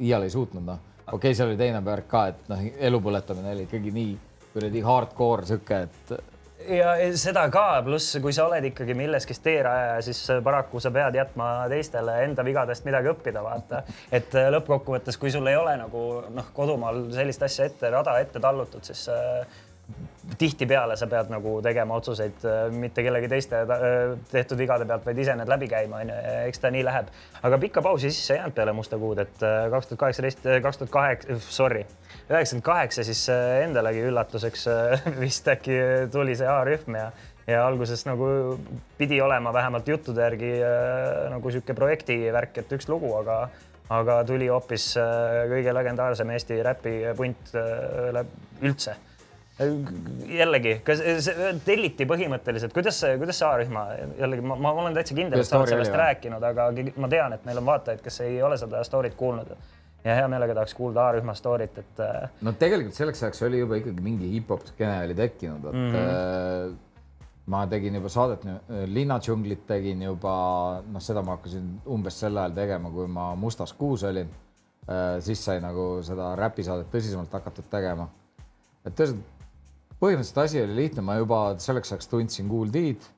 iial 0.00 0.24
ei 0.24 0.30
suutnud, 0.32 0.64
noh. 0.64 0.84
Okei 1.08 1.16
okay,, 1.16 1.34
seal 1.36 1.48
oli 1.48 1.56
teine 1.56 1.80
värk 1.84 2.06
ka, 2.08 2.22
et 2.30 2.48
noh, 2.52 2.62
elu 2.88 3.00
põletamine 3.00 3.54
oli 3.54 3.64
ikkagi 3.64 3.92
nii 3.96 4.10
kuradi 4.58 4.82
hardcore 4.84 5.48
sihuke, 5.48 5.86
et 5.86 6.18
ja 6.68 6.94
seda 7.18 7.44
ka, 7.52 7.64
pluss 7.86 8.18
kui 8.22 8.34
sa 8.34 8.46
oled 8.48 8.66
ikkagi 8.70 8.96
milleski 8.98 9.36
teerajaja, 9.42 10.00
siis 10.04 10.20
paraku 10.44 10.80
sa 10.82 10.90
pead 10.94 11.16
jätma 11.18 11.48
teistele 11.70 12.18
enda 12.26 12.44
vigadest 12.46 12.86
midagi 12.88 13.12
õppida, 13.12 13.42
vaata. 13.44 13.82
et 14.18 14.34
äh, 14.38 14.50
lõppkokkuvõttes, 14.54 15.18
kui 15.20 15.32
sul 15.34 15.48
ei 15.50 15.56
ole 15.58 15.76
nagu 15.80 16.04
noh, 16.34 16.50
kodumaal 16.56 17.06
sellist 17.14 17.44
asja 17.46 17.68
ette, 17.70 17.92
rada 17.94 18.18
ette 18.20 18.42
tallutud, 18.42 18.84
siis 18.84 19.06
äh, 19.12 19.62
tihtipeale 20.36 20.96
sa 20.96 21.06
pead 21.08 21.30
nagu 21.32 21.58
tegema 21.64 21.96
otsuseid 21.96 22.44
äh, 22.44 22.58
mitte 22.74 23.02
kellegi 23.04 23.30
teiste 23.30 23.62
äh, 23.62 24.16
tehtud 24.30 24.60
vigade 24.60 24.84
pealt, 24.88 25.06
vaid 25.06 25.20
ise 25.22 25.36
need 25.38 25.48
läbi 25.48 25.68
käima, 25.70 26.02
onju. 26.02 26.18
eks 26.48 26.60
ta 26.60 26.72
nii 26.74 26.84
läheb. 26.84 27.08
aga 27.42 27.58
pikka 27.62 27.82
pausi 27.84 28.10
sisse 28.12 28.34
ei 28.34 28.42
jäänud 28.42 28.56
peale 28.56 28.74
musta 28.76 28.98
kuud, 29.00 29.22
et 29.24 29.46
äh, 29.46 29.70
kaks 29.72 29.88
tuhat 29.88 30.02
kaheksateist, 30.04 30.44
kaks 30.62 30.82
tuhat 30.82 30.92
kaheksa, 30.92 31.38
sorry, 31.48 31.86
üheksakümmend 32.28 32.66
kaheksa 32.66 33.06
siis 33.08 33.24
endalegi 33.64 34.04
üllatuseks 34.10 34.68
vist 35.22 35.48
äkki 35.48 35.80
tuli 36.12 36.36
see 36.36 36.50
A-rühm 36.52 37.00
ja 37.00 37.10
ja 37.48 37.62
alguses 37.64 38.02
nagu 38.04 38.58
pidi 38.98 39.22
olema 39.24 39.54
vähemalt 39.56 39.88
juttude 39.88 40.20
järgi 40.20 40.52
nagu 41.32 41.50
sihuke 41.50 41.72
projektivärk, 41.74 42.60
et 42.60 42.76
üks 42.76 42.90
lugu, 42.92 43.14
aga 43.22 43.46
aga 43.88 44.18
tuli 44.28 44.50
hoopis 44.52 44.90
kõige 45.48 45.72
legendaarsem 45.72 46.36
Eesti 46.36 46.60
räpipunt 46.66 47.54
üldse 48.60 48.98
jällegi, 49.58 50.74
kas 50.86 51.00
telliti 51.66 52.06
põhimõtteliselt, 52.06 52.72
kuidas 52.74 53.00
see, 53.02 53.16
kuidas 53.18 53.40
see 53.40 53.48
A-rühma 53.48 53.84
jällegi 54.18 54.44
ma, 54.46 54.54
ma 54.62 54.70
olen 54.84 54.94
täitsa 54.94 55.16
kindel, 55.18 55.42
et 55.42 55.48
sa 55.48 55.58
oled 55.58 55.72
sellest 55.72 55.96
rääkinud, 55.98 56.44
aga 56.50 56.68
ma 57.02 57.10
tean, 57.10 57.34
et 57.34 57.46
meil 57.48 57.58
on 57.58 57.66
vaatajaid, 57.66 58.02
kes 58.04 58.20
ei 58.26 58.38
ole 58.44 58.58
seda 58.60 58.84
story't 58.86 59.16
kuulnud 59.18 59.50
ja 60.04 60.14
hea 60.14 60.28
meelega 60.30 60.54
tahaks 60.54 60.76
kuulda 60.78 61.08
A-rühma 61.08 61.34
story't, 61.34 61.80
et. 61.82 62.02
Äh, 62.04 62.28
no 62.46 62.52
tegelikult 62.58 62.94
selleks 62.94 63.22
ajaks 63.24 63.42
oli 63.48 63.62
juba 63.64 63.80
ikkagi 63.80 64.04
mingi 64.04 64.30
hip-hop 64.36 64.66
skeene 64.70 65.08
oli 65.08 65.16
tekkinud, 65.18 65.64
et 65.70 65.78
mm 65.78 65.88
-hmm. 65.94 66.76
ma 67.46 67.64
tegin 67.66 67.98
juba 67.98 68.08
saadet 68.08 68.46
Linnadžunglit 68.86 69.66
tegin 69.66 70.02
juba, 70.02 70.82
noh, 70.86 71.02
seda 71.02 71.22
ma 71.22 71.34
hakkasin 71.36 71.80
umbes 71.86 72.20
sel 72.20 72.36
ajal 72.36 72.54
tegema, 72.54 72.90
kui 72.90 73.06
ma 73.06 73.34
Mustas 73.34 73.72
kuus 73.72 74.04
olin. 74.04 74.30
Siis 75.20 75.44
sai 75.44 75.60
nagu 75.60 75.98
seda 76.02 76.36
räpisaadet 76.36 76.86
tõsisemalt 76.92 77.32
hakatud 77.32 77.64
tegema. 77.70 78.08
et 78.86 78.94
tõesti 78.96 79.18
põhimõtteliselt 79.98 80.42
asi 80.44 80.62
oli 80.62 80.76
lihtne, 80.82 81.02
ma 81.04 81.18
juba 81.18 81.40
selleks 81.62 81.92
ajaks 81.92 82.10
tundsin 82.10 82.48
Kool 82.50 82.70
D-d, 82.74 83.08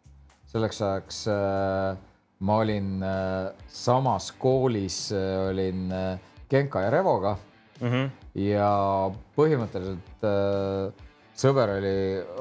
selleks 0.50 0.80
ajaks 0.86 1.24
äh, 1.32 1.98
ma 2.40 2.56
olin 2.62 3.02
äh, 3.02 3.52
samas 3.68 4.32
koolis 4.32 5.10
äh,, 5.12 5.50
olin 5.50 5.92
äh, 5.92 6.18
Genka 6.50 6.80
ja 6.80 6.90
Revoga 6.90 7.36
mm. 7.80 7.88
-hmm. 7.88 8.08
ja 8.34 8.70
põhimõtteliselt 9.36 10.24
äh, 10.24 11.04
sõber 11.36 11.76
oli, 11.76 11.94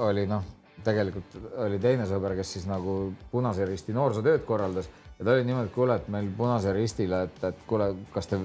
oli 0.07 0.25
noh, 0.27 0.43
tegelikult 0.83 1.35
oli 1.65 1.79
teine 1.79 2.07
sõber, 2.07 2.35
kes 2.39 2.53
siis 2.53 2.65
nagu 2.67 3.13
Punase 3.31 3.65
Risti 3.65 3.93
noorsootööd 3.93 4.47
korraldas 4.47 4.89
ja 5.19 5.25
ta 5.25 5.35
oli 5.35 5.43
niimoodi, 5.43 5.67
et 5.67 5.75
kuule, 5.75 5.95
et 5.95 6.07
meil 6.07 6.31
Punase 6.37 6.73
Ristile, 6.73 7.23
et, 7.27 7.43
et 7.43 7.63
kuule, 7.67 7.93
kas 8.13 8.27
te 8.27 8.39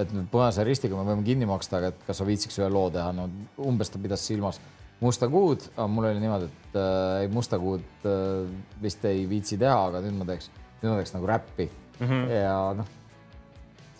et 0.00 0.12
nüüd 0.12 0.28
Punase 0.32 0.64
Ristiga 0.64 0.96
me 0.96 1.04
võime 1.04 1.24
kinni 1.26 1.46
maksta, 1.46 1.76
aga 1.78 1.92
et 1.92 2.06
kas 2.06 2.16
sa 2.18 2.24
viitsiks 2.24 2.58
ühe 2.62 2.68
loo 2.72 2.88
teha, 2.90 3.12
no 3.12 3.28
umbes 3.60 3.92
ta 3.92 4.00
pidas 4.00 4.24
silmas 4.26 4.60
musta 5.02 5.28
kuud, 5.30 5.64
aga 5.74 5.86
mul 5.90 6.08
oli 6.10 6.22
niimoodi, 6.22 6.48
et 6.48 6.76
äh, 6.78 7.20
ei 7.24 7.30
musta 7.32 7.58
kuud 7.60 8.06
äh, 8.06 8.48
vist 8.82 9.04
ei 9.08 9.24
viitsi 9.28 9.58
teha, 9.60 9.78
aga 9.90 10.02
nüüd 10.04 10.18
ma 10.20 10.26
teeks, 10.28 10.50
nüüd 10.80 10.92
ma 10.92 10.98
teeks 11.00 11.14
nagu 11.16 11.30
räppi. 11.30 11.68
Mm 11.98 12.08
-hmm. 12.08 12.30
ja 12.34 12.58
noh, 12.78 12.90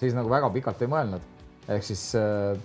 siis 0.00 0.14
nagu 0.14 0.30
väga 0.30 0.50
pikalt 0.50 0.82
ei 0.82 0.90
mõelnud, 0.90 1.26
ehk 1.68 1.86
siis 1.86 2.04
äh, 2.18 2.58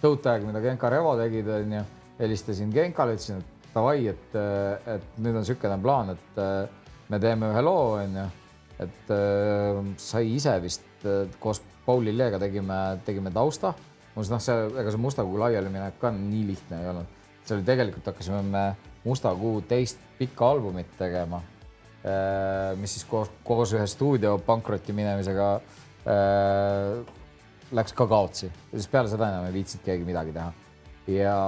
Toad 0.00 0.22
Tag, 0.24 0.46
mida 0.46 0.62
Genka 0.64 0.88
Revo 0.90 1.16
tegid, 1.18 1.48
onju, 1.48 1.82
helistasin 2.18 2.70
Genkale, 2.72 3.18
ütlesin, 3.18 3.42
et 3.42 3.74
davai, 3.74 4.06
et, 4.08 4.34
äh, 4.34 4.94
et 4.94 5.18
nüüd 5.18 5.34
on 5.34 5.44
niisugune 5.44 5.78
plaan, 5.82 6.10
et 6.10 6.38
äh, 6.38 6.68
me 7.08 7.18
teeme 7.18 7.52
ühe 7.52 7.62
loo, 7.62 7.98
onju, 7.98 8.26
et 8.78 9.10
äh, 9.10 9.84
sai 9.96 10.34
ise 10.34 10.56
vist 10.62 11.04
äh, 11.04 11.26
koos 11.38 11.62
Pauli 11.86 12.16
Leega 12.16 12.38
tegime, 12.38 13.00
tegime 13.04 13.30
tausta. 13.30 13.74
Noh, 14.16 14.40
see, 14.42 14.54
ega 14.78 14.90
see 14.90 15.00
Musta 15.00 15.22
kuu 15.24 15.38
laialiminek 15.38 15.98
ka 16.00 16.10
nii 16.10 16.46
lihtne 16.46 16.80
ei 16.82 16.88
olnud 16.90 17.19
see 17.44 17.56
oli 17.56 17.66
tegelikult, 17.66 18.06
hakkasime 18.12 18.42
me 18.46 18.64
Musta 19.04 19.32
kuu 19.32 19.62
teist 19.64 20.00
pikka 20.18 20.50
albumit 20.52 20.90
tegema, 20.98 21.38
äh, 22.04 22.74
mis 22.76 22.98
siis 22.98 23.06
koos, 23.08 23.30
koos 23.44 23.70
ühe 23.72 23.86
stuudio 23.88 24.34
pankrotti 24.44 24.92
minemisega 24.92 25.46
äh, 26.04 27.14
läks 27.72 27.94
ka 27.96 28.04
kaotsi 28.10 28.50
ja 28.50 28.74
siis 28.74 28.90
peale 28.92 29.08
seda 29.08 29.30
enam 29.30 29.46
ei 29.48 29.54
viitsinud 29.54 29.86
keegi 29.86 30.04
midagi 30.04 30.34
teha. 30.36 30.50
ja, 31.14 31.38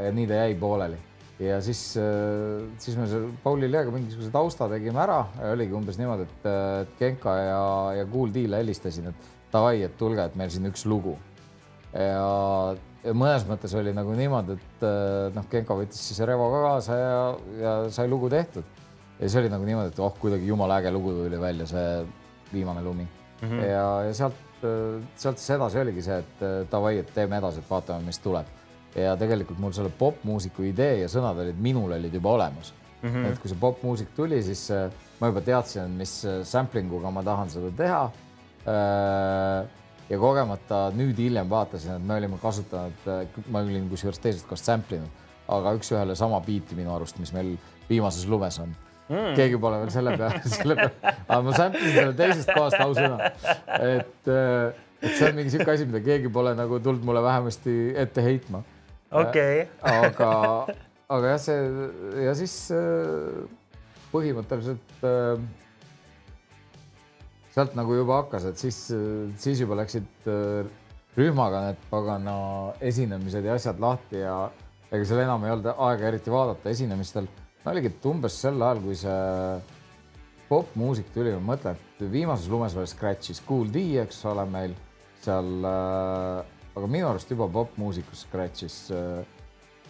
ja 0.00 0.14
nii 0.16 0.30
ta 0.30 0.38
jäi 0.38 0.56
pooleli 0.62 0.96
ja 1.44 1.60
siis, 1.60 1.82
äh, 2.00 2.64
siis 2.80 2.96
me 2.96 3.04
Pauli 3.42 3.68
Leega 3.68 3.92
mingisuguse 3.92 4.32
tausta 4.32 4.70
tegime 4.72 5.04
ära 5.04 5.20
oligi 5.50 5.76
umbes 5.76 6.00
niimoodi, 6.00 6.24
et 6.24 6.96
Genka 7.02 7.36
ja, 7.42 7.60
ja 8.00 8.08
Kool 8.08 8.32
D-le 8.32 8.64
helistasin, 8.64 9.12
et 9.12 9.30
davai, 9.52 9.82
et 9.84 10.00
tulge, 10.00 10.24
et 10.24 10.40
meil 10.40 10.48
siin 10.56 10.72
üks 10.72 10.88
lugu. 10.88 11.18
ja 11.92 12.24
mõnes 13.12 13.44
mõttes 13.48 13.74
oli 13.76 13.92
nagu 13.96 14.14
niimoodi, 14.16 14.56
et 14.56 14.86
äh, 14.86 15.28
noh, 15.34 15.46
Genka 15.50 15.76
võttis 15.76 16.00
siis 16.00 16.20
Revo 16.24 16.48
ka 16.52 16.62
kaasa 16.64 16.96
ja, 16.98 17.18
ja 17.60 17.74
sai 17.92 18.08
lugu 18.08 18.30
tehtud. 18.32 18.64
ja 19.18 19.26
siis 19.26 19.36
oli 19.42 19.52
nagu 19.52 19.66
niimoodi, 19.68 19.92
et 19.92 20.00
oh, 20.00 20.14
kuidagi 20.20 20.48
jumala 20.48 20.78
äge 20.80 20.92
lugu 20.94 21.12
tuli 21.18 21.40
välja, 21.40 21.66
see 21.66 22.04
viimane 22.52 22.82
lumi 22.82 23.04
mm. 23.04 23.48
-hmm. 23.48 23.64
ja, 23.68 23.86
ja 24.08 24.14
sealt, 24.14 24.40
äh, 24.64 25.02
sealt 25.16 25.38
siis 25.38 25.56
edasi 25.56 25.78
oligi 25.78 26.02
see, 26.02 26.18
et 26.18 26.42
äh, 26.42 26.56
davai, 26.70 26.98
et 26.98 27.14
teeme 27.14 27.38
edasi, 27.38 27.60
et 27.60 27.70
vaatame, 27.70 28.06
mis 28.06 28.18
tuleb. 28.18 28.46
ja 28.94 29.16
tegelikult 29.16 29.58
mul 29.58 29.72
selle 29.74 29.90
popmuusiku 29.98 30.62
idee 30.62 31.00
ja 31.00 31.08
sõnad 31.10 31.40
olid, 31.42 31.56
minul 31.58 31.92
olid 31.92 32.14
juba 32.14 32.30
olemas 32.30 32.72
mm. 33.02 33.08
-hmm. 33.08 33.32
et 33.32 33.38
kui 33.38 33.50
see 33.50 33.58
popmuusik 33.60 34.14
tuli, 34.16 34.42
siis 34.42 34.70
ma 35.20 35.26
juba 35.26 35.40
teadsin, 35.40 35.90
mis 35.90 36.26
sampling 36.42 36.92
uga 36.92 37.10
ma 37.10 37.22
tahan 37.22 37.50
seda 37.50 37.70
teha 37.76 38.04
ja 40.10 40.18
kogemata 40.20 40.88
nüüd 40.96 41.18
hiljem 41.20 41.50
vaatasin, 41.50 41.98
et 41.98 42.06
me 42.06 42.18
olime 42.18 42.38
kasutanud, 42.42 43.06
ma 43.52 43.62
olin 43.64 43.86
kusjuures 43.90 44.20
teisest 44.22 44.48
kohast 44.48 44.68
sample 44.68 45.00
inud, 45.00 45.22
aga 45.56 45.74
üks-ühele 45.78 46.16
sama 46.18 46.40
biiti 46.44 46.76
minu 46.78 46.92
arust, 46.94 47.18
mis 47.22 47.32
meil 47.36 47.54
viimases 47.88 48.28
lumes 48.28 48.58
on 48.62 48.72
mm.. 49.08 49.32
keegi 49.38 49.60
pole 49.60 49.80
veel 49.82 49.92
selle 49.94 50.14
peale, 50.20 50.42
selle 50.58 50.76
peale, 50.80 51.14
aga 51.24 51.40
ma 51.46 51.56
sample 51.56 51.82
isin 51.82 51.98
selle 51.98 52.16
teisest 52.20 52.52
kohast 52.52 52.80
ausõna. 52.84 53.32
et, 53.80 54.32
et 55.04 55.10
see 55.10 55.28
on 55.30 55.36
mingi 55.40 55.54
sihuke 55.54 55.74
asi, 55.76 55.88
mida 55.88 56.04
keegi 56.04 56.32
pole 56.32 56.54
nagu 56.58 56.80
tulnud 56.84 57.04
mulle 57.06 57.24
vähemasti 57.24 57.76
ette 58.04 58.24
heitma. 58.24 58.64
okei 59.10 59.66
okay. 59.66 59.98
aga, 60.08 60.32
aga 61.16 61.34
jah, 61.34 61.44
see 61.48 62.24
ja 62.28 62.36
siis 62.38 62.56
põhimõtteliselt 64.14 64.98
sealt 67.54 67.76
nagu 67.78 67.94
juba 67.94 68.22
hakkas, 68.22 68.48
et 68.50 68.58
siis, 68.58 68.78
siis 69.38 69.60
juba 69.62 69.78
läksid 69.78 70.26
äh, 70.30 70.66
rühmaga 71.14 71.68
need 71.68 71.86
pagana 71.90 72.34
esinemised 72.82 73.46
ja 73.46 73.54
asjad 73.54 73.78
lahti 73.82 74.22
ja 74.24 74.48
ega 74.90 75.06
seal 75.06 75.22
enam 75.22 75.46
ei 75.46 75.54
olnud 75.54 75.70
aega 75.72 76.10
eriti 76.10 76.32
vaadata 76.34 76.72
esinemistel. 76.72 77.28
oligi, 77.70 77.92
et 77.94 78.06
umbes 78.10 78.34
sel 78.42 78.60
ajal, 78.60 78.82
kui 78.84 78.96
see 78.98 79.20
popmuusik 80.48 81.08
tuli, 81.14 81.32
ma 81.38 81.54
mõtlen, 81.54 81.78
et 81.78 82.02
viimases 82.12 82.50
lumes 82.52 82.74
veel 82.76 82.90
Scratch'is 82.90 83.40
Cool 83.46 83.70
D, 83.72 83.86
eks 84.02 84.20
ole, 84.28 84.44
meil 84.50 84.74
seal 85.24 85.64
äh,, 85.70 86.52
aga 86.74 86.90
minu 86.90 87.08
arust 87.08 87.30
juba 87.30 87.48
popmuusikus 87.54 88.26
Scratch'is 88.26 88.76
äh, 88.92 89.22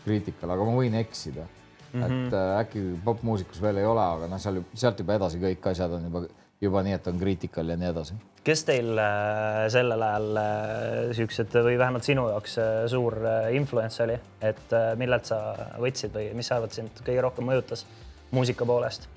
kriitikal, 0.05 0.53
aga 0.55 0.69
ma 0.69 0.77
võin 0.77 1.01
eksida 1.01 1.49
mm. 1.49 2.03
-hmm. 2.03 2.07
et 2.29 2.39
äh, 2.39 2.55
äkki 2.61 2.85
popmuusikus 3.05 3.62
veel 3.65 3.83
ei 3.83 3.89
ole, 3.89 4.05
aga 4.05 4.31
noh, 4.31 4.41
seal, 4.41 4.62
sealt 4.77 5.01
juba 5.01 5.17
edasi 5.19 5.41
kõik 5.43 5.73
asjad 5.73 5.97
on 5.99 6.11
juba 6.11 6.27
juba 6.65 6.83
nii, 6.85 6.97
et 6.99 7.09
on 7.11 7.19
kriitikal 7.21 7.73
ja 7.73 7.77
nii 7.81 7.91
edasi. 7.91 8.17
kes 8.45 8.65
teil 8.69 8.99
äh, 9.01 9.65
sellel 9.73 10.03
ajal 10.05 10.41
äh, 10.41 10.95
siuksed 11.17 11.57
või 11.65 11.79
vähemalt 11.81 12.07
sinu 12.07 12.27
jaoks 12.33 12.59
äh, 12.61 12.73
suur 12.93 13.17
influence 13.57 14.03
oli, 14.05 14.19
et 14.45 14.79
millelt 15.01 15.29
sa 15.31 15.41
võtsid 15.81 16.15
või 16.17 16.31
mis 16.37 16.51
sa 16.51 16.59
arvad, 16.59 16.75
sind 16.77 17.05
kõige 17.05 17.25
rohkem 17.25 17.49
mõjutas 17.49 17.87
muusika 18.35 18.67
poolest? 18.69 19.09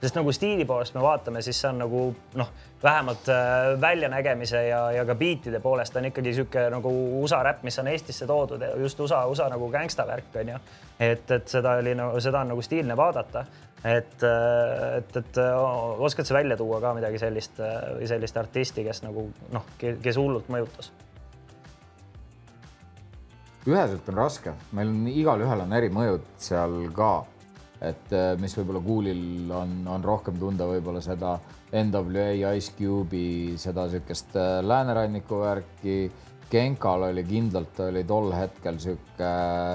Sest 0.00 0.16
nagu 0.16 0.32
stiili 0.32 0.64
poolest 0.64 0.94
me 0.96 1.02
vaatame, 1.04 1.42
siis 1.44 1.60
see 1.60 1.68
on 1.68 1.80
nagu 1.82 2.02
noh, 2.40 2.52
vähemalt 2.82 3.26
väljanägemise 3.80 4.62
ja, 4.66 4.78
ja 4.96 5.04
ka 5.04 5.14
biitide 5.14 5.60
poolest 5.60 5.96
on 5.96 6.08
ikkagi 6.08 6.32
sihuke 6.34 6.62
nagu 6.72 6.92
USA 7.20 7.42
räpp, 7.44 7.64
mis 7.68 7.78
on 7.82 7.90
Eestisse 7.92 8.26
toodud 8.26 8.64
just 8.80 9.00
USA, 9.00 9.26
USA 9.28 9.50
nagu 9.52 9.68
gängsta 9.72 10.06
värk 10.08 10.38
on 10.40 10.54
ju. 10.54 10.60
et, 11.00 11.30
et 11.30 11.48
seda 11.48 11.76
oli 11.82 11.92
nagu, 11.94 12.20
seda 12.20 12.40
on 12.40 12.54
nagu 12.54 12.64
stiilne 12.64 12.96
vaadata 12.96 13.44
et, 13.84 14.22
äh, 14.22 14.96
et, 14.96 15.16
et 15.16 15.38
äh, 15.38 16.00
oskad 16.00 16.26
sa 16.26 16.34
välja 16.34 16.56
tuua 16.56 16.80
ka 16.80 16.92
midagi 16.96 17.20
sellist 17.20 17.60
äh, 17.60 17.76
või 17.96 18.08
sellist 18.10 18.36
artisti, 18.36 18.84
kes 18.84 19.02
nagu 19.06 19.30
noh, 19.52 19.68
kes 19.78 20.20
hullult 20.20 20.50
mõjutas? 20.52 20.92
üheselt 23.68 24.06
on 24.08 24.16
raske, 24.16 24.54
meil 24.72 24.88
on 24.88 25.08
igalühel 25.12 25.64
on 25.66 25.72
erimõjud 25.76 26.24
seal 26.40 26.78
ka, 26.96 27.10
et 27.80 28.12
mis 28.40 28.54
võib-olla 28.58 28.80
Kuulil 28.84 29.52
on, 29.56 29.70
on 29.88 30.02
rohkem 30.04 30.36
tunda 30.40 30.66
võib-olla 30.68 31.00
seda 31.00 31.38
NWA 31.72 32.52
Ice 32.58 32.74
Cube'i, 32.76 33.56
seda 33.60 33.86
niisugust 33.88 34.36
lääneranniku 34.66 35.38
värki, 35.40 35.96
Genkal 36.50 37.06
oli 37.06 37.22
kindlalt 37.22 37.78
oli 37.84 38.02
tol 38.04 38.32
hetkel 38.34 38.78
sihuke 38.82 39.28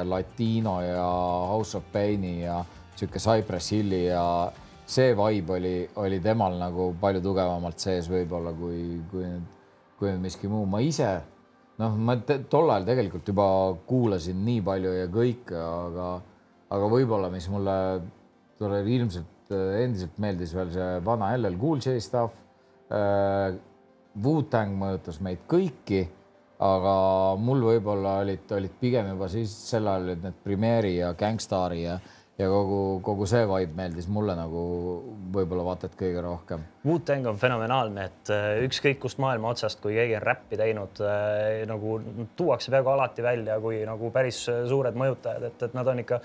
Latino 0.03 0.81
ja 0.83 1.05
House 1.53 1.77
of 1.77 1.85
Paini 1.93 2.41
ja 2.41 2.57
sihuke 2.95 3.19
Cypress 3.19 3.71
Hilli 3.71 4.01
ja 4.09 4.51
see 4.85 5.13
vibe 5.15 5.55
oli, 5.55 5.75
oli 6.03 6.19
temal 6.19 6.59
nagu 6.59 6.89
palju 7.01 7.21
tugevamalt 7.23 7.79
sees 7.79 8.09
võib-olla 8.11 8.51
kui, 8.57 8.99
kui, 9.11 9.29
kui 9.97 10.11
miski 10.19 10.51
muu. 10.51 10.65
ma 10.67 10.83
ise 10.83 11.13
noh, 11.79 11.95
ma 11.95 12.17
tol 12.25 12.69
ajal 12.69 12.87
tegelikult 12.87 13.31
juba 13.31 13.47
kuulasin 13.87 14.43
nii 14.45 14.61
palju 14.65 14.93
ja 14.99 15.07
kõike, 15.11 15.55
aga, 15.55 16.09
aga 16.73 16.89
võib-olla, 16.89 17.29
mis 17.33 17.47
mulle 17.51 17.77
tuleb 18.59 18.87
ilmselt 18.97 19.53
äh, 19.53 19.83
endiselt 19.83 20.19
meeldis 20.21 20.55
veel 20.55 20.73
see 20.73 20.89
vana 21.05 21.31
LL 21.37 21.61
Cool 21.61 21.83
J 21.83 21.99
stuff 22.03 22.43
äh,. 22.89 23.55
Wu-Tang 24.15 24.77
mõjutas 24.79 25.17
meid 25.19 25.41
kõiki, 25.51 26.05
aga 26.63 26.91
mul 27.35 27.65
võib-olla 27.67 28.13
olid, 28.21 28.45
olid 28.55 28.77
pigem 28.79 29.09
juba 29.11 29.27
siis 29.27 29.51
sel 29.67 29.89
ajal 29.91 30.05
olid 30.05 30.21
need 30.23 30.37
Premiere'i 30.45 30.93
ja 31.01 31.09
Gangstari 31.19 31.81
ja 31.81 31.97
ja 32.39 32.47
kogu, 32.51 32.79
kogu 33.05 33.27
see 33.29 33.45
vibe 33.47 33.77
meeldis 33.77 34.07
mulle 34.11 34.35
nagu 34.35 34.61
võib-olla 35.35 35.65
vaata 35.69 35.87
et 35.87 35.95
kõige 35.99 36.23
rohkem. 36.23 36.65
Wu-Tang 36.85 37.29
on 37.31 37.37
fenomenaalne, 37.39 38.07
et 38.09 38.31
äh, 38.33 38.47
ükskõik 38.65 38.99
kust 39.05 39.21
maailma 39.23 39.53
otsast, 39.53 39.79
kui 39.83 39.95
keegi 39.95 40.17
on 40.19 40.25
räppi 40.25 40.59
teinud 40.59 41.03
äh,, 41.05 41.61
nagu 41.69 41.99
tuuakse 42.35 42.73
peaaegu 42.73 42.91
alati 42.91 43.23
välja 43.25 43.59
kui 43.63 43.79
nagu 43.87 44.11
päris 44.15 44.41
suured 44.45 44.99
mõjutajad, 44.99 45.47
et, 45.47 45.69
et 45.69 45.77
nad 45.77 45.93
on 45.93 46.03
ikka 46.03 46.19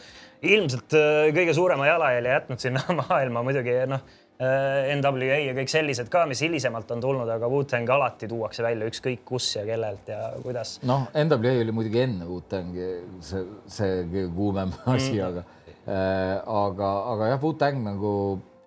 ilmselt 0.51 0.99
äh, 0.99 1.29
kõige 1.37 1.55
suurema 1.57 1.87
jalajälje 1.93 2.35
jätnud 2.39 2.67
sinna 2.67 2.85
maailma 3.05 3.47
muidugi 3.47 3.79
noh 3.91 4.19
NWA 4.41 5.37
ja 5.45 5.53
kõik 5.53 5.69
sellised 5.69 6.09
ka, 6.09 6.23
mis 6.29 6.41
hilisemalt 6.41 6.89
on 6.95 7.03
tulnud, 7.05 7.29
aga 7.29 7.49
Wu-Tang 7.53 7.91
alati 7.93 8.29
tuuakse 8.29 8.65
välja 8.65 8.89
ükskõik 8.89 9.21
kus 9.29 9.51
ja 9.59 9.67
kellelt 9.69 10.09
ja 10.09 10.31
kuidas. 10.41 10.79
noh, 10.89 11.11
NWA 11.13 11.59
oli 11.61 11.75
muidugi 11.77 12.01
enne 12.07 12.29
Wu-Tangi 12.29 12.87
see, 13.21 13.45
see 13.69 13.99
kõige 14.09 14.31
kuumem 14.39 14.73
asi 14.95 15.19
mm., 15.19 15.27
aga 15.29 15.45
aga, 15.87 16.89
aga 17.15 17.33
jah, 17.33 17.43
Wu-Tang 17.43 17.83
nagu 17.85 18.13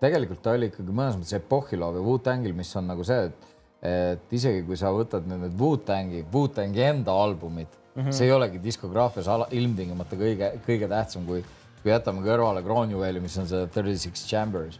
tegelikult 0.04 0.44
ta 0.44 0.54
oli 0.58 0.70
ikkagi 0.72 0.96
mõnes 0.96 1.18
mõttes 1.20 1.38
epohhiloov 1.38 1.98
ja 2.00 2.04
Wu-Tangil, 2.04 2.56
mis 2.58 2.72
on 2.80 2.90
nagu 2.92 3.06
see, 3.08 3.30
et, 3.30 3.52
et 3.88 4.36
isegi 4.36 4.64
kui 4.68 4.80
sa 4.80 4.92
võtad 4.96 5.28
nüüd 5.30 5.46
need 5.46 5.60
Wu-Tangi, 5.60 6.24
Wu-Tangi 6.34 6.86
enda 6.90 7.16
albumid 7.24 7.70
mm, 7.70 8.02
-hmm. 8.02 8.16
see 8.16 8.28
ei 8.28 8.36
olegi 8.36 8.64
diskograafias 8.64 9.30
ilmtingimata 9.52 10.20
kõige, 10.20 10.52
kõige 10.68 10.90
tähtsam, 10.90 11.28
kui, 11.30 11.44
kui 11.82 11.92
jätame 11.92 12.26
kõrvale 12.26 12.64
Cronyvali, 12.64 13.22
mis 13.24 13.38
on 13.38 13.48
see 13.48 13.68
Thirty 13.68 13.98
Six 13.98 14.28
Chambers. 14.28 14.80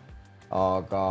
aga, 0.54 1.04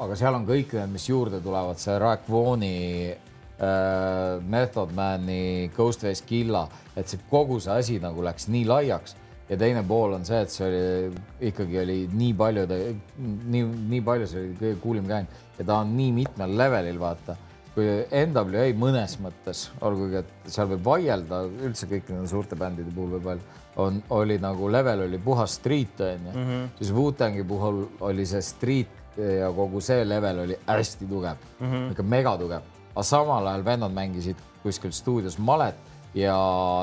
aga 0.00 0.14
seal 0.16 0.34
on 0.34 0.46
kõik 0.48 0.72
need, 0.72 0.92
mis 0.92 1.08
juurde 1.08 1.40
tulevad, 1.44 1.76
see 1.76 1.98
Raek 1.98 2.22
Vooni 2.28 3.10
äh,, 3.12 4.40
Method 4.40 4.94
Mani, 4.94 5.70
Ghostface 5.76 6.24
Killa, 6.24 6.68
et 6.96 7.08
see 7.08 7.20
kogu 7.30 7.60
see 7.60 7.72
asi 7.72 7.98
nagu 8.00 8.22
läks 8.22 8.48
nii 8.48 8.64
laiaks 8.64 9.16
ja 9.48 9.56
teine 9.58 9.82
pool 9.86 10.16
on 10.16 10.24
see, 10.26 10.40
et 10.42 10.52
see 10.52 10.66
oli 10.66 11.48
ikkagi 11.50 11.80
oli 11.82 11.98
nii 12.12 12.32
paljude, 12.38 12.78
nii, 13.18 13.66
nii 13.92 14.02
palju 14.06 14.30
see 14.30 14.42
oli 14.42 14.56
kõige 14.60 14.78
kuulim 14.82 15.10
käinud 15.10 15.58
ja 15.58 15.66
ta 15.68 15.82
on 15.82 15.92
nii 15.96 16.14
mitmel 16.16 16.56
levelil, 16.58 16.98
vaata. 17.00 17.36
kui 17.76 17.84
NWA 18.08 18.70
mõnes 18.80 19.18
mõttes, 19.20 19.66
olgugi 19.84 20.22
et 20.22 20.30
seal 20.48 20.70
võib 20.70 20.84
vaielda 20.86 21.42
üldse 21.68 21.88
kõikide 21.90 22.16
nende 22.16 22.30
suurte 22.30 22.56
bändide 22.56 22.92
puhul 22.94 23.18
võib 23.18 23.28
öelda, 23.34 23.58
on, 23.84 23.98
oli 24.16 24.38
nagu 24.40 24.70
level 24.72 25.04
oli 25.04 25.18
puhas 25.20 25.58
street 25.60 26.00
onju 26.00 26.32
mm, 26.32 26.46
-hmm. 26.46 26.70
siis 26.78 26.92
Wu-Tangi 26.96 27.44
puhul 27.44 27.84
oli 28.00 28.26
see 28.26 28.42
street 28.42 29.02
ja 29.16 29.50
kogu 29.52 29.80
see 29.80 30.04
level 30.08 30.38
oli 30.46 30.56
hästi 30.66 31.06
tugev 31.06 31.36
mm, 31.60 31.66
-hmm. 31.72 31.90
ikka 31.90 32.02
megatugev, 32.02 32.62
aga 32.94 33.02
samal 33.02 33.46
ajal 33.46 33.64
vennad 33.64 33.92
mängisid 33.92 34.36
kuskil 34.62 34.92
stuudios 34.92 35.38
malet 35.38 35.76
ja 36.14 36.36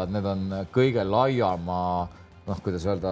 need 0.09 0.25
on 0.25 0.49
kõige 0.71 1.03
laiama 1.03 2.07
noh, 2.47 2.63
kuidas 2.63 2.85
öelda, 2.87 3.11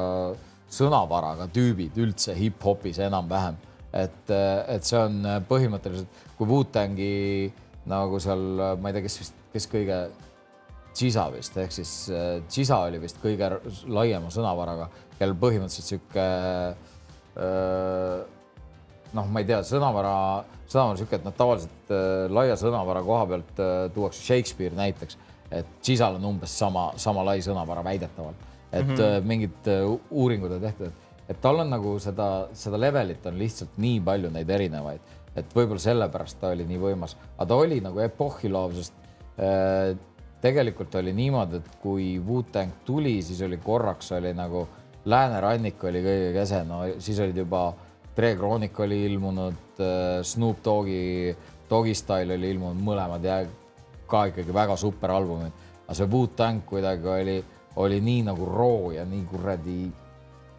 sõnavaraga 0.72 1.50
tüübid 1.52 1.98
üldse 2.00 2.36
hip-hopis 2.38 3.02
enam-vähem. 3.04 3.60
et, 3.92 4.30
et 4.32 4.88
see 4.88 4.96
on 4.96 5.26
põhimõtteliselt, 5.50 6.20
kui 6.38 6.48
Wu-Tangi 6.48 7.16
nagu 7.92 8.20
seal, 8.24 8.78
ma 8.80 8.90
ei 8.90 8.96
tea, 8.96 9.04
kes 9.04 9.18
vist, 9.20 9.42
kes 9.52 9.68
kõige, 9.72 9.98
Gisa 10.96 11.26
vist 11.32 11.56
ehk 11.56 11.72
siis 11.72 11.92
Gisa 12.52 12.82
oli 12.84 13.00
vist 13.00 13.20
kõige 13.24 13.48
laiema 13.88 14.28
sõnavaraga, 14.32 14.90
kellel 15.16 15.38
põhimõtteliselt 15.40 15.88
sihuke 15.88 16.26
noh, 19.16 19.28
ma 19.28 19.44
ei 19.44 19.48
tea, 19.48 19.62
sõnavara, 19.68 20.14
sõnavara 20.68 21.00
sihuke, 21.00 21.20
et 21.20 21.28
noh, 21.28 21.36
tavaliselt 21.36 21.94
laia 22.32 22.60
sõnavara 22.60 23.04
koha 23.08 23.26
pealt 23.32 23.62
tuuakse 23.96 24.24
Shakespeare 24.24 24.76
näiteks, 24.76 25.20
et 25.52 25.76
Gisal 25.84 26.20
on 26.20 26.32
umbes 26.34 26.56
sama, 26.64 26.90
sama 27.00 27.24
lai 27.28 27.40
sõnavara 27.44 27.84
väidetavalt 27.88 28.51
et 28.72 28.88
mm 28.88 28.96
-hmm. 28.96 29.24
mingid 29.28 29.68
äh, 29.68 30.00
uuringud 30.10 30.52
on 30.52 30.62
tehtud, 30.62 30.92
et 31.30 31.42
tal 31.42 31.60
on 31.60 31.70
nagu 31.70 32.00
seda, 32.00 32.48
seda 32.54 32.80
levelit 32.80 33.26
on 33.26 33.40
lihtsalt 33.40 33.78
nii 33.78 34.00
palju 34.02 34.30
neid 34.30 34.50
erinevaid, 34.50 35.00
et 35.36 35.56
võib-olla 35.56 35.80
sellepärast 35.80 36.40
ta 36.40 36.48
oli 36.56 36.66
nii 36.68 36.80
võimas, 36.80 37.16
aga 37.38 37.46
ta 37.48 37.56
oli 37.56 37.82
nagu 37.82 38.00
epohhiloov, 38.00 38.74
sest 38.74 38.94
äh, 39.40 39.98
tegelikult 40.42 40.96
oli 40.96 41.14
niimoodi, 41.14 41.62
et 41.62 41.76
kui 41.82 42.20
Wu-Tang 42.20 42.72
tuli, 42.86 43.22
siis 43.22 43.42
oli 43.42 43.58
korraks 43.58 44.12
oli 44.12 44.34
nagu 44.34 44.68
läänerannik 45.06 45.84
oli 45.84 46.02
kõige 46.04 46.34
kese, 46.34 46.64
no 46.64 46.84
siis 46.98 47.20
olid 47.20 47.38
juba 47.38 47.74
Dre 48.16 48.36
Chronic 48.36 48.80
oli 48.80 49.06
ilmunud 49.06 49.80
äh,, 49.80 50.22
Snoop 50.24 50.64
Dogi 50.66 51.36
Dogi 51.72 51.94
Style 51.96 52.36
oli 52.36 52.52
ilmunud 52.52 52.84
mõlemad 52.84 53.24
ja 53.24 53.42
ka 54.12 54.26
ikkagi 54.28 54.54
väga 54.54 54.76
super 54.76 55.14
albumid, 55.16 55.54
aga 55.86 55.96
see 55.96 56.10
Wu-Tang 56.12 56.66
kuidagi 56.68 57.08
oli 57.08 57.38
oli 57.76 58.02
nii 58.04 58.26
nagu 58.28 58.46
roo 58.46 58.92
ja 58.96 59.06
nii 59.08 59.24
kuradi, 59.30 59.78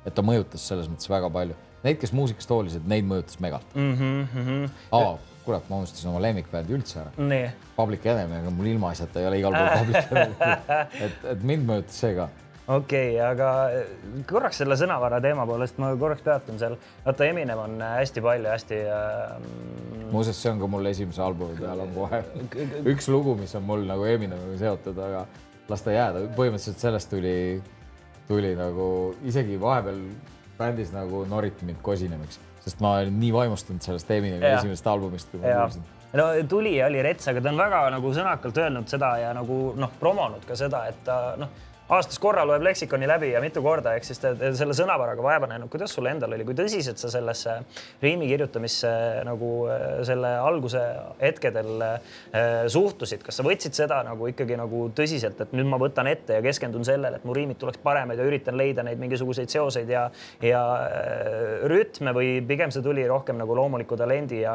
et 0.06 0.14
ta 0.14 0.24
mõjutas 0.24 0.64
selles 0.68 0.88
mõttes 0.90 1.10
väga 1.10 1.30
palju. 1.32 1.58
Neid, 1.82 1.98
kes 1.98 2.12
muusikast 2.14 2.50
hoolisid, 2.50 2.84
neid 2.86 3.06
mõjutas 3.08 3.40
megalt 3.42 3.74
mm. 3.74 3.94
-hmm. 3.98 4.68
aa, 4.94 5.16
kurat, 5.44 5.64
ma 5.70 5.80
unustasin 5.82 6.12
oma 6.12 6.20
lemmikbändi 6.22 6.76
üldse 6.76 7.00
ära. 7.02 7.40
Public 7.76 8.06
Enemy, 8.06 8.38
aga 8.38 8.52
mul 8.54 8.70
ilmaasjata 8.70 9.20
ei 9.20 9.26
ole 9.26 9.40
igal 9.40 9.56
pool 9.56 9.78
Public 9.78 10.06
Enemy. 10.12 10.54
et, 11.00 11.26
et 11.34 11.42
mind 11.42 11.66
mõjutas 11.66 11.98
see 12.04 12.14
ka 12.14 12.28
okei 12.68 13.16
okay,, 13.16 13.20
aga 13.26 13.48
eh, 13.74 13.94
korraks 14.28 14.60
selle 14.62 14.76
sõnavara 14.78 15.18
teema 15.22 15.46
poolest 15.48 15.78
ma 15.82 15.90
korraks 15.98 16.22
peatun 16.22 16.60
seal. 16.60 16.76
vaata, 17.04 17.26
Eminem 17.26 17.58
on 17.58 17.78
eh, 17.80 17.94
hästi 17.98 18.22
palju 18.22 18.50
hästi 18.52 18.80
äh,. 18.86 20.10
muuseas, 20.12 20.38
see 20.42 20.52
on 20.52 20.60
ka 20.62 20.70
mul 20.70 20.86
esimese 20.92 21.22
albumi 21.24 21.58
peal 21.58 21.82
on 21.82 21.94
kohe 21.96 22.22
üks 22.94 23.10
lugu, 23.10 23.34
mis 23.40 23.54
on 23.58 23.66
mul 23.66 23.82
nagu 23.88 24.06
Eminemiga 24.06 24.60
seotud, 24.62 25.02
aga 25.08 25.26
las 25.70 25.84
ta 25.84 25.94
jääda, 25.94 26.26
põhimõtteliselt 26.36 26.82
sellest 26.82 27.10
tuli, 27.12 27.34
tuli 28.28 28.52
nagu 28.58 28.86
isegi 29.28 29.58
vahepeal 29.60 30.00
bändis 30.58 30.92
nagu 30.94 31.24
noriti 31.28 31.66
mind 31.68 31.82
kosinemiks, 31.84 32.38
sest 32.64 32.82
ma 32.82 32.98
olin 33.00 33.18
nii 33.20 33.32
vaimustunud 33.34 33.82
sellest 33.84 34.10
Eminemi 34.10 34.46
esimesest 34.52 34.86
albumist, 34.86 35.30
kui 35.32 35.42
ma 35.42 35.58
kuulsin. 35.62 35.90
No 36.12 36.26
tuli 36.48 36.74
ja 36.76 36.86
oli 36.90 37.00
rets, 37.02 37.24
aga 37.30 37.40
ta 37.40 37.48
on 37.48 37.60
väga 37.60 37.82
nagu 37.94 38.10
sõnakalt 38.12 38.58
öelnud 38.60 38.90
seda 38.90 39.14
ja 39.22 39.30
nagu 39.36 39.60
noh, 39.80 39.92
promonud 40.00 40.44
ka 40.44 40.56
seda, 40.58 40.84
et 40.90 40.98
ta 41.06 41.18
noh 41.40 41.54
aastas 41.92 42.18
korra 42.22 42.44
loeb 42.48 42.64
leksikoni 42.64 43.08
läbi 43.08 43.32
ja 43.32 43.40
mitu 43.42 43.62
korda, 43.64 43.94
ehk 43.96 44.06
siis 44.06 44.20
te, 44.22 44.32
te 44.38 44.52
selle 44.56 44.74
sõnavaraga 44.76 45.24
vaeva 45.24 45.48
näinud. 45.50 45.70
kuidas 45.72 45.92
sul 45.94 46.08
endal 46.10 46.32
oli, 46.36 46.46
kui 46.48 46.56
tõsiselt 46.56 47.00
sa 47.00 47.10
sellesse 47.12 47.56
riimi 48.02 48.28
kirjutamisse 48.30 48.90
nagu 49.28 49.50
äh, 49.70 49.84
selle 50.08 50.32
alguse 50.40 50.82
hetkedel 51.20 51.84
äh, 51.86 52.18
suhtusid, 52.72 53.24
kas 53.26 53.40
sa 53.40 53.46
võtsid 53.46 53.76
seda 53.76 54.02
nagu 54.06 54.30
ikkagi 54.30 54.56
nagu 54.60 54.86
tõsiselt, 54.96 55.40
et 55.44 55.56
nüüd 55.56 55.68
ma 55.68 55.80
võtan 55.82 56.08
ette 56.10 56.38
ja 56.38 56.44
keskendun 56.44 56.86
sellele, 56.88 57.20
et 57.20 57.28
mu 57.28 57.36
riimid 57.36 57.60
tuleks 57.60 57.80
paremad 57.84 58.18
ja 58.18 58.28
üritan 58.28 58.56
leida 58.58 58.84
neid 58.86 59.00
mingisuguseid 59.02 59.52
seoseid 59.52 59.90
ja, 59.92 60.08
ja 60.44 60.62
äh, 60.82 61.66
rütme 61.72 62.14
või 62.16 62.36
pigem 62.46 62.72
see 62.72 62.84
tuli 62.84 63.04
rohkem 63.08 63.40
nagu 63.40 63.56
loomuliku 63.56 63.98
talendi 64.00 64.42
ja 64.44 64.54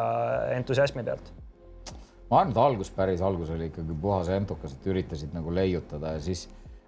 entusiasmi 0.58 1.06
pealt? 1.06 1.34
ma 2.28 2.42
arvan, 2.42 2.52
et 2.52 2.58
algus, 2.60 2.90
päris 2.92 3.22
algus 3.24 3.52
oli 3.54 3.70
ikkagi 3.70 3.94
puhas 4.02 4.30
entukas, 4.36 4.74
et 4.76 4.88
üritasid 4.92 5.36
nagu 5.36 5.54
leiutada 5.54 6.18
ja 6.18 6.24
siis 6.24 6.48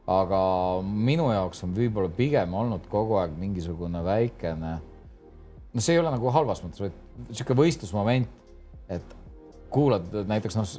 aga 0.09 0.41
minu 0.83 1.29
jaoks 1.29 1.61
on 1.65 1.73
võib-olla 1.77 2.09
pigem 2.13 2.53
olnud 2.57 2.87
kogu 2.89 3.19
aeg 3.21 3.35
mingisugune 3.37 4.01
väikene, 4.05 4.73
no 5.73 5.83
see 5.83 5.95
ei 5.95 6.01
ole 6.01 6.13
nagu 6.13 6.31
halvas 6.33 6.63
mõttes, 6.65 6.81
vaid 6.81 6.95
niisugune 7.27 7.59
võistlusmoment, 7.61 8.39
et 8.89 9.15
kuulad 9.69 10.07
näiteks 10.29 10.57
noh, 10.57 10.71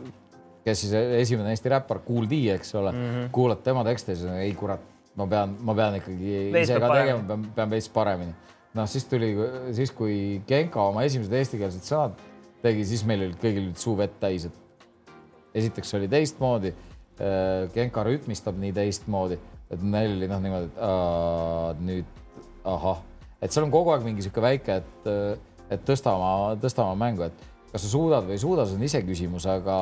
kes 0.64 0.82
siis 0.82 0.94
esimene 1.22 1.54
Eesti 1.54 1.70
räppar, 1.72 2.02
Kool 2.04 2.26
D, 2.30 2.42
eks 2.56 2.74
ole 2.74 2.92
mm, 2.92 3.04
-hmm. 3.10 3.28
kuulad 3.34 3.62
tema 3.62 3.84
tekste 3.86 4.16
siis 4.16 4.30
ei 4.42 4.54
kurat, 4.58 4.82
ma 5.16 5.26
pean, 5.26 5.54
ma 5.60 5.74
pean 5.78 6.00
ikkagi 6.00 6.50
veist 6.52 6.70
ise 6.70 6.80
ka 6.80 6.88
paremini. 6.88 7.06
tegema, 7.06 7.28
pean, 7.28 7.46
pean 7.54 7.70
veits 7.70 7.88
paremini. 7.88 8.34
noh, 8.74 8.88
siis 8.88 9.04
tuli, 9.04 9.34
siis 9.72 9.92
kui 9.94 10.42
Genka 10.46 10.82
oma 10.82 11.06
esimesed 11.06 11.32
eestikeelsed 11.32 11.86
sõnad 11.86 12.18
tegi, 12.62 12.84
siis 12.84 13.06
meil 13.06 13.28
olid 13.28 13.38
kõigil 13.40 13.70
suu 13.78 13.96
vett 13.96 14.18
täis, 14.20 14.50
et 14.50 15.14
esiteks 15.54 15.94
oli 15.94 16.08
teistmoodi 16.08 16.74
Genka 17.74 18.04
rütmistab 18.06 18.56
nii 18.60 18.72
teistmoodi, 18.76 19.36
et 19.70 19.82
neil 19.84 20.16
oli 20.16 20.28
noh, 20.30 20.40
niimoodi, 20.40 20.70
et 20.72 21.84
nüüd 21.84 22.18
ahah, 22.68 23.02
et 23.40 23.52
seal 23.52 23.66
on 23.66 23.72
kogu 23.74 23.92
aeg 23.94 24.04
mingi 24.06 24.24
sihuke 24.24 24.42
väike, 24.44 24.80
et, 24.80 25.08
et 25.70 25.84
tõsta 25.86 26.14
oma, 26.16 26.54
tõsta 26.60 26.84
oma 26.84 26.96
mängu, 27.04 27.28
et 27.28 27.46
kas 27.72 27.84
sa 27.84 27.92
suudad 27.92 28.26
või 28.26 28.36
ei 28.36 28.42
suuda, 28.42 28.66
see 28.66 28.78
on 28.78 28.86
iseküsimus, 28.86 29.46
aga, 29.50 29.78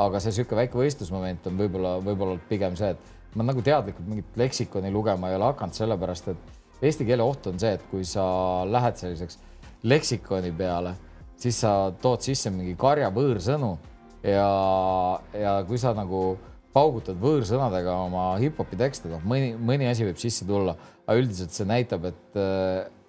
aga 0.00 0.22
see 0.22 0.32
niisugune 0.32 0.62
väike 0.62 0.80
võistlusmoment 0.80 1.46
on 1.50 1.60
võib-olla, 1.60 1.94
võib-olla 2.04 2.40
pigem 2.48 2.76
see, 2.78 2.94
et 2.96 3.36
ma 3.38 3.46
nagu 3.46 3.62
teadlikult 3.62 4.08
mingit 4.10 4.40
leksikoni 4.40 4.90
lugema 4.92 5.30
ei 5.30 5.38
ole 5.38 5.50
hakanud, 5.52 5.76
sellepärast 5.76 6.32
et 6.32 6.84
eesti 6.88 7.06
keele 7.06 7.24
oht 7.24 7.46
on 7.50 7.60
see, 7.62 7.76
et 7.76 7.86
kui 7.90 8.04
sa 8.08 8.24
lähed 8.66 8.98
selliseks 8.98 9.38
leksikoni 9.90 10.50
peale, 10.56 10.96
siis 11.40 11.62
sa 11.62 11.92
tood 12.02 12.24
sisse 12.24 12.50
mingi 12.52 12.74
karja 12.78 13.08
võõrsõnu 13.14 13.70
ja, 14.26 14.48
ja 15.32 15.54
kui 15.68 15.78
sa 15.80 15.94
nagu 15.96 16.34
paugutad 16.74 17.18
võõrsõnadega 17.20 17.96
oma 18.06 18.30
hip-hopi 18.42 18.78
tekste, 18.80 19.10
noh, 19.10 19.22
mõni, 19.26 19.52
mõni 19.58 19.88
asi 19.90 20.06
võib 20.06 20.20
sisse 20.22 20.46
tulla, 20.48 20.76
aga 21.06 21.18
üldiselt 21.18 21.54
see 21.54 21.66
näitab, 21.68 22.06
et 22.10 22.40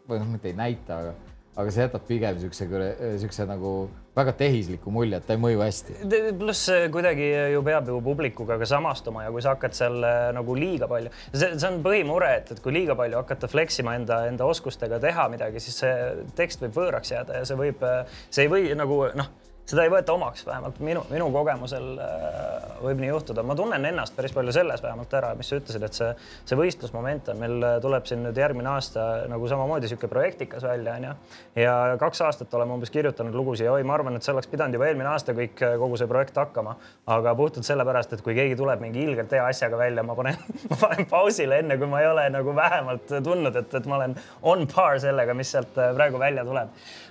või 0.10 0.22
noh, 0.22 0.30
mitte 0.34 0.52
ei 0.52 0.58
näita, 0.58 0.98
aga, 0.98 1.34
aga 1.62 1.74
see 1.74 1.86
jätab 1.86 2.06
pigem 2.08 2.38
niisuguse, 2.38 2.68
niisuguse 2.68 3.46
nagu 3.50 3.74
väga 4.16 4.34
tehisliku 4.36 4.92
mulje, 4.92 5.20
et 5.22 5.28
ta 5.28 5.38
ei 5.38 5.40
mõju 5.40 5.62
hästi. 5.62 5.98
pluss 6.40 6.72
kuidagi 6.92 7.28
ju 7.54 7.62
peab 7.64 7.88
ju 7.88 8.00
publikuga 8.04 8.58
ka 8.60 8.68
samastuma 8.68 9.24
ja 9.24 9.32
kui 9.32 9.44
sa 9.44 9.54
hakkad 9.56 9.78
seal 9.78 10.02
äh, 10.04 10.24
nagu 10.36 10.56
liiga 10.58 10.90
palju, 10.92 11.14
see, 11.32 11.54
see 11.54 11.70
on 11.70 11.80
põhimure, 11.86 12.32
et, 12.42 12.52
et 12.52 12.64
kui 12.64 12.76
liiga 12.76 12.98
palju 13.00 13.22
hakata 13.22 13.52
flex 13.52 13.80
ima 13.84 13.96
enda, 14.00 14.24
enda 14.32 14.50
oskustega 14.52 15.00
teha 15.04 15.30
midagi, 15.32 15.64
siis 15.64 15.80
see 15.86 15.96
tekst 16.40 16.66
võib 16.66 16.76
võõraks 16.82 17.14
jääda 17.14 17.40
ja 17.40 17.48
see 17.48 17.60
võib, 17.60 17.88
see 18.28 18.48
ei 18.48 18.52
või 18.52 18.68
nagu 18.76 19.06
noh 19.16 19.32
seda 19.70 19.86
ei 19.86 19.92
võeta 19.92 20.14
omaks, 20.16 20.44
vähemalt 20.48 20.80
minu, 20.84 21.04
minu 21.12 21.28
kogemusel 21.34 21.88
äh, 22.02 22.66
võib 22.82 23.02
nii 23.02 23.12
juhtuda. 23.12 23.44
ma 23.46 23.56
tunnen 23.56 23.86
ennast 23.86 24.16
päris 24.18 24.34
palju 24.36 24.54
selles 24.56 24.84
vähemalt 24.84 25.14
ära, 25.18 25.32
mis 25.38 25.52
sa 25.52 25.60
ütlesid, 25.60 25.86
et 25.86 25.98
see, 25.98 26.10
see 26.50 26.58
võistlusmoment 26.60 27.30
on, 27.32 27.40
meil 27.42 27.68
tuleb 27.84 28.08
siin 28.10 28.24
nüüd 28.26 28.38
järgmine 28.38 28.72
aasta 28.74 29.06
nagu 29.32 29.50
samamoodi 29.50 29.88
niisugune 29.88 30.12
projektikas 30.12 30.66
välja, 30.66 30.96
onju. 31.00 31.14
ja 31.62 31.76
kaks 32.02 32.24
aastat 32.28 32.54
oleme 32.58 32.76
umbes 32.78 32.94
kirjutanud 32.94 33.36
lugusid 33.38 33.68
ja 33.68 33.76
oi, 33.76 33.86
ma 33.88 33.96
arvan, 33.98 34.18
et 34.18 34.26
see 34.26 34.34
oleks 34.36 34.50
pidanud 34.52 34.78
juba 34.78 34.90
eelmine 34.90 35.12
aasta 35.14 35.36
kõik, 35.38 35.62
kogu 35.84 36.00
see 36.00 36.10
projekt 36.10 36.42
hakkama. 36.42 36.76
aga 37.18 37.36
puhtalt 37.38 37.68
sellepärast, 37.68 38.18
et 38.18 38.26
kui 38.26 38.36
keegi 38.38 38.58
tuleb 38.60 38.82
mingi 38.84 39.04
ilgelt 39.06 39.32
hea 39.32 39.46
asjaga 39.46 39.80
välja, 39.80 40.04
ma 40.04 40.18
panen, 40.18 40.42
ma 40.72 40.80
panen 40.82 41.08
pausile 41.12 41.62
enne, 41.62 41.78
kui 41.78 41.90
ma 41.92 42.02
ei 42.02 42.10
ole 42.12 42.28
nagu 42.34 42.56
vähemalt 42.56 43.16
tundnud, 43.24 43.56
et, 43.62 43.80
et 43.82 43.90
ma 43.90 44.02
olen 44.02 44.18
on 44.42 44.68
par 44.74 45.00
sellega, 45.02 45.38
mis 45.38 45.54
sealt 45.54 45.76
praegu 45.76 46.20
välja 46.22 46.46
tuleb 46.48 46.76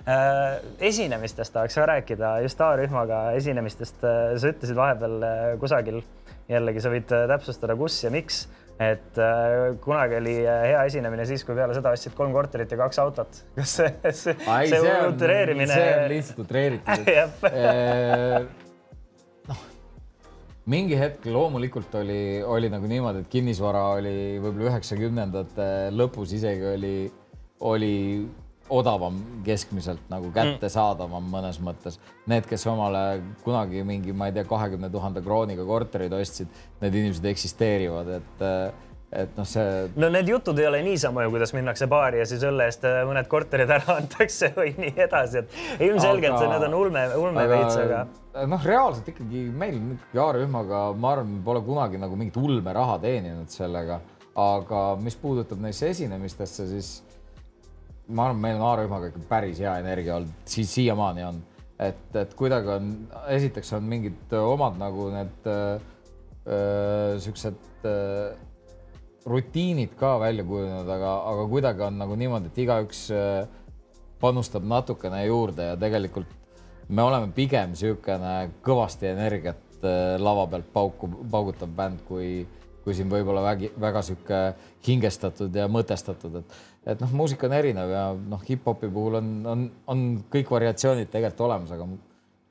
esinemistest 0.79 1.53
tahaks 1.53 1.75
ka 1.77 1.85
rääkida, 1.85 2.39
just 2.45 2.61
A-rühmaga 2.61 3.31
esinemistest. 3.37 4.03
Äh, 4.03 4.37
sa 4.41 4.47
ütlesid 4.49 4.75
vahepeal 4.77 5.23
äh, 5.27 5.59
kusagil, 5.61 6.01
jällegi 6.49 6.81
sa 6.81 6.89
võid 6.93 7.09
täpsustada, 7.29 7.75
kus 7.77 8.03
ja 8.03 8.09
miks, 8.13 8.47
et 8.81 9.13
kunagi 9.83 10.15
oli 10.17 10.33
hea 10.41 10.79
esinemine 10.89 11.25
siis, 11.29 11.43
kui 11.45 11.55
peale 11.55 11.73
seda 11.77 11.91
ostsid 11.93 12.15
kolm 12.17 12.33
korterit 12.33 12.71
ja 12.73 12.77
kaks 12.81 12.97
autot. 13.03 13.31
kas 13.59 13.69
see, 13.77 13.91
see, 14.09 14.35
Ai, 14.49 14.65
see, 14.71 14.81
see 14.81 14.97
on 14.97 15.13
utreerimine? 15.13 15.69
see 15.69 15.93
on 15.93 16.09
lihtsalt 16.15 16.39
utreeritud 16.47 17.05
noh, 19.51 19.59
mingi 20.73 20.95
hetk 20.97 21.21
loomulikult 21.29 21.93
oli, 22.01 22.21
oli 22.41 22.73
nagu 22.73 22.85
niimoodi, 22.89 23.21
et 23.21 23.29
kinnisvara 23.37 23.83
oli 24.01 24.17
võib-olla 24.41 24.73
üheksakümnendate 24.73 25.67
lõpus 25.93 26.33
isegi 26.41 26.65
oli, 26.73 26.95
oli 27.69 27.95
odavam 28.71 29.17
keskmiselt 29.45 30.03
nagu 30.11 30.29
mm. 30.29 30.35
kättesaadavam 30.37 31.23
mm. 31.23 31.33
mõnes 31.35 31.59
mõttes. 31.63 31.99
Need, 32.31 32.47
kes 32.49 32.63
omale 32.71 33.21
kunagi 33.45 33.83
mingi, 33.87 34.15
ma 34.15 34.29
ei 34.29 34.37
tea, 34.37 34.45
kahekümne 34.47 34.91
tuhande 34.93 35.23
krooniga 35.25 35.65
korterid 35.67 36.13
ostsid, 36.15 36.61
need 36.83 36.95
inimesed 37.01 37.27
eksisteerivad, 37.33 38.15
et 38.19 38.47
et 39.11 39.35
noh, 39.35 39.47
see. 39.47 39.89
no 39.99 40.07
need 40.11 40.29
jutud 40.31 40.59
ei 40.61 40.67
ole 40.69 40.79
niisama 40.85 41.25
ju, 41.25 41.33
kuidas 41.33 41.51
minnakse 41.51 41.87
baari 41.91 42.21
ja 42.21 42.27
siis 42.29 42.45
õlle 42.47 42.69
eest 42.69 42.85
äh, 42.87 43.01
mõned 43.07 43.27
korterid 43.31 43.71
ära 43.75 43.95
antakse 43.99 44.53
või 44.55 44.71
nii 44.77 44.93
edasi, 45.03 45.41
et 45.41 45.83
ilmselgelt 45.83 46.37
aga... 46.37 46.53
need 46.53 46.65
on 46.69 46.77
ulme, 46.77 47.03
ulme 47.19 47.43
veits, 47.51 47.75
aga. 47.81 48.05
noh, 48.47 48.63
reaalselt 48.71 49.11
ikkagi 49.11 49.43
meil 49.51 49.75
ikkagi 49.97 50.23
A-rühmaga, 50.23 50.85
ma 50.95 51.15
arvan, 51.17 51.35
pole 51.43 51.63
kunagi 51.65 51.99
nagu 51.99 52.15
mingit 52.19 52.39
ulmeraha 52.39 53.01
teeninud 53.03 53.51
sellega, 53.51 53.99
aga 54.39 54.85
mis 55.03 55.19
puudutab 55.19 55.59
neisse 55.59 55.91
esinemistesse, 55.91 56.69
siis 56.71 56.93
ma 58.07 58.27
arvan, 58.27 58.41
meil 58.41 58.59
on 58.59 58.67
A-rühmaga 58.71 59.11
ikka 59.11 59.23
päris 59.29 59.61
hea 59.61 59.73
energia 59.81 60.17
olnud, 60.17 60.43
siis 60.49 60.73
siiamaani 60.75 61.23
on, 61.27 61.39
et, 61.81 62.03
et 62.17 62.33
kuidagi 62.37 62.73
on, 62.75 62.91
esiteks 63.33 63.73
on 63.77 63.87
mingid 63.89 64.35
omad 64.37 64.77
nagu 64.79 65.09
need 65.13 65.49
äh, 65.49 65.87
äh, 66.45 67.15
siuksed 67.23 67.87
äh, 67.87 68.35
rutiinid 69.25 69.95
ka 69.99 70.15
välja 70.21 70.45
kujunenud, 70.47 70.89
aga, 70.89 71.15
aga 71.31 71.47
kuidagi 71.49 71.85
on 71.85 71.99
nagu 72.01 72.17
niimoodi, 72.17 72.49
et 72.49 72.61
igaüks 72.63 73.01
panustab 74.21 74.65
natukene 74.65 75.19
juurde 75.27 75.67
ja 75.71 75.75
tegelikult 75.77 76.31
me 76.89 77.05
oleme 77.05 77.29
pigem 77.35 77.75
niisugune 77.75 78.33
kõvasti 78.65 79.11
energiat 79.11 79.85
lava 80.21 80.47
pealt 80.49 80.73
pauku, 80.73 81.09
paugutav 81.31 81.69
bänd, 81.77 82.01
kui, 82.05 82.41
kui 82.81 82.97
siin 82.97 83.09
võib-olla 83.09 83.45
vägi, 83.45 83.71
väga 83.81 84.01
sihuke 84.05 84.41
hingestatud 84.87 85.55
ja 85.57 85.67
mõtestatud, 85.69 86.41
et 86.41 86.57
et 86.85 87.01
noh, 87.01 87.11
muusika 87.13 87.47
on 87.47 87.57
erinev 87.57 87.91
ja 87.93 88.05
noh, 88.15 88.45
hip-hopi 88.47 88.89
puhul 88.93 89.19
on, 89.19 89.33
on, 89.47 89.65
on 89.93 90.05
kõik 90.33 90.49
variatsioonid 90.53 91.11
tegelikult 91.11 91.45
olemas, 91.49 91.73
aga 91.75 91.89
mul 91.89 91.99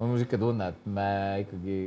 on 0.00 0.12
niisugune 0.14 0.44
tunne, 0.44 0.68
et 0.74 0.92
me 0.98 1.08
ikkagi 1.46 1.80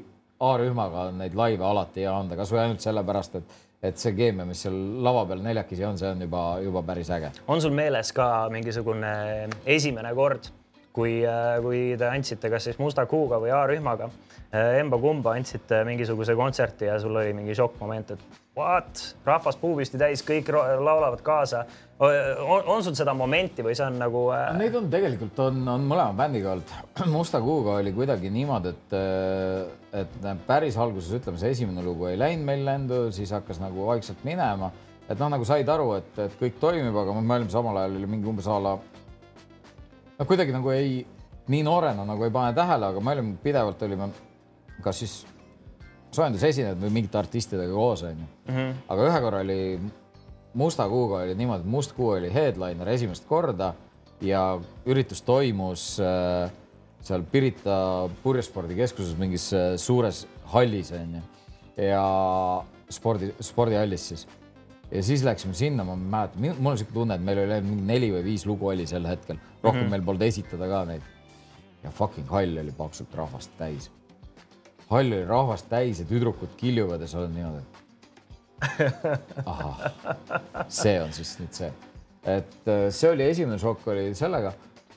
A-rühmaga 0.44 1.06
neid 1.16 1.38
laive 1.40 1.64
alati 1.64 2.04
hea 2.04 2.12
anda, 2.12 2.36
kasvõi 2.36 2.66
ainult 2.66 2.84
sellepärast, 2.84 3.40
et 3.40 3.62
et 3.84 4.00
see 4.00 4.14
keemia, 4.16 4.46
mis 4.48 4.62
seal 4.64 4.76
lava 5.04 5.26
peal 5.28 5.42
neljakesi 5.44 5.84
on, 5.84 5.98
see 6.00 6.08
on 6.08 6.22
juba, 6.24 6.44
juba 6.64 6.84
päris 6.88 7.10
äge. 7.12 7.34
on 7.52 7.62
sul 7.62 7.74
meeles 7.76 8.14
ka 8.16 8.48
mingisugune 8.52 9.10
esimene 9.76 10.14
kord, 10.16 10.48
kui, 10.96 11.18
kui 11.66 11.82
te 12.00 12.08
andsite 12.08 12.52
kas 12.54 12.70
siis 12.70 12.80
Musta 12.80 13.06
Kuuga 13.12 13.42
või 13.44 13.52
A-rühmaga 13.52 14.08
emba-kumba 14.54 15.34
andsite 15.36 15.82
mingisuguse 15.88 16.36
kontserti 16.38 16.88
ja 16.88 17.00
sul 17.02 17.16
oli 17.18 17.34
mingi 17.36 17.56
šokkmoment, 17.58 18.16
et 18.16 18.43
what, 18.58 19.02
rahvas 19.26 19.58
puupüsti 19.58 19.98
täis, 19.98 20.22
kõik 20.26 20.52
laulavad 20.54 21.22
kaasa. 21.26 21.64
on, 22.00 22.64
on 22.66 22.84
sul 22.84 22.96
seda 22.98 23.14
momenti 23.18 23.64
või 23.66 23.76
see 23.78 23.86
on 23.88 23.98
nagu 24.02 24.24
äh...? 24.36 24.52
Neid 24.60 24.76
on 24.78 24.90
tegelikult 24.94 25.40
on, 25.46 25.62
on 25.76 25.86
mõlema 25.90 26.14
bändiga 26.18 26.54
olnud. 26.54 26.74
Musta 27.18 27.42
Kuuga 27.42 27.80
oli 27.82 27.94
kuidagi 27.96 28.30
niimoodi, 28.34 28.74
et, 28.74 28.96
äh, 28.98 30.02
et 30.04 30.46
päris 30.48 30.78
alguses 30.78 31.14
ütleme, 31.20 31.42
see 31.42 31.54
esimene 31.56 31.86
lugu 31.86 32.10
ei 32.12 32.20
läinud 32.20 32.46
meil 32.50 32.66
lendu, 32.68 33.06
siis 33.16 33.34
hakkas 33.34 33.62
nagu 33.64 33.88
vaikselt 33.90 34.22
minema, 34.28 34.72
et 35.08 35.18
noh, 35.18 35.32
nagu 35.34 35.48
said 35.48 35.70
aru, 35.70 35.94
et, 36.00 36.14
et 36.28 36.38
kõik 36.40 36.60
toimib, 36.62 36.96
aga 36.96 37.16
me 37.18 37.40
olime 37.40 37.54
samal 37.54 37.82
ajal 37.82 37.98
oli 37.98 38.12
mingi 38.16 38.30
umbes 38.30 38.48
a 38.48 38.60
la 38.62 38.78
noh, 38.78 40.28
kuidagi 40.28 40.54
nagu 40.54 40.72
ei, 40.76 41.02
nii 41.50 41.66
noorena 41.66 42.06
nagu 42.08 42.24
ei 42.26 42.34
pane 42.34 42.54
tähele, 42.56 42.94
aga 42.94 43.02
me 43.04 43.18
olime 43.18 43.36
pidevalt 43.44 43.82
olime 43.88 44.12
kas 44.84 45.00
siis 45.04 45.22
soojendusesinejad 46.16 46.80
või 46.82 46.94
mingite 47.00 47.18
artistidega 47.18 47.74
koos, 47.74 48.04
onju. 48.08 48.30
Mhm. 48.48 48.72
aga 48.88 49.10
ühe 49.10 49.22
korra 49.26 49.44
oli 49.46 49.60
Musta 50.54 50.86
Kuuga 50.90 51.24
oli 51.24 51.36
niimoodi, 51.36 51.66
et 51.66 51.70
Must 51.70 51.96
Kuu 51.98 52.12
oli 52.14 52.30
headliner 52.34 52.90
esimest 52.94 53.26
korda 53.26 53.74
ja 54.22 54.60
üritus 54.86 55.24
toimus 55.26 55.96
äh, 56.00 56.52
seal 57.04 57.26
Pirita 57.32 58.10
purjespordikeskuses 58.24 59.18
mingis 59.18 59.50
äh, 59.58 59.74
suures 59.82 60.28
hallis 60.54 60.94
onju 60.94 61.24
ja 61.82 62.04
spordi, 62.94 63.32
spordihallis 63.42 64.08
siis. 64.12 64.28
ja 64.92 65.04
siis 65.04 65.24
läksime 65.26 65.58
sinna, 65.58 65.84
ma 65.84 65.96
mäletan, 65.98 66.54
mul 66.60 66.76
on 66.76 66.78
siuke 66.78 66.94
tunne, 66.94 67.18
et 67.18 67.26
meil 67.26 67.42
oli 67.48 67.60
mingi 67.66 67.88
neli 67.90 68.12
või 68.14 68.24
viis 68.30 68.46
lugu 68.46 68.70
oli 68.70 68.86
sel 68.88 69.08
hetkel, 69.10 69.42
rohkem 69.64 69.82
mm 69.82 69.86
-hmm. 69.88 69.98
meil 69.98 70.06
polnud 70.06 70.28
esitada 70.28 70.70
ka 70.70 70.86
neid. 70.86 71.02
ja 71.84 71.92
fucking 71.92 72.30
hall 72.30 72.58
oli 72.62 72.72
paksult 72.78 73.16
rahvast 73.16 73.52
täis 73.58 73.90
hall 74.90 75.16
oli 75.16 75.24
rahvast 75.28 75.70
täis 75.72 76.02
ja 76.02 76.08
tüdrukud 76.10 76.58
kiljuvad 76.60 77.02
ja 77.04 77.10
sa 77.10 77.22
oled 77.24 77.34
niimoodi. 77.36 77.64
ahah, 79.46 79.88
see 80.72 80.94
on 81.04 81.12
siis 81.16 81.34
nüüd 81.42 81.58
see, 81.58 81.72
et 82.36 82.70
äh, 82.72 82.86
see 82.96 83.10
oli 83.12 83.28
esimene 83.28 83.60
šokk 83.62 83.90
oli 83.94 84.12
sellega. 84.18 84.54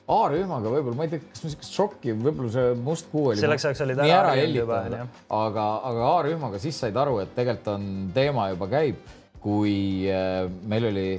A-rühmaga 0.07 0.71
võib-olla, 0.71 0.95
ma 0.95 1.03
ei 1.03 1.09
tea, 1.11 1.19
kas 1.19 1.41
ma 1.43 1.49
niisugust 1.49 1.73
šokki, 1.75 2.13
võib-olla 2.15 2.51
see 2.53 2.75
must 2.79 3.09
kuu 3.11 3.25
oli. 3.33 3.41
selleks 3.41 3.65
ajaks 3.67 3.81
olid 3.83 3.99
ära 4.05 4.29
hellitanud, 4.39 5.17
aga, 5.35 5.65
aga 5.89 6.05
A-rühmaga 6.13 6.61
siis 6.63 6.79
said 6.79 6.95
aru, 6.95 7.17
et 7.25 7.33
tegelikult 7.35 7.73
on 7.73 7.89
teema 8.15 8.47
juba 8.53 8.69
käib, 8.71 9.01
kui 9.43 9.75
äh, 10.07 10.45
meil 10.71 10.87
oli 10.93 11.09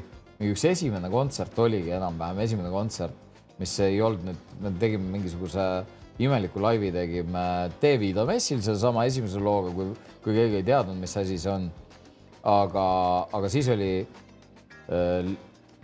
üks 0.48 0.64
esimene 0.70 1.10
kontsert 1.12 1.60
oligi 1.60 1.92
enam-vähem 1.98 2.40
esimene 2.46 2.72
kontsert, 2.72 3.44
mis 3.60 3.76
ei 3.84 4.00
olnud 4.00 4.24
nüüd, 4.30 4.56
me 4.64 4.72
tegime 4.80 5.12
mingisuguse 5.18 5.68
äh, 5.82 5.97
imeliku 6.18 6.60
laivi 6.62 6.90
tegime 6.92 7.44
T-Vida 7.80 8.24
messil 8.26 8.62
sedasama 8.64 9.04
esimese 9.06 9.40
looga, 9.42 9.70
kui, 9.74 9.92
kui 10.24 10.34
keegi 10.34 10.60
ei 10.60 10.66
teadnud, 10.66 10.98
mis 10.98 11.14
asi 11.16 11.38
see 11.38 11.52
on. 11.52 11.68
aga, 12.48 12.84
aga 13.34 13.48
siis 13.50 13.66
oli 13.68 13.92
äh, 14.00 15.30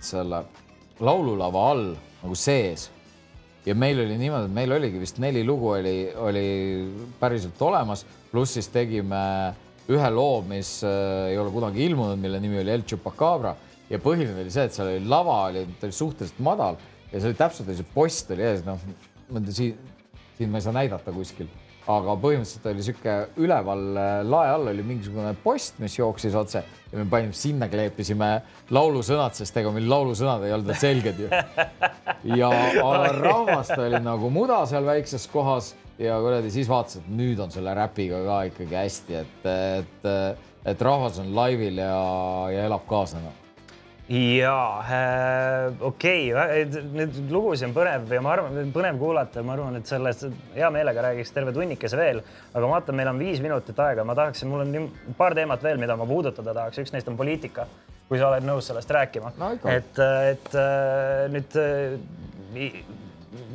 selle 0.01 0.45
laululava 1.03 1.65
all 1.71 1.89
nagu 2.23 2.37
sees. 2.39 2.89
Ja 3.65 3.75
meil 3.75 3.99
oli 4.01 4.17
niimoodi, 4.21 4.49
et 4.49 4.55
meil 4.55 4.73
oligi 4.77 5.01
vist 5.01 5.19
neli 5.23 5.43
lugu 5.45 5.71
oli, 5.73 5.97
oli 6.21 6.47
päriselt 7.21 7.61
olemas, 7.65 8.05
pluss 8.31 8.59
siis 8.59 8.69
tegime 8.73 9.21
ühe 9.89 10.11
loo, 10.13 10.43
mis 10.49 10.79
äh, 10.87 11.31
ei 11.33 11.39
ole 11.41 11.53
kunagi 11.53 11.85
ilmunud, 11.87 12.21
mille 12.21 12.41
nimi 12.41 12.61
oli 12.63 12.75
El 12.75 12.85
Chupacabra. 12.89 13.55
Ja 13.91 14.01
põhiline 14.01 14.41
oli 14.41 14.53
see, 14.53 14.65
et 14.67 14.75
seal 14.75 14.95
oli 14.95 15.09
lava 15.09 15.43
oli, 15.51 15.67
ta 15.79 15.89
oli 15.89 15.97
suhteliselt 15.97 16.39
madal. 16.45 16.79
Ja 17.11 17.19
see 17.19 17.31
oli 17.31 17.39
täpselt, 17.39 17.69
see 17.77 17.93
post 17.95 18.31
oli 18.35 18.47
ees, 18.47 18.65
noh, 18.67 18.81
siin 19.53 19.94
siin 20.39 20.51
ma 20.51 20.61
ei 20.61 20.67
saa 20.67 20.75
näidata 20.75 21.13
kuskil, 21.15 21.49
aga 21.91 22.15
põhimõtteliselt 22.21 22.67
oli 22.71 22.85
sihuke 22.87 23.15
üleval 23.45 23.85
äh, 24.01 24.15
lae 24.27 24.53
all 24.55 24.71
oli 24.73 24.85
mingisugune 24.87 25.35
post, 25.45 25.79
mis 25.83 25.99
jooksis 25.99 26.35
otse 26.39 26.63
ja 26.65 26.97
me 26.97 27.05
panime 27.11 27.37
sinna, 27.37 27.69
kleepisime 27.69 28.31
laulusõnad, 28.75 29.37
sest 29.37 29.61
ega 29.61 29.73
meil 29.75 29.89
laulusõnad 29.91 30.47
ei 30.47 30.57
olnud 30.57 30.73
veel 30.73 30.81
selged 30.81 31.23
ju. 31.27 31.29
ja 32.39 32.51
rahvast 33.29 33.77
oli 33.77 34.01
nagu 34.03 34.33
muda 34.33 34.63
seal 34.71 34.89
väikses 34.89 35.29
kohas 35.33 35.75
ja 36.01 36.17
kuradi 36.25 36.51
siis 36.55 36.71
vaatasin, 36.71 37.05
et 37.05 37.17
nüüd 37.21 37.45
on 37.45 37.53
selle 37.55 37.77
räpiga 37.77 38.25
ka 38.25 38.43
ikkagi 38.51 38.81
hästi, 38.81 39.21
et, 39.21 39.49
et, 39.79 40.11
et 40.73 40.89
rahvas 40.89 41.21
on 41.23 41.35
laivil 41.37 41.79
ja, 41.85 41.97
ja 42.55 42.69
elab 42.71 42.89
kaasa 42.91 43.23
no 43.23 43.44
ja 44.09 44.85
äh, 44.85 45.73
okei 45.81 46.27
okay., 46.35 46.65
neid 46.93 47.17
lugusid 47.33 47.71
on 47.71 47.75
põnev 47.77 48.11
ja 48.13 48.21
ma 48.25 48.35
arvan, 48.35 48.73
põnev 48.75 48.99
kuulata, 49.01 49.45
ma 49.47 49.55
arvan, 49.57 49.79
et 49.79 49.89
sellest 49.89 50.27
hea 50.53 50.69
meelega 50.75 51.07
räägiks 51.07 51.33
terve 51.33 51.55
tunnikese 51.57 51.97
veel, 51.97 52.21
aga 52.53 52.67
ma 52.67 52.75
vaatan, 52.77 52.99
meil 52.99 53.13
on 53.15 53.23
viis 53.23 53.41
minutit 53.45 53.81
aega, 53.81 54.05
ma 54.05 54.17
tahaksin, 54.19 54.51
mul 54.53 54.67
on 54.67 54.75
nii, 54.75 55.15
paar 55.17 55.37
teemat 55.39 55.65
veel, 55.65 55.81
mida 55.81 55.97
ma 55.97 56.09
puudutada 56.09 56.53
tahaks, 56.53 56.83
üks 56.85 56.93
neist 56.93 57.09
on 57.09 57.17
poliitika, 57.17 57.65
kui 58.11 58.21
sa 58.21 58.29
oled 58.29 58.45
nõus 58.45 58.69
sellest 58.69 58.93
rääkima 58.93 59.33
no,. 59.41 59.55
et, 59.73 60.03
et 60.35 60.61
äh, 60.61 61.25
nüüd 61.33 61.59
äh, 61.65 62.77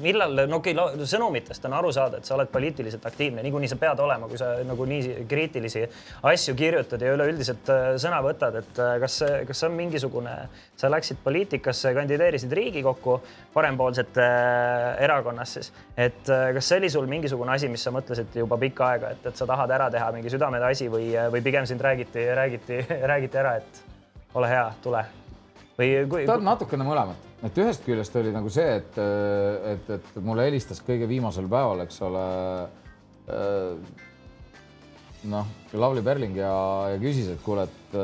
millal, 0.01 0.45
no 0.49 0.59
okei 0.59 0.73
okay,, 0.77 1.07
sõnumitest 1.09 1.65
on 1.67 1.75
aru 1.77 1.91
saada, 1.95 2.19
et 2.19 2.27
sa 2.27 2.35
oled 2.35 2.49
poliitiliselt 2.51 3.05
aktiivne, 3.05 3.43
niikuinii 3.45 3.69
sa 3.71 3.77
pead 3.79 3.99
olema, 4.03 4.27
kui 4.29 4.39
sa 4.39 4.51
nagu 4.67 4.87
nii 4.89 5.25
kriitilisi 5.29 5.83
asju 6.29 6.55
kirjutad 6.59 7.03
ja 7.03 7.13
üleüldiselt 7.15 7.71
äh, 7.73 7.91
sõna 8.01 8.21
võtad, 8.25 8.59
et 8.61 8.81
äh, 8.81 8.95
kas, 9.03 9.19
kas 9.49 9.63
on 9.67 9.75
mingisugune, 9.77 10.35
sa 10.79 10.91
läksid 10.91 11.21
poliitikasse, 11.23 11.93
kandideerisid 11.97 12.53
Riigikokku 12.59 13.19
parempoolsete 13.53 14.25
äh, 14.25 14.89
erakonnas 15.05 15.55
siis, 15.57 15.71
et 15.97 16.27
kas 16.27 16.71
see 16.71 16.81
oli 16.81 16.91
sul 16.93 17.07
mingisugune 17.09 17.55
asi, 17.55 17.71
mis 17.71 17.83
sa 17.85 17.93
mõtlesid 17.95 18.41
juba 18.41 18.59
pikka 18.61 18.91
aega, 18.93 19.13
et, 19.15 19.31
et 19.31 19.39
sa 19.39 19.47
tahad 19.49 19.71
ära 19.77 19.89
teha 19.93 20.11
mingi 20.15 20.33
südameasi 20.33 20.89
või, 20.91 21.13
või 21.33 21.45
pigem 21.45 21.69
sind 21.69 21.81
räägiti, 21.83 22.27
räägiti, 22.41 22.83
räägiti 23.13 23.41
ära, 23.41 23.57
et 23.61 23.83
ole 24.37 24.51
hea, 24.51 24.67
tule 24.83 25.07
või 25.79 25.89
kui...? 26.11 26.27
ta 26.29 26.37
on 26.37 26.47
natukene 26.47 26.87
mõlemat 26.87 27.29
et 27.45 27.59
ühest 27.61 27.85
küljest 27.85 28.15
oli 28.19 28.33
nagu 28.35 28.51
see, 28.51 28.67
et, 28.81 28.99
et, 29.73 29.91
et 29.95 30.21
mulle 30.23 30.47
helistas 30.49 30.81
kõige 30.85 31.07
viimasel 31.09 31.47
päeval, 31.51 31.85
eks 31.85 32.01
ole 32.07 32.25
äh,. 33.31 34.05
noh, 35.31 35.55
Lavly 35.79 36.03
Perling 36.03 36.37
ja, 36.39 36.53
ja 36.93 36.99
küsis, 37.01 37.31
et 37.33 37.43
kuule, 37.45 37.67
et, 37.67 37.97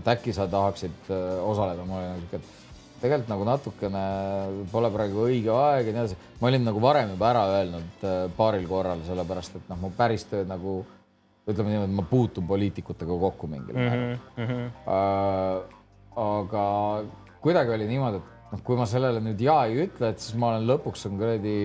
et 0.00 0.12
äkki 0.16 0.34
sa 0.34 0.48
tahaksid 0.50 1.10
äh, 1.10 1.26
osaleda, 1.46 1.86
ma 1.86 2.00
olin 2.00 2.20
sihuke, 2.22 2.42
et 2.42 3.00
tegelikult 3.02 3.30
nagu 3.30 3.46
natukene 3.46 4.02
pole 4.72 4.90
praegu 4.94 5.26
õige 5.28 5.52
aeg 5.52 5.90
ja 5.90 5.94
nii 5.94 6.02
edasi. 6.02 6.18
ma 6.40 6.50
olin 6.50 6.66
nagu 6.70 6.82
varem 6.82 7.14
juba 7.14 7.30
ära 7.30 7.46
öelnud 7.60 8.04
äh, 8.06 8.20
paaril 8.36 8.66
korral, 8.70 9.06
sellepärast 9.06 9.60
et 9.60 9.72
noh, 9.72 9.80
mu 9.86 9.94
päris 9.96 10.26
tööd 10.30 10.50
nagu 10.50 10.80
ütleme 11.46 11.70
niimoodi, 11.70 11.94
ma 11.94 12.02
puutun 12.10 12.46
poliitikutega 12.48 13.22
kokku 13.22 13.46
mingil 13.46 13.76
määral 13.78 14.16
mm. 14.16 14.46
-hmm. 14.48 15.75
Aga 16.16 16.64
kuidagi 17.44 17.74
oli 17.76 17.86
niimoodi, 17.90 18.22
et 18.22 18.52
noh, 18.54 18.62
kui 18.64 18.78
ma 18.78 18.86
sellele 18.88 19.20
nüüd 19.24 19.42
ja 19.44 19.58
ei 19.68 19.82
ütle, 19.84 20.10
et 20.12 20.22
siis 20.22 20.36
ma 20.40 20.54
olen 20.54 20.66
lõpuks 20.70 21.06
on 21.10 21.18
kuradi, 21.20 21.56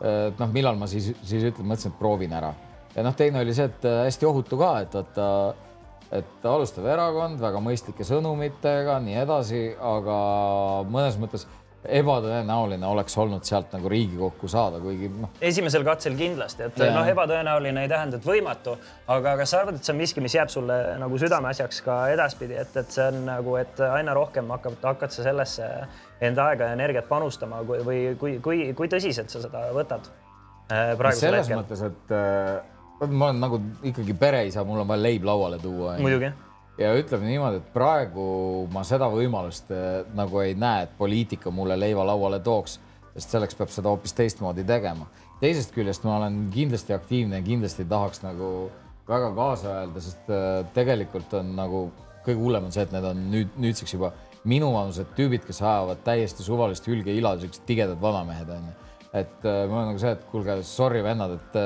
et 0.00 0.40
noh, 0.40 0.52
millal 0.54 0.78
ma 0.80 0.88
siis, 0.90 1.10
siis 1.20 1.44
ütlen, 1.50 1.68
mõtlesin, 1.68 1.92
et 1.92 2.00
proovin 2.00 2.32
ära. 2.36 2.54
ja 2.96 3.04
noh, 3.06 3.14
teine 3.16 3.42
oli 3.44 3.54
see, 3.54 3.68
et 3.68 3.84
äh, 3.86 4.04
hästi 4.08 4.26
ohutu 4.26 4.58
ka, 4.58 4.70
et 4.82 4.96
vaata, 4.96 5.28
et 6.16 6.46
alustav 6.48 6.86
erakond 6.90 7.38
väga 7.38 7.60
mõistlike 7.62 8.06
sõnumitega, 8.06 8.96
nii 9.04 9.18
edasi, 9.20 9.60
aga 9.78 10.16
mõnes 10.90 11.20
mõttes 11.20 11.46
ebatõenäoline 11.88 12.84
oleks 12.86 13.14
olnud 13.18 13.44
sealt 13.48 13.72
nagu 13.72 13.88
Riigikokku 13.88 14.48
saada, 14.52 14.80
kuigi 14.82 15.08
noh. 15.14 15.30
esimesel 15.40 15.84
katsel 15.86 16.16
kindlasti, 16.18 16.66
et 16.68 16.80
yeah. 16.80 16.92
noh, 16.92 17.08
ebatõenäoline 17.08 17.86
ei 17.86 17.88
tähenda, 17.88 18.18
et 18.20 18.26
võimatu, 18.28 18.74
aga 19.14 19.32
kas 19.40 19.54
sa 19.54 19.62
arvad, 19.62 19.78
et 19.78 19.88
see 19.88 19.94
on 19.94 20.00
miski, 20.02 20.24
mis 20.24 20.36
jääb 20.36 20.52
sulle 20.52 20.76
nagu 21.00 21.20
südameasjaks 21.22 21.80
ka 21.86 21.96
edaspidi, 22.12 22.58
et, 22.60 22.76
et 22.76 22.92
see 22.92 23.06
on 23.08 23.22
nagu, 23.30 23.56
et 23.60 23.80
aina 23.88 24.16
rohkem 24.16 24.52
hakkab, 24.52 24.76
hakkad 24.90 25.16
sa 25.16 25.24
sellesse 25.30 25.70
enda 26.28 26.50
aega 26.50 26.68
ja 26.68 26.76
energiat 26.76 27.08
panustama 27.08 27.62
või, 27.64 27.80
või 27.86 28.02
kui, 28.20 28.36
kui, 28.44 28.66
kui 28.76 28.92
tõsiselt 28.92 29.32
sa 29.32 29.40
seda 29.46 29.64
võtad 29.72 30.12
äh, 30.68 30.92
praegusel 31.00 31.30
selles 31.30 31.48
hetkel? 31.48 31.62
mõttes, 31.62 31.86
et 31.88 32.14
äh, 32.16 33.08
ma 33.08 33.30
olen 33.30 33.40
nagu 33.40 33.64
ikkagi 33.88 34.20
pereisa, 34.20 34.68
mul 34.68 34.84
on 34.84 34.92
vaja 34.92 35.06
leib 35.08 35.24
lauale 35.24 35.56
tuua. 35.62 35.96
muidugi 35.96 36.28
ja 36.80 36.92
ütleme 36.96 37.28
niimoodi, 37.28 37.60
et 37.60 37.72
praegu 37.74 38.26
ma 38.72 38.82
seda 38.88 39.08
võimalust 39.12 39.70
äh, 39.74 40.02
nagu 40.16 40.40
ei 40.42 40.54
näe, 40.58 40.86
et 40.86 40.94
poliitika 40.98 41.52
mulle 41.54 41.76
leiva 41.78 42.06
lauale 42.08 42.40
tooks, 42.44 42.78
sest 43.14 43.34
selleks 43.34 43.58
peab 43.58 43.72
seda 43.74 43.92
hoopis 43.92 44.14
teistmoodi 44.16 44.64
tegema. 44.66 45.08
teisest 45.40 45.74
küljest 45.74 46.04
ma 46.04 46.16
olen 46.18 46.46
kindlasti 46.52 46.94
aktiivne 46.96 47.40
ja 47.40 47.44
kindlasti 47.44 47.84
tahaks 47.88 48.22
nagu 48.24 48.70
väga 49.08 49.32
kaasa 49.36 49.74
öelda, 49.80 50.04
sest 50.04 50.30
äh, 50.32 50.60
tegelikult 50.76 51.34
on 51.36 51.54
nagu 51.56 51.86
kõige 52.24 52.40
hullem 52.40 52.68
on 52.68 52.72
see, 52.72 52.84
et 52.84 52.92
need 52.94 53.08
on 53.08 53.24
nüüd 53.32 53.56
nüüdseks 53.60 53.96
juba 53.96 54.12
minuvanused 54.48 55.10
tüübid, 55.16 55.44
kes 55.44 55.60
ajavad 55.60 56.00
täiesti 56.04 56.44
suvalist 56.44 56.86
hülge 56.88 57.12
ila, 57.12 57.34
siuksed 57.40 57.66
tigedad 57.68 58.00
vanamehed 58.00 58.54
onju. 58.56 58.72
et 59.12 59.44
äh, 59.44 59.66
mul 59.68 59.82
on 59.82 59.90
nagu 59.92 60.00
see, 60.00 60.14
et 60.16 60.24
kuulge, 60.32 60.62
sorry 60.64 61.04
vennad, 61.04 61.36
et, 61.36 61.60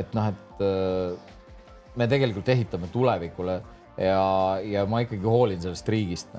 et 0.00 0.16
noh, 0.16 0.30
et 0.30 0.64
me 1.96 2.06
tegelikult 2.08 2.48
ehitame 2.52 2.88
tulevikule 2.92 3.58
ja, 4.00 4.60
ja 4.64 4.84
ma 4.88 5.02
ikkagi 5.04 5.28
hoolin 5.28 5.60
sellest 5.62 5.88
riigist. 5.92 6.32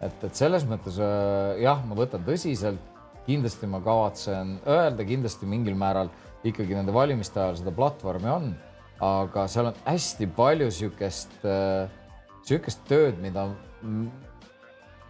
et, 0.00 0.24
et 0.24 0.36
selles 0.36 0.64
mõttes 0.68 0.98
äh, 1.02 1.60
jah, 1.62 1.82
ma 1.86 1.98
võtan 1.98 2.24
tõsiselt, 2.26 2.80
kindlasti 3.26 3.68
ma 3.70 3.82
kavatsen 3.84 4.56
öelda, 4.66 5.04
kindlasti 5.06 5.48
mingil 5.48 5.76
määral 5.78 6.10
ikkagi 6.46 6.74
nende 6.74 6.92
valimiste 6.94 7.40
ajal 7.40 7.60
seda 7.60 7.74
platvormi 7.76 8.30
on, 8.32 8.48
aga 9.04 9.44
seal 9.52 9.70
on 9.70 9.82
hästi 9.84 10.30
palju 10.36 10.70
sihukest, 10.74 11.36
äh, 11.44 11.84
sihukest 12.48 12.82
tööd, 12.88 13.20
mida 13.22 13.50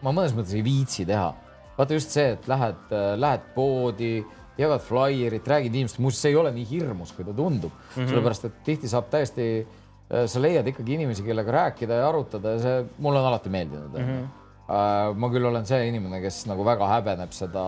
ma 0.00 0.12
mõnes 0.12 0.34
mõttes 0.36 0.56
ei 0.58 0.66
viitsi 0.66 1.06
teha. 1.08 1.32
vaata 1.78 1.96
just 1.96 2.12
see, 2.12 2.34
et 2.34 2.48
lähed, 2.50 2.80
äh, 2.92 3.14
lähed 3.16 3.46
poodi, 3.54 4.18
jagad 4.60 4.82
flaierit, 4.84 5.46
räägid 5.48 5.72
inimestega, 5.78 6.02
muuseas, 6.04 6.24
see 6.26 6.34
ei 6.34 6.36
ole 6.36 6.50
nii 6.52 6.66
hirmus, 6.68 7.14
kui 7.16 7.24
ta 7.24 7.32
tundub 7.32 7.70
mm, 7.70 7.94
-hmm. 7.94 8.08
sellepärast 8.10 8.44
et 8.44 8.58
tihti 8.66 8.90
saab 8.90 9.06
täiesti 9.08 9.46
äh, 9.62 9.68
Äh, 9.70 9.79
sa 10.11 10.42
leiad 10.42 10.66
ikkagi 10.66 10.96
inimesi, 10.98 11.24
kellega 11.26 11.52
rääkida 11.54 12.00
ja 12.00 12.08
arutada 12.08 12.56
ja 12.56 12.62
see 12.62 12.78
mulle 12.98 13.20
on 13.20 13.28
alati 13.30 13.50
meeldinud 13.52 13.94
mm. 13.94 14.06
-hmm. 14.06 15.18
ma 15.22 15.28
küll 15.30 15.46
olen 15.46 15.66
see 15.66 15.88
inimene, 15.88 16.20
kes 16.20 16.44
nagu 16.50 16.64
väga 16.66 16.88
häbeneb 16.90 17.32
seda, 17.34 17.64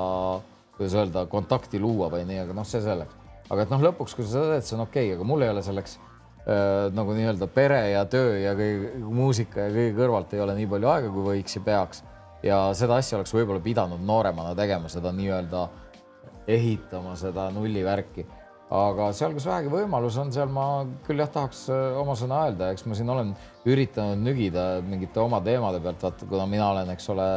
kuidas 0.76 0.94
öelda, 0.98 1.26
kontakti 1.26 1.80
luua 1.80 2.10
või 2.10 2.24
nii, 2.26 2.40
aga 2.44 2.56
noh, 2.56 2.66
see 2.66 2.82
selleks. 2.82 3.14
aga 3.50 3.62
et 3.62 3.70
noh, 3.70 3.84
lõpuks, 3.88 4.16
kui 4.16 4.24
sa 4.24 4.32
seda 4.32 4.56
teed, 4.56 4.66
see 4.66 4.76
on 4.78 4.86
okei 4.86 5.06
okay,, 5.06 5.16
aga 5.16 5.28
mul 5.28 5.42
ei 5.42 5.52
ole 5.54 5.62
selleks 5.62 5.98
äh, 5.98 6.90
nagu 6.94 7.14
nii-öelda 7.14 7.46
pere 7.46 7.82
ja 7.90 8.04
töö 8.04 8.38
ja 8.38 8.54
kõige 8.58 9.04
muusika 9.06 9.68
ja 9.68 9.74
kõige 9.76 9.94
kõrvalt 10.00 10.34
ei 10.34 10.40
ole 10.40 10.58
nii 10.58 10.70
palju 10.74 10.92
aega, 10.96 11.14
kui 11.14 11.28
võiks 11.30 11.56
ja 11.58 11.62
peaks. 11.70 12.02
ja 12.42 12.58
seda 12.74 12.98
asja 12.98 13.18
oleks 13.18 13.34
võib-olla 13.34 13.62
pidanud 13.62 14.02
nooremana 14.02 14.54
tegema, 14.58 14.88
seda 14.90 15.14
nii-öelda 15.14 15.68
ehitama 16.50 17.14
seda 17.16 17.50
nullivärki 17.54 18.26
aga 18.72 19.08
seal, 19.16 19.34
kus 19.36 19.46
vähegi 19.48 19.72
võimalus 19.72 20.16
on, 20.20 20.30
seal 20.32 20.52
ma 20.52 20.66
küll 21.06 21.20
jah, 21.20 21.30
tahaks 21.32 21.66
äh, 21.72 21.98
oma 22.00 22.16
sõna 22.18 22.44
öelda, 22.46 22.70
eks 22.72 22.86
ma 22.88 22.96
siin 22.96 23.10
olen 23.12 23.32
üritanud 23.68 24.22
nügida 24.24 24.66
mingite 24.86 25.20
oma 25.20 25.42
teemade 25.44 25.82
pealt, 25.84 26.00
vaata, 26.06 26.28
kuna 26.28 26.46
mina 26.48 26.70
olen, 26.72 26.92
eks 26.94 27.10
ole, 27.12 27.28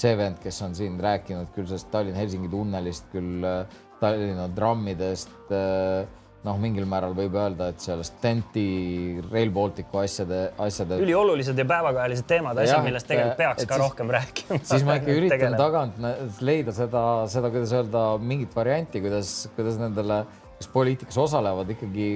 see 0.00 0.16
vend, 0.18 0.40
kes 0.42 0.62
on 0.66 0.74
siin 0.78 0.98
rääkinud 1.02 1.52
küll 1.54 1.68
sellest 1.70 1.90
Tallinn-Helsingi 1.94 2.50
tunnelist, 2.50 3.06
küll 3.14 3.46
äh, 3.46 3.78
Tallinna 4.00 4.48
trammidest. 4.56 5.36
Äh, 5.52 6.08
noh, 6.40 6.56
mingil 6.56 6.86
määral 6.88 7.12
võib 7.12 7.34
öelda, 7.36 7.66
et 7.68 7.82
sellest 7.84 8.14
TENT-i, 8.22 9.20
Rail 9.26 9.50
Balticu 9.52 10.00
asjade, 10.00 10.38
asjade. 10.64 10.96
üliolulised 11.04 11.58
ja 11.60 11.66
päevakajalised 11.68 12.24
teemad, 12.30 12.56
asjad, 12.62 12.80
millest 12.86 13.10
tegelikult 13.10 13.36
peaks 13.42 13.66
ka 13.66 13.76
siis, 13.76 13.82
rohkem 13.82 14.12
rääkima. 14.16 14.60
siis 14.70 14.86
ma 14.88 14.96
ikka 14.96 15.16
üritan 15.18 15.58
tagant 15.60 16.40
leida 16.40 16.72
seda, 16.72 17.02
seda, 17.28 17.52
kuidas 17.52 17.74
öelda, 17.76 18.06
mingit 18.24 18.56
varianti, 18.56 19.04
kuidas, 19.04 19.34
kuidas 19.52 19.76
nendele 19.82 20.22
kes 20.60 20.68
poliitikas 20.68 21.16
osalevad, 21.16 21.70
ikkagi 21.72 22.10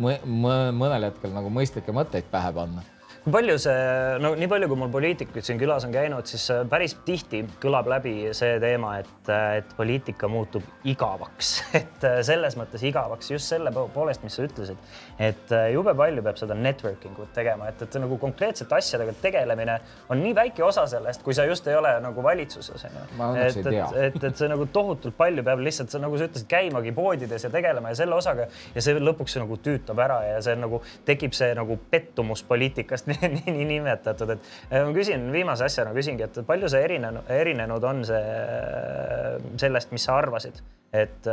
mõnel 0.00 1.04
hetkel 1.10 1.34
nagu 1.34 1.52
mõistlikke 1.52 1.92
mõtteid 1.92 2.30
pähe 2.32 2.52
panna 2.56 2.84
kui 3.22 3.30
palju 3.36 3.54
see, 3.62 3.74
no 4.22 4.32
nii 4.34 4.48
palju, 4.50 4.66
kui 4.70 4.78
mul 4.80 4.90
poliitikuid 4.90 5.46
siin 5.46 5.58
külas 5.60 5.84
on 5.86 5.92
käinud, 5.94 6.26
siis 6.26 6.42
äh, 6.50 6.64
päris 6.70 6.96
tihti 7.06 7.44
kõlab 7.62 7.86
läbi 7.90 8.14
see 8.34 8.56
teema, 8.62 8.96
et, 8.98 9.28
äh, 9.30 9.58
et 9.60 9.74
poliitika 9.78 10.26
muutub 10.30 10.66
igavaks, 10.90 11.52
et 11.80 12.06
äh, 12.08 12.18
selles 12.26 12.56
mõttes 12.58 12.82
igavaks 12.88 13.30
just 13.30 13.46
selle 13.52 13.70
poolest, 13.74 14.24
mis 14.26 14.34
sa 14.34 14.46
ütlesid, 14.46 14.80
et 15.22 15.54
jube 15.70 15.94
palju 15.98 16.24
peab 16.26 16.40
seda 16.40 16.56
networking 16.58 17.20
ut 17.22 17.30
tegema, 17.36 17.68
et, 17.70 17.84
et 17.86 17.98
nagu 18.02 18.18
konkreetsete 18.22 18.74
asjadega 18.74 19.14
tegelemine 19.22 19.78
on 20.10 20.18
nii 20.22 20.34
väike 20.40 20.66
osa 20.66 20.88
sellest, 20.90 21.22
kui 21.22 21.36
sa 21.36 21.46
just 21.46 21.70
ei 21.70 21.78
ole 21.78 21.94
nagu 22.02 22.26
valitsuses 22.26 22.88
onju. 22.88 23.04
et, 23.38 23.60
et, 23.62 23.96
et, 24.08 24.18
et 24.32 24.42
see 24.42 24.50
nagu 24.50 24.66
tohutult 24.74 25.14
palju 25.18 25.46
peab 25.46 25.62
lihtsalt, 25.62 25.94
nagu 26.02 26.18
sa 26.18 26.26
ütlesid, 26.26 26.48
käimagi 26.50 26.94
poodides 26.96 27.46
ja 27.46 27.52
tegelema 27.54 27.94
ja 27.94 28.02
selle 28.02 28.18
osaga 28.18 28.50
ja 28.74 28.82
see 28.82 28.98
lõpuks 28.98 29.38
nagu 29.38 29.62
tüütab 29.62 30.02
ära 30.02 30.18
ja 30.26 30.42
see 30.42 30.58
nagu 30.58 30.82
tekib 31.06 31.38
see 31.38 31.54
nagu 31.54 31.78
pettumus 31.92 32.42
poliitikast 32.50 33.11
nii, 33.36 33.64
nimetatud, 33.68 34.34
et 34.34 34.50
ma 34.72 34.92
küsin 34.96 35.28
viimase 35.34 35.66
asjana 35.68 35.94
küsingi, 35.96 36.26
et 36.28 36.40
palju 36.48 36.70
see 36.72 36.82
erinenud, 36.88 37.30
erinenud 37.32 37.88
on 37.88 38.02
see 38.08 38.24
sellest, 39.62 39.92
mis 39.94 40.08
sa 40.08 40.18
arvasid, 40.20 40.60
et 40.92 41.30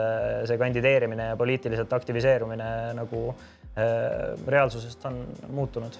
see 0.47 0.59
kandideerimine 0.61 1.31
ja 1.31 1.39
poliitiliselt 1.39 1.93
aktiviseerumine 1.99 2.69
nagu 2.99 3.25
reaalsusest 3.75 5.05
on 5.09 5.21
muutunud? 5.53 5.99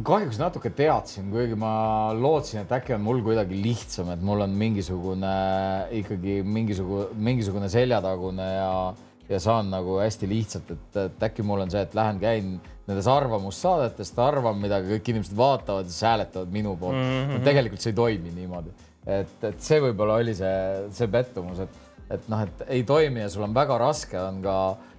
Kahjuks 0.00 0.38
natuke 0.40 0.70
teadsin, 0.72 1.26
kuigi 1.30 1.56
ma 1.58 1.70
lootsin, 2.16 2.62
et 2.62 2.70
äkki 2.72 2.94
on 2.96 3.02
mul 3.04 3.20
kuidagi 3.22 3.58
lihtsam, 3.60 4.08
et 4.14 4.22
mul 4.24 4.40
on 4.40 4.54
mingisugune 4.56 5.32
ikkagi 5.98 6.38
mingisugune, 6.48 7.10
mingisugune 7.28 7.68
seljatagune 7.70 8.46
ja, 8.54 8.70
ja 9.28 9.40
saan 9.42 9.68
nagu 9.70 9.98
hästi 10.00 10.30
lihtsalt, 10.30 10.72
et, 10.72 10.96
et 11.04 11.26
äkki 11.28 11.44
mul 11.44 11.66
on 11.66 11.74
see, 11.74 11.84
et 11.84 11.92
lähen 11.98 12.22
käin 12.22 12.54
nendes 12.88 13.08
arvamussaadetest, 13.10 14.18
arvan 14.18 14.58
midagi, 14.58 14.90
kõik 14.96 15.12
inimesed 15.12 15.36
vaatavad 15.38 15.86
ja 15.86 15.94
siis 15.94 16.06
hääletavad 16.08 16.54
minu 16.54 16.74
poolt 16.80 16.98
mm. 16.98 17.20
-hmm. 17.28 17.44
tegelikult 17.46 17.84
see 17.84 17.92
ei 17.92 17.98
toimi 18.00 18.32
niimoodi, 18.34 18.72
et, 19.06 19.36
et 19.50 19.60
see 19.62 19.78
võib-olla 19.84 20.18
oli 20.22 20.34
see, 20.34 20.56
see 20.96 21.10
pettumus, 21.12 21.62
et, 21.62 21.78
et 22.16 22.26
noh, 22.32 22.42
et 22.42 22.64
ei 22.68 22.82
toimi 22.88 23.22
ja 23.22 23.28
sul 23.30 23.46
on 23.46 23.54
väga 23.54 23.78
raske 23.78 24.18
on 24.20 24.42
ka, 24.42 24.56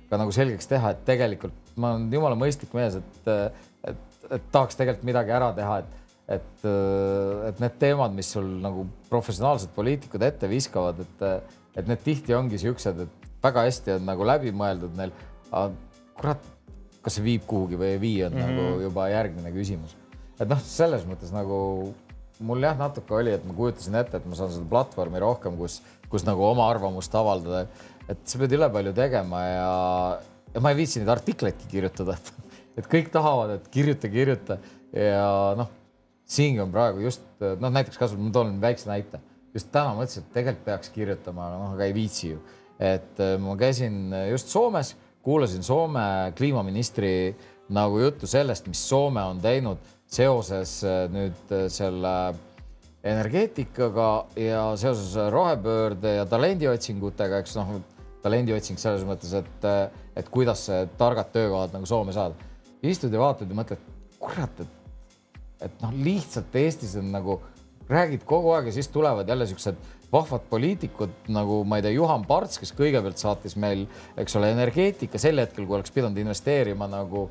ka 0.10 0.22
nagu 0.22 0.32
selgeks 0.32 0.72
teha, 0.72 0.94
et 0.96 1.04
tegelikult 1.06 1.76
ma 1.76 1.96
olen 1.96 2.08
jumala 2.14 2.40
mõistlik 2.40 2.74
mees, 2.78 3.00
et 3.02 3.30
et 4.34 4.46
tahaks 4.52 4.78
tegelikult 4.80 5.06
midagi 5.06 5.34
ära 5.36 5.52
teha, 5.54 5.82
et 5.84 6.00
et, 6.32 6.66
et 7.50 7.60
need 7.60 7.74
teemad, 7.82 8.14
mis 8.16 8.30
sul 8.36 8.46
nagu 8.64 8.86
professionaalsed 9.10 9.74
poliitikud 9.76 10.24
ette 10.24 10.48
viskavad, 10.50 11.02
et, 11.04 11.24
et 11.76 11.90
need 11.90 12.04
tihti 12.06 12.36
ongi 12.36 12.62
siuksed, 12.62 13.02
et 13.04 13.28
väga 13.44 13.66
hästi 13.68 13.98
on 13.98 14.06
nagu 14.08 14.28
läbi 14.28 14.54
mõeldud 14.56 14.96
neil. 14.98 15.12
kurat, 16.20 16.46
kas 17.04 17.18
see 17.18 17.26
viib 17.26 17.43
kuhugi 17.49 17.80
või 17.80 17.93
ei 17.93 17.99
vii, 18.01 18.18
on 18.28 18.34
mm 18.34 18.39
-hmm. 18.39 18.58
nagu 18.58 18.88
juba 18.88 19.10
järgmine 19.12 19.51
küsimus. 19.51 19.95
et 20.39 20.49
noh, 20.49 20.60
selles 20.60 21.06
mõttes 21.08 21.32
nagu 21.36 21.93
mul 22.43 22.64
jah, 22.66 22.78
natuke 22.78 23.16
oli, 23.16 23.34
et 23.36 23.43
ma 23.45 23.56
kujutasin 23.58 23.95
ette, 23.99 24.18
et 24.18 24.26
ma 24.26 24.38
saan 24.38 24.51
seda 24.54 24.66
platvormi 24.70 25.22
rohkem, 25.22 25.58
kus, 25.60 25.82
kus 26.12 26.26
nagu 26.28 26.43
oma 26.47 26.68
arvamust 26.70 27.14
avaldada. 27.16 27.68
et 28.10 28.20
sa 28.28 28.39
pead 28.39 28.56
üle 28.58 28.70
palju 28.72 28.93
tegema 28.93 29.43
ja, 29.45 29.74
ja 30.54 30.64
ma 30.64 30.74
ei 30.74 30.80
viitsi 30.82 30.99
neid 30.99 31.12
artikleidki 31.14 31.70
kirjutada 31.72 32.18
et 32.78 32.89
kõik 32.89 33.12
tahavad, 33.14 33.58
et 33.58 33.70
kirjuta, 33.72 34.10
kirjuta 34.10 34.58
ja 34.91 35.54
noh, 35.60 35.70
siingi 36.26 36.62
on 36.64 36.74
praegu 36.74 37.06
just 37.06 37.24
noh, 37.39 37.70
näiteks 37.70 37.99
kasvõi 37.99 38.28
ma 38.28 38.34
toon 38.36 38.58
väikse 38.64 38.89
näite, 38.89 39.22
just 39.56 39.72
täna 39.72 39.93
mõtlesin, 39.97 40.26
et 40.26 40.36
tegelikult 40.36 40.66
peaks 40.66 40.91
kirjutama, 40.93 41.49
noh, 41.54 41.72
aga 41.78 41.88
ei 41.88 41.95
viitsi 41.95 42.34
ju. 42.34 42.43
et 42.80 43.20
äh, 43.22 43.36
ma 43.39 43.56
käisin 43.60 44.14
just 44.32 44.51
Soomes, 44.51 44.95
kuulasin 45.24 45.64
Soome 45.64 46.34
kliimaministri 46.38 47.34
nagu 47.74 48.00
juttu 48.00 48.28
sellest, 48.28 48.68
mis 48.68 48.82
Soome 48.90 49.24
on 49.24 49.42
teinud 49.42 49.82
seoses 50.08 50.82
äh, 50.86 51.06
nüüd 51.12 51.54
äh, 51.56 51.68
selle 51.72 52.34
energeetikaga 53.04 54.10
ja 54.40 54.62
seoses 54.80 55.16
rohepöörde 55.32 56.16
ja 56.22 56.26
talendiotsingutega, 56.30 57.42
eks 57.44 57.58
noh, 57.60 57.74
talendiotsing 58.24 58.80
selles 58.80 59.04
mõttes, 59.04 59.34
et, 59.36 59.66
et 60.16 60.30
kuidas 60.32 60.70
targad 61.00 61.34
töökohad 61.34 61.76
nagu 61.76 61.90
Soome 61.90 62.16
saada 62.16 62.38
istud 62.84 63.14
ja 63.14 63.20
vaatad 63.20 63.52
ja 63.52 63.58
mõtled, 63.58 63.84
kurat, 64.20 64.64
et, 64.64 65.42
et 65.68 65.84
noh, 65.84 65.92
lihtsalt 66.06 66.56
Eestis 66.60 66.96
on 67.00 67.12
nagu, 67.14 67.40
räägid 67.90 68.24
kogu 68.28 68.54
aeg 68.56 68.70
ja 68.72 68.78
siis 68.78 68.88
tulevad 68.92 69.28
jälle 69.30 69.48
siuksed 69.52 69.80
vahvad 70.14 70.45
poliitikud 70.49 71.32
nagu 71.34 71.64
ma 71.68 71.80
ei 71.80 71.88
tea, 71.88 71.95
Juhan 71.97 72.26
Parts, 72.30 72.59
kes 72.61 72.74
kõigepealt 72.78 73.22
saatis 73.22 73.57
meil, 73.59 73.88
eks 74.20 74.38
ole, 74.39 74.51
energeetika 74.53 75.22
sel 75.22 75.41
hetkel, 75.41 75.66
kui 75.66 75.80
oleks 75.80 75.93
pidanud 75.93 76.20
investeerima 76.22 76.89
nagu 76.91 77.28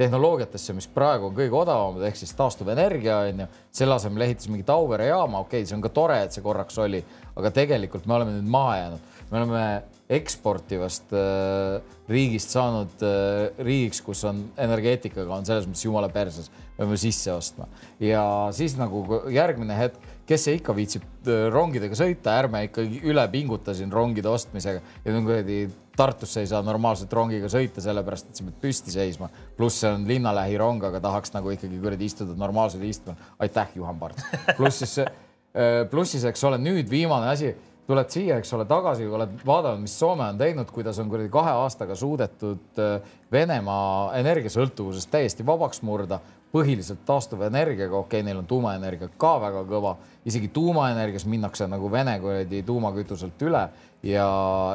tehnoloogiatesse, 0.00 0.72
mis 0.76 0.88
praegu 0.90 1.28
on 1.28 1.34
kõige 1.36 1.56
odavamad, 1.56 2.02
ehk 2.08 2.16
siis 2.18 2.32
taastuvenergia 2.36 3.18
on 3.28 3.42
ju, 3.44 3.48
selle 3.76 3.96
asemel 3.98 4.24
ehitas 4.26 4.48
mingit 4.50 4.70
Auvere 4.72 5.10
jaama, 5.10 5.42
okei 5.44 5.60
okay,, 5.60 5.68
see 5.68 5.76
on 5.76 5.84
ka 5.84 5.92
tore, 5.92 6.16
et 6.24 6.34
see 6.34 6.44
korraks 6.44 6.78
oli, 6.82 7.02
aga 7.36 7.52
tegelikult 7.54 8.08
me 8.08 8.16
oleme 8.16 8.38
nüüd 8.38 8.48
maha 8.50 8.78
jäänud, 8.80 9.10
me 9.30 9.38
oleme 9.42 9.64
eksportivast 10.12 11.12
äh, 11.16 11.94
riigist 12.10 12.52
saanud 12.52 13.04
äh, 13.06 13.52
riigiks, 13.64 14.02
kus 14.04 14.24
on 14.28 14.42
energeetikaga 14.60 15.36
on 15.36 15.48
selles 15.48 15.68
mõttes 15.68 15.84
jumala 15.86 16.10
perses, 16.12 16.50
peame 16.76 16.98
sisse 17.00 17.32
ostma. 17.32 17.68
Ja 18.02 18.24
siis 18.56 18.76
nagu 18.80 19.04
järgmine 19.32 19.76
hetk, 19.78 20.11
kes 20.28 20.46
see 20.46 20.58
ikka 20.58 20.74
viitsib 20.76 21.04
äh, 21.26 21.46
rongidega 21.52 21.96
sõita, 21.98 22.36
ärme 22.42 22.64
ikkagi 22.68 23.02
üle 23.10 23.24
pinguta 23.32 23.74
siin 23.76 23.92
rongide 23.92 24.30
ostmisega 24.32 24.82
ja 25.04 25.22
kuradi 25.22 25.64
Tartusse 25.92 26.40
ei 26.40 26.46
saa 26.48 26.62
normaalselt 26.64 27.12
rongiga 27.12 27.50
sõita, 27.52 27.82
sellepärast 27.84 28.30
et 28.30 28.38
sa 28.38 28.46
pead 28.46 28.54
püsti 28.62 28.94
seisma. 28.94 29.26
pluss 29.58 29.82
see 29.82 29.90
on 29.92 30.06
linnalähirong, 30.08 30.80
aga 30.88 31.02
tahaks 31.04 31.34
nagu 31.34 31.52
ikkagi 31.52 31.80
kuradi 31.82 32.08
istuda 32.08 32.32
normaalsel 32.40 32.86
istmel. 32.88 33.18
aitäh, 33.38 33.74
Juhan 33.76 33.98
Parts. 34.00 34.24
pluss 34.56 34.80
siis, 34.80 34.94
pluss 35.92 36.14
siis, 36.16 36.24
eks 36.24 36.44
ole, 36.48 36.56
nüüd 36.64 36.88
viimane 36.88 37.28
asi 37.28 37.52
tuled 37.86 38.12
siia, 38.14 38.36
eks 38.38 38.52
ole, 38.56 38.66
tagasi, 38.68 39.06
oled 39.10 39.32
vaadanud, 39.46 39.82
mis 39.82 39.94
Soome 39.98 40.28
on 40.28 40.38
teinud, 40.38 40.70
kuidas 40.74 41.00
on 41.02 41.10
kuradi 41.10 41.30
kahe 41.32 41.54
aastaga 41.64 41.96
suudetud 41.98 42.78
äh, 42.80 43.16
Venemaa 43.32 44.12
energiasõltuvusest 44.20 45.10
täiesti 45.10 45.46
vabaks 45.46 45.82
murda, 45.86 46.20
põhiliselt 46.52 47.02
taastuvenergiaga, 47.08 47.96
okei 47.96 48.20
okay,, 48.20 48.26
neil 48.26 48.42
on 48.42 48.46
tuumaenergia 48.46 49.08
ka 49.18 49.32
väga 49.40 49.64
kõva, 49.68 49.96
isegi 50.28 50.50
tuumaenergias 50.52 51.24
minnakse 51.26 51.66
nagu 51.70 51.90
Vene 51.90 52.18
kuradi 52.20 52.62
tuumakütuselt 52.68 53.46
üle 53.48 53.66
ja, 54.04 54.28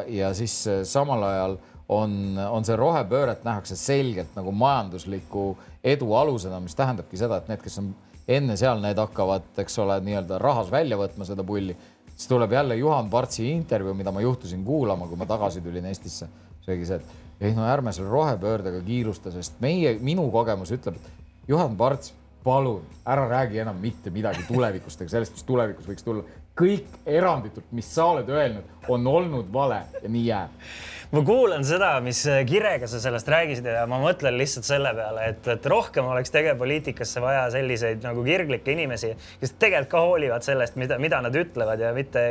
ja 0.09 0.33
siis 0.37 0.59
äh, 0.67 0.83
samal 0.83 1.23
ajal 1.29 1.57
on, 1.87 2.35
on 2.49 2.65
see 2.67 2.75
rohepööret 2.75 3.45
nähakse 3.47 3.77
selgelt 3.79 4.35
nagu 4.35 4.51
majandusliku 4.51 5.53
edu 5.83 6.11
alusena, 6.19 6.59
mis 6.59 6.75
tähendabki 6.75 7.19
seda, 7.19 7.39
et 7.39 7.47
need, 7.47 7.63
kes 7.63 7.79
on 7.79 7.93
enne 8.27 8.57
seal, 8.59 8.81
need 8.83 8.99
hakkavad, 8.99 9.45
eks 9.63 9.77
ole, 9.79 10.01
nii-öelda 10.03 10.41
rahas 10.41 10.67
välja 10.71 10.97
võtma 10.99 11.23
seda 11.29 11.45
pulli 11.47 11.77
siis 12.18 12.28
tuleb 12.28 12.51
jälle 12.51 12.76
Juhan 12.76 13.09
Partsi 13.09 13.51
intervjuu, 13.51 13.93
mida 13.93 14.11
ma 14.11 14.22
juhtusin 14.22 14.65
kuulama, 14.65 15.07
kui 15.07 15.18
ma 15.18 15.26
tagasi 15.30 15.61
tulin 15.61 15.86
Eestisse. 15.86 16.28
see 16.65 16.74
oligi 16.74 16.86
see, 16.89 16.95
et 16.95 17.45
ei 17.47 17.53
no 17.55 17.68
ärme 17.70 17.93
selle 17.93 18.09
rohepöördega 18.09 18.82
kiirusta, 18.84 19.32
sest 19.32 19.61
meie, 19.63 19.93
minu 20.03 20.26
kogemus 20.34 20.74
ütleb, 20.76 20.97
et 20.97 21.47
Juhan 21.47 21.78
Parts, 21.78 22.13
palun 22.43 22.82
ära 23.05 23.28
räägi 23.30 23.61
enam 23.63 23.78
mitte 23.80 24.11
midagi 24.11 24.43
tulevikust 24.47 25.01
ega 25.01 25.13
sellest, 25.13 25.38
mis 25.38 25.45
tulevikus 25.47 25.88
võiks 25.88 26.03
tulla. 26.03 26.26
Kõik 26.57 26.99
eranditult, 27.05 27.69
mis 27.75 27.89
sa 27.93 28.11
oled 28.13 28.29
öelnud, 28.33 28.77
on 28.87 29.07
olnud 29.07 29.49
vale 29.53 29.83
ja 30.01 30.09
nii 30.11 30.27
jääb 30.27 30.69
ma 31.11 31.21
kuulan 31.23 31.63
seda, 31.67 31.89
mis 32.03 32.19
kirega 32.47 32.87
sa 32.89 32.99
sellest 32.99 33.29
rääkisid 33.31 33.67
ja 33.71 33.85
ma 33.89 33.99
mõtlen 34.01 34.35
lihtsalt 34.39 34.67
selle 34.67 34.91
peale, 34.95 35.29
et, 35.31 35.49
et 35.53 35.67
rohkem 35.71 36.07
oleks 36.11 36.33
tegevpoliitikasse 36.35 37.23
vaja 37.23 37.45
selliseid 37.53 38.03
nagu 38.03 38.23
kirglikke 38.25 38.73
inimesi, 38.73 39.13
kes 39.41 39.55
tegelikult 39.55 39.91
ka 39.93 40.03
hoolivad 40.03 40.43
sellest, 40.43 40.75
mida, 40.79 40.97
mida 40.99 41.21
nad 41.23 41.35
ütlevad 41.39 41.79
ja 41.79 41.93
mitte, 41.95 42.23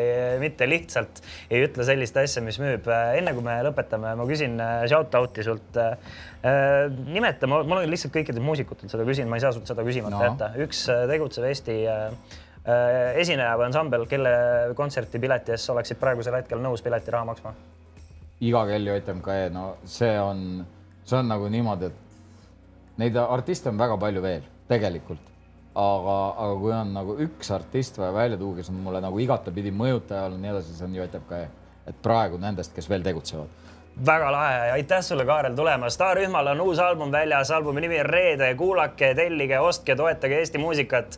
mitte 0.43 0.69
lihtsalt 0.69 1.23
ei 1.49 1.65
ütle 1.65 1.87
sellist 1.89 2.21
asja, 2.21 2.45
mis 2.45 2.61
müüb. 2.61 2.89
enne 2.91 3.33
kui 3.37 3.45
me 3.47 3.57
lõpetame, 3.65 4.13
ma 4.19 4.29
küsin 4.29 4.61
äh, 4.61 4.83
shout 4.91 5.15
out'i 5.17 5.47
sult 5.47 5.81
äh, 5.81 5.97
nimeta, 7.09 7.49
ma, 7.49 7.63
ma 7.65 7.81
olen 7.81 7.95
lihtsalt 7.95 8.13
kõikidelt 8.15 8.45
muusikutelt 8.45 8.93
seda 8.93 9.09
küsinud, 9.09 9.33
ma 9.33 9.41
ei 9.41 9.47
saa 9.47 9.57
sult 9.57 9.73
seda 9.73 9.87
küsimata 9.87 10.19
no. 10.19 10.27
jätta. 10.29 10.53
üks 10.67 10.85
äh, 10.93 11.07
tegutsev 11.09 11.49
Eesti 11.49 11.81
äh, 11.89 12.43
esineja 12.67 13.55
või 13.59 13.69
ansambel, 13.69 14.07
kelle 14.11 14.31
kontserti 14.75 15.21
pileti 15.23 15.55
eest 15.55 15.71
oleksid 15.71 16.01
praegusel 16.01 16.35
hetkel 16.41 16.63
nõus 16.63 16.83
piletiraha 16.83 17.29
maksma? 17.29 17.55
iga 18.41 18.67
kell 18.69 18.91
JMK, 18.91 19.29
e, 19.29 19.51
no 19.53 19.69
see 19.89 20.13
on, 20.21 20.43
see 21.05 21.17
on 21.19 21.31
nagu 21.31 21.49
niimoodi, 21.49 21.89
et 21.89 22.99
neid 23.01 23.17
artiste 23.23 23.71
on 23.73 23.79
väga 23.81 23.97
palju 24.01 24.23
veel 24.25 24.49
tegelikult, 24.69 25.31
aga, 25.73 26.17
aga 26.45 26.57
kui 26.61 26.75
on 26.77 26.93
nagu 26.97 27.17
üks 27.25 27.53
artist 27.55 28.01
vaja 28.01 28.13
välja 28.17 28.41
tuua, 28.41 28.59
kes 28.59 28.73
on 28.73 28.83
mulle 28.85 29.01
nagu 29.05 29.23
igatepidi 29.25 29.73
mõjutaja 29.73 30.27
olnud, 30.29 30.43
nii 30.43 30.53
edasi, 30.53 30.75
see 30.77 30.89
on 30.89 30.99
JMK, 30.99 31.39
e. 31.39 31.79
et 31.93 32.03
praegu 32.03 32.41
nendest, 32.43 32.75
kes 32.77 32.91
veel 32.93 33.07
tegutsevad 33.07 33.65
väga 34.07 34.33
lahe, 34.33 34.57
aitäh 34.71 35.01
sulle, 35.01 35.25
Kaarel, 35.25 35.55
tulemast. 35.57 35.95
staarühmal 35.95 36.47
on 36.47 36.61
uus 36.61 36.79
album 36.79 37.13
väljas, 37.13 37.51
albumi 37.51 37.81
nimi 37.81 38.01
on 38.01 38.07
Reede, 38.07 38.55
kuulake, 38.55 39.15
tellige, 39.15 39.59
ostke, 39.59 39.97
toetage 39.97 40.37
Eesti 40.39 40.59
muusikat. 40.59 41.15